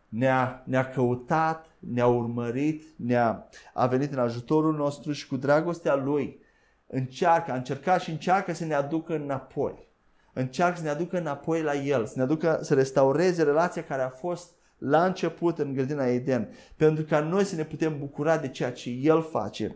Ne-a, 0.09 0.63
ne-a 0.65 0.89
căutat, 0.89 1.65
ne-a 1.79 2.07
urmărit, 2.07 2.83
ne-a 2.95 3.49
a 3.73 3.87
venit 3.87 4.11
în 4.11 4.19
ajutorul 4.19 4.75
nostru 4.75 5.11
și 5.11 5.27
cu 5.27 5.37
dragostea 5.37 5.95
Lui 5.95 6.39
încearcă, 6.87 7.51
a 7.51 7.55
încercat 7.55 8.01
și 8.01 8.09
încearcă 8.09 8.53
să 8.53 8.65
ne 8.65 8.73
aducă 8.73 9.15
înapoi. 9.15 9.87
Încearcă 10.33 10.77
să 10.77 10.83
ne 10.83 10.89
aducă 10.89 11.17
înapoi 11.17 11.61
la 11.61 11.75
El, 11.75 12.05
să 12.05 12.13
ne 12.15 12.21
aducă 12.21 12.59
să 12.61 12.73
restaureze 12.73 13.43
relația 13.43 13.83
care 13.83 14.01
a 14.01 14.09
fost 14.09 14.51
la 14.77 15.05
început 15.05 15.59
în 15.59 15.73
grădina 15.73 16.05
Eden, 16.05 16.49
pentru 16.75 17.03
ca 17.03 17.19
noi 17.19 17.43
să 17.43 17.55
ne 17.55 17.63
putem 17.63 17.99
bucura 17.99 18.37
de 18.37 18.47
ceea 18.49 18.71
ce 18.71 18.89
El 18.89 19.21
face 19.21 19.75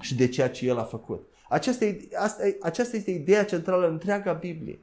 și 0.00 0.14
de 0.14 0.28
ceea 0.28 0.50
ce 0.50 0.66
El 0.66 0.78
a 0.78 0.84
făcut. 0.84 1.28
Aceasta, 1.48 1.86
asta, 2.14 2.42
aceasta 2.60 2.96
este 2.96 3.10
ideea 3.10 3.44
centrală 3.44 3.86
în 3.86 3.92
întreaga 3.92 4.32
Biblie 4.32 4.78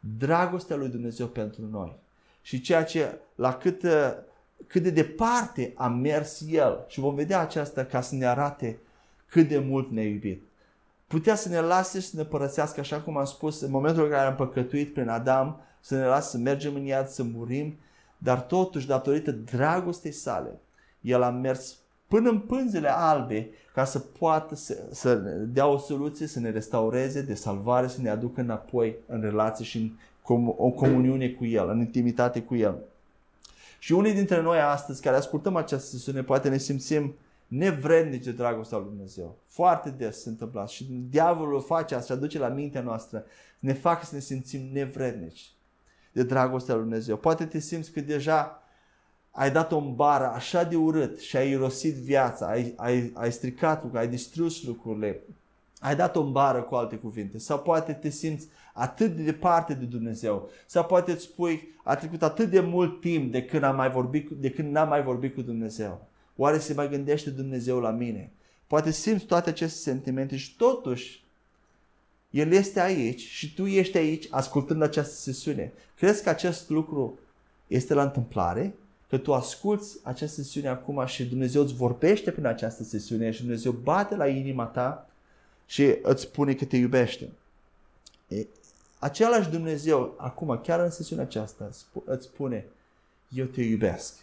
dragostea 0.00 0.76
lui 0.76 0.88
Dumnezeu 0.88 1.26
pentru 1.26 1.62
noi 1.70 1.96
și 2.42 2.60
ceea 2.60 2.84
ce 2.84 3.18
la 3.34 3.54
cât, 3.54 3.84
cât 4.66 4.82
de 4.82 4.90
departe 4.90 5.72
a 5.76 5.88
mers 5.88 6.42
El 6.48 6.84
și 6.88 7.00
vom 7.00 7.14
vedea 7.14 7.40
aceasta 7.40 7.84
ca 7.84 8.00
să 8.00 8.14
ne 8.14 8.26
arate 8.26 8.78
cât 9.26 9.48
de 9.48 9.58
mult 9.58 9.90
ne-a 9.90 10.04
iubit. 10.04 10.42
Putea 11.06 11.34
să 11.34 11.48
ne 11.48 11.60
lase 11.60 12.00
și 12.00 12.06
să 12.06 12.16
ne 12.16 12.24
părăsească, 12.24 12.80
așa 12.80 13.00
cum 13.00 13.16
am 13.16 13.24
spus, 13.24 13.60
în 13.60 13.70
momentul 13.70 14.04
în 14.04 14.10
care 14.10 14.26
am 14.26 14.34
păcătuit 14.34 14.92
prin 14.92 15.08
Adam, 15.08 15.60
să 15.80 15.96
ne 15.96 16.04
lase 16.04 16.30
să 16.30 16.38
mergem 16.38 16.74
în 16.74 16.84
iad, 16.84 17.08
să 17.08 17.22
murim, 17.22 17.78
dar 18.18 18.40
totuși, 18.40 18.86
datorită 18.86 19.30
dragostei 19.30 20.12
sale, 20.12 20.60
El 21.00 21.22
a 21.22 21.30
mers 21.30 21.76
până 22.08 22.30
în 22.30 22.38
pânzele 22.38 22.88
albe 22.96 23.48
ca 23.74 23.84
să 23.84 23.98
poată 23.98 24.54
să, 24.54 24.82
să 24.90 25.14
dea 25.48 25.66
o 25.66 25.78
soluție, 25.78 26.26
să 26.26 26.40
ne 26.40 26.50
restaureze 26.50 27.22
de 27.22 27.34
salvare, 27.34 27.86
să 27.86 28.00
ne 28.00 28.08
aducă 28.08 28.40
înapoi 28.40 28.96
în 29.06 29.20
relație 29.20 29.64
și 29.64 29.78
în 29.78 29.90
com- 30.22 30.56
o 30.56 30.70
comuniune 30.70 31.28
cu 31.28 31.44
El, 31.44 31.68
în 31.68 31.78
intimitate 31.78 32.42
cu 32.42 32.54
El. 32.54 32.78
Și 33.78 33.92
unii 33.92 34.12
dintre 34.12 34.42
noi 34.42 34.60
astăzi 34.60 35.02
care 35.02 35.16
ascultăm 35.16 35.56
această 35.56 35.86
sesiune 35.86 36.22
poate 36.22 36.48
ne 36.48 36.58
simțim 36.58 37.14
nevrednici 37.46 38.24
de 38.24 38.32
dragostea 38.32 38.78
lui 38.78 38.86
Dumnezeu. 38.88 39.36
Foarte 39.46 39.90
des 39.90 40.22
se 40.22 40.28
întâmplă 40.28 40.64
și 40.68 40.86
diavolul 41.10 41.60
face 41.60 41.94
asta, 41.94 42.14
aduce 42.14 42.38
la 42.38 42.48
mintea 42.48 42.80
noastră, 42.80 43.24
ne 43.58 43.72
fac 43.72 44.04
să 44.04 44.14
ne 44.14 44.20
simțim 44.20 44.60
nevrednici 44.72 45.52
de 46.12 46.22
dragostea 46.22 46.74
lui 46.74 46.82
Dumnezeu. 46.82 47.16
Poate 47.16 47.44
te 47.44 47.58
simți 47.58 47.90
că 47.90 48.00
deja 48.00 48.62
ai 49.30 49.50
dat-o 49.50 49.76
în 49.76 49.94
bară 49.94 50.26
așa 50.26 50.64
de 50.64 50.76
urât 50.76 51.20
și 51.20 51.36
ai 51.36 51.50
irosit 51.50 51.94
viața, 51.94 52.46
ai, 52.46 52.72
ai, 52.76 53.12
ai 53.14 53.32
stricat 53.32 53.74
lucrurile, 53.74 54.00
ai 54.00 54.08
distrus 54.08 54.62
lucrurile, 54.62 55.20
ai 55.80 55.96
dat-o 55.96 56.20
în 56.20 56.32
bară 56.32 56.62
cu 56.62 56.74
alte 56.74 56.96
cuvinte. 56.96 57.38
Sau 57.38 57.58
poate 57.58 57.92
te 57.92 58.08
simți 58.08 58.48
atât 58.72 59.16
de 59.16 59.22
departe 59.22 59.74
de 59.74 59.84
Dumnezeu. 59.84 60.50
Sau 60.66 60.84
poate 60.84 61.12
îți 61.12 61.22
spui, 61.22 61.68
a 61.84 61.96
trecut 61.96 62.22
atât 62.22 62.50
de 62.50 62.60
mult 62.60 63.00
timp 63.00 63.32
de 63.32 63.44
când, 63.44 63.62
am 63.62 63.76
mai 63.76 63.90
vorbit, 63.90 64.30
de 64.30 64.50
când 64.50 64.72
n-am 64.72 64.88
mai 64.88 65.02
vorbit 65.02 65.34
cu 65.34 65.42
Dumnezeu. 65.42 66.06
Oare 66.36 66.58
se 66.58 66.74
mai 66.74 66.88
gândește 66.88 67.30
Dumnezeu 67.30 67.80
la 67.80 67.90
mine? 67.90 68.30
Poate 68.66 68.90
simți 68.90 69.24
toate 69.24 69.50
aceste 69.50 69.78
sentimente 69.78 70.36
și 70.36 70.56
totuși 70.56 71.26
El 72.30 72.52
este 72.52 72.80
aici 72.80 73.20
și 73.20 73.54
tu 73.54 73.66
ești 73.66 73.96
aici 73.96 74.26
ascultând 74.30 74.82
această 74.82 75.14
sesiune. 75.14 75.72
Crezi 75.96 76.22
că 76.22 76.28
acest 76.28 76.68
lucru 76.68 77.18
este 77.66 77.94
la 77.94 78.02
întâmplare? 78.02 78.74
Că 79.08 79.18
tu 79.18 79.34
asculți 79.34 79.98
această 80.02 80.42
sesiune 80.42 80.68
acum 80.68 81.06
și 81.06 81.26
Dumnezeu 81.26 81.62
îți 81.62 81.74
vorbește 81.74 82.30
prin 82.30 82.46
această 82.46 82.82
sesiune 82.82 83.30
și 83.30 83.40
Dumnezeu 83.40 83.72
bate 83.72 84.16
la 84.16 84.28
inima 84.28 84.64
ta 84.64 85.10
și 85.66 85.98
îți 86.02 86.22
spune 86.22 86.54
că 86.54 86.64
te 86.64 86.76
iubește. 86.76 87.28
E, 88.28 88.46
același 88.98 89.50
Dumnezeu 89.50 90.14
acum, 90.16 90.60
chiar 90.62 90.80
în 90.80 90.90
sesiunea 90.90 91.24
aceasta, 91.24 91.68
îți 92.04 92.24
spune, 92.24 92.66
eu 93.28 93.44
te 93.44 93.62
iubesc. 93.62 94.14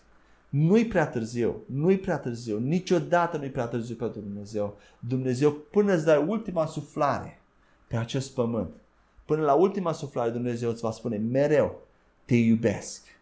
Nu-i 0.50 0.86
prea 0.86 1.08
târziu, 1.08 1.64
nu-i 1.66 1.98
prea 1.98 2.18
târziu, 2.18 2.60
niciodată 2.60 3.38
nu-i 3.38 3.50
prea 3.50 3.66
târziu 3.66 3.96
pentru 3.96 4.20
Dumnezeu. 4.20 4.78
Dumnezeu 5.00 5.52
până 5.52 5.94
îți 5.94 6.06
dai 6.06 6.26
ultima 6.28 6.66
suflare 6.66 7.42
pe 7.88 7.98
acest 7.98 8.34
pământ, 8.34 8.74
până 9.26 9.42
la 9.42 9.54
ultima 9.54 9.92
suflare 9.92 10.30
Dumnezeu 10.30 10.70
îți 10.70 10.82
va 10.82 10.92
spune 10.92 11.18
mereu, 11.18 11.82
te 12.26 12.36
iubesc 12.36 13.15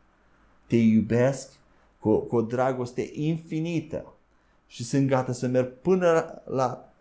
te 0.74 0.80
iubesc 0.80 1.50
cu, 2.00 2.18
cu 2.18 2.36
o 2.36 2.42
dragoste 2.42 3.10
infinită 3.14 4.14
și 4.68 4.84
sunt 4.84 5.08
gata 5.08 5.32
să 5.32 5.48
merg 5.48 5.74
până 5.82 6.42
la, 6.46 6.94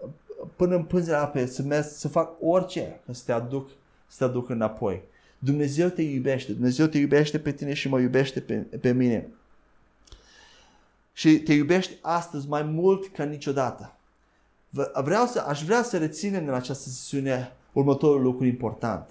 până 0.56 0.76
în 0.76 0.84
pânzele 0.84 1.16
apei, 1.16 1.46
să, 1.46 1.62
merg, 1.62 1.84
să 1.84 2.08
fac 2.08 2.36
orice 2.40 3.00
ca 3.06 3.12
să 3.12 3.22
te 3.26 3.32
aduc, 3.32 3.68
să 4.06 4.16
te 4.18 4.24
aduc 4.24 4.48
înapoi. 4.48 5.02
Dumnezeu 5.38 5.88
te 5.88 6.02
iubește, 6.02 6.52
Dumnezeu 6.52 6.86
te 6.86 6.98
iubește 6.98 7.38
pe 7.38 7.52
tine 7.52 7.72
și 7.72 7.88
mă 7.88 8.00
iubește 8.00 8.40
pe, 8.40 8.54
pe 8.54 8.92
mine. 8.92 9.28
Și 11.12 11.38
te 11.38 11.52
iubește 11.52 11.98
astăzi 12.00 12.48
mai 12.48 12.62
mult 12.62 13.12
ca 13.12 13.24
niciodată. 13.24 13.96
Vreau 15.02 15.26
să, 15.26 15.44
aș 15.46 15.62
vrea 15.64 15.82
să 15.82 15.98
reținem 15.98 16.46
în 16.46 16.54
această 16.54 16.88
sesiune 16.88 17.52
următorul 17.72 18.22
lucru 18.22 18.44
important. 18.44 19.10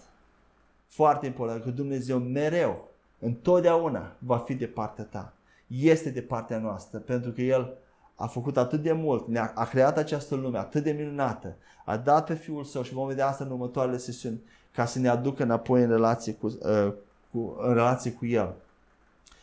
Foarte 0.87 1.25
important, 1.25 1.63
că 1.63 1.69
Dumnezeu 1.69 2.19
mereu, 2.19 2.90
întotdeauna 3.21 4.15
va 4.19 4.37
fi 4.37 4.53
de 4.53 4.65
partea 4.65 5.03
ta. 5.03 5.33
Este 5.67 6.09
de 6.09 6.21
partea 6.21 6.59
noastră, 6.59 6.99
pentru 6.99 7.31
că 7.31 7.41
El 7.41 7.77
a 8.15 8.27
făcut 8.27 8.57
atât 8.57 8.81
de 8.81 8.91
mult, 8.91 9.27
ne-a 9.27 9.51
a 9.55 9.65
creat 9.65 9.97
această 9.97 10.35
lume 10.35 10.57
atât 10.57 10.83
de 10.83 10.91
minunată, 10.91 11.55
a 11.85 11.97
dat 11.97 12.25
pe 12.25 12.33
Fiul 12.33 12.63
Său 12.63 12.83
și 12.83 12.93
vom 12.93 13.07
vedea 13.07 13.27
asta 13.27 13.43
în 13.43 13.51
următoarele 13.51 13.97
sesiuni, 13.97 14.41
ca 14.71 14.85
să 14.85 14.99
ne 14.99 15.07
aducă 15.07 15.43
înapoi 15.43 15.81
în 15.81 15.89
relație 15.89 16.33
cu, 16.33 16.45
uh, 16.47 16.93
cu, 17.31 17.57
în 17.59 17.73
relație 17.73 18.11
cu 18.11 18.25
El. 18.25 18.53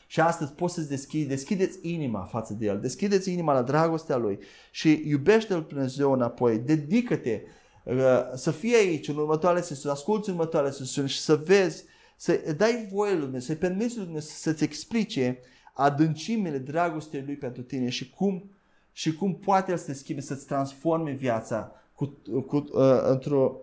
Și 0.06 0.20
astăzi 0.20 0.52
poți 0.52 0.74
să-ți 0.74 0.88
deschizi, 0.88 1.28
deschideți 1.28 1.78
inima 1.82 2.20
față 2.20 2.54
de 2.54 2.66
El, 2.66 2.80
deschideți 2.80 3.32
inima 3.32 3.52
la 3.52 3.62
dragostea 3.62 4.16
Lui 4.16 4.38
și 4.70 5.02
iubește-L 5.06 5.64
Dumnezeu 5.68 6.12
înapoi, 6.12 6.58
dedică-te 6.58 7.40
uh, 7.84 7.94
să 8.34 8.50
fii 8.50 8.74
aici 8.74 9.08
în 9.08 9.16
următoarele 9.16 9.62
sesiuni, 9.62 9.94
asculți 9.94 10.30
următoarele 10.30 10.72
sesiuni 10.72 11.08
și 11.08 11.20
să 11.20 11.36
vezi, 11.36 11.84
să 12.20 12.54
dai 12.56 12.88
voie 12.92 13.12
Lui 13.12 13.20
Dumnezeu, 13.20 13.46
să-i 13.46 13.68
permiți 13.68 13.96
Lui 13.96 14.04
Dumnezeu 14.04 14.30
să-ți 14.34 14.64
explice 14.64 15.38
adâncimile 15.72 16.58
dragostei 16.58 17.22
Lui 17.26 17.34
pentru 17.34 17.62
tine 17.62 17.88
și 17.88 18.10
cum, 18.10 18.50
și 18.92 19.14
cum 19.14 19.34
poate 19.34 19.70
El 19.70 19.76
să 19.76 19.84
te 19.84 19.92
schimbe, 19.92 20.20
să-ți 20.20 20.46
transforme 20.46 21.10
viața 21.10 21.72
cu, 21.94 22.18
cu, 22.46 22.56
uh, 22.56 23.00
într-o, 23.08 23.56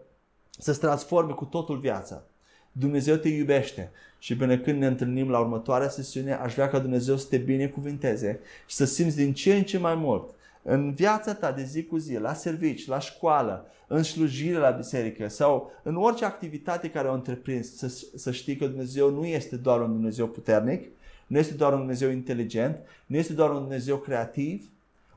să-ți 0.60 0.80
transforme 0.80 1.32
cu 1.34 1.45
totul 1.45 1.80
viața. 1.80 2.24
Dumnezeu 2.72 3.16
te 3.16 3.30
iubește 3.30 3.91
și 4.20 4.36
până 4.36 4.58
când 4.58 4.80
ne 4.80 4.88
întâlnim 4.88 5.30
la 5.30 5.39
următoarea 5.39 5.89
sesiune, 5.89 6.34
aș 6.34 6.53
vrea 6.53 6.70
ca 6.70 6.80
Dumnezeu 6.80 7.18
să 7.18 7.28
te 7.30 7.38
binecuvinteze 7.38 8.39
și 8.66 8.76
să 8.76 8.86
simți 8.86 9.16
din 9.16 9.34
ce 9.34 9.56
în 9.56 9.64
ce 9.64 9.78
mai 9.78 9.95
mult 9.95 10.36
în 10.68 10.93
viața 10.93 11.34
ta 11.34 11.51
de 11.51 11.63
zi 11.63 11.84
cu 11.84 11.97
zi, 11.97 12.18
la 12.18 12.34
servici, 12.34 12.88
la 12.88 12.99
școală, 12.99 13.66
în 13.88 14.03
slujire 14.03 14.57
la 14.57 14.70
biserică 14.70 15.28
sau 15.28 15.72
în 15.84 15.95
orice 15.95 16.26
activitate 16.26 16.89
care 16.89 17.07
o 17.07 17.13
întreprins, 17.13 17.78
să, 17.78 17.88
să 18.16 18.32
știi 18.32 18.55
că 18.55 18.68
Dumnezeu 18.68 19.09
nu 19.09 19.26
este 19.26 19.55
doar 19.55 19.82
un 19.82 19.91
Dumnezeu 19.91 20.28
puternic, 20.28 20.88
nu 21.28 21.38
este 21.38 21.53
doar 21.53 21.72
un 21.72 21.78
Dumnezeu 21.78 22.09
inteligent, 22.09 22.82
nu 23.05 23.18
este 23.18 23.34
doar 23.34 23.49
un 23.49 23.59
Dumnezeu 23.59 23.97
creativ, 23.97 24.70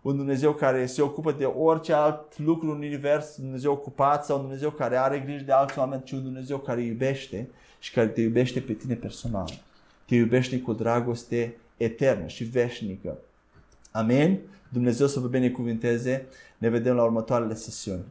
un 0.03 0.17
Dumnezeu 0.17 0.53
care 0.53 0.87
se 0.87 1.03
ocupă 1.03 1.33
de 1.33 1.45
orice 1.45 1.93
alt 1.93 2.39
lucru 2.39 2.71
în 2.71 2.77
univers, 2.77 3.37
un 3.37 3.45
Dumnezeu 3.45 3.73
ocupat 3.73 4.25
sau 4.25 4.37
un 4.37 4.43
Dumnezeu 4.43 4.71
care 4.71 4.97
are 4.97 5.19
grijă 5.19 5.45
de 5.45 5.53
alți 5.53 5.79
oameni, 5.79 6.03
ci 6.05 6.13
un 6.13 6.23
Dumnezeu 6.23 6.59
care 6.59 6.83
iubește 6.83 7.49
și 7.79 7.93
care 7.93 8.07
te 8.07 8.21
iubește 8.21 8.61
pe 8.61 8.73
tine 8.73 8.95
personal. 8.95 9.51
Te 10.05 10.15
iubește 10.15 10.61
cu 10.61 10.73
dragoste 10.73 11.57
eternă 11.77 12.27
și 12.27 12.45
veșnică. 12.45 13.19
Amin? 13.91 14.39
Dumnezeu 14.69 15.07
să 15.07 15.21
vă 15.21 15.27
binecuvinteze. 15.27 16.27
Ne 16.59 16.69
vedem 16.69 16.95
la 16.95 17.05
următoarele 17.05 17.55
sesiuni. 17.55 18.05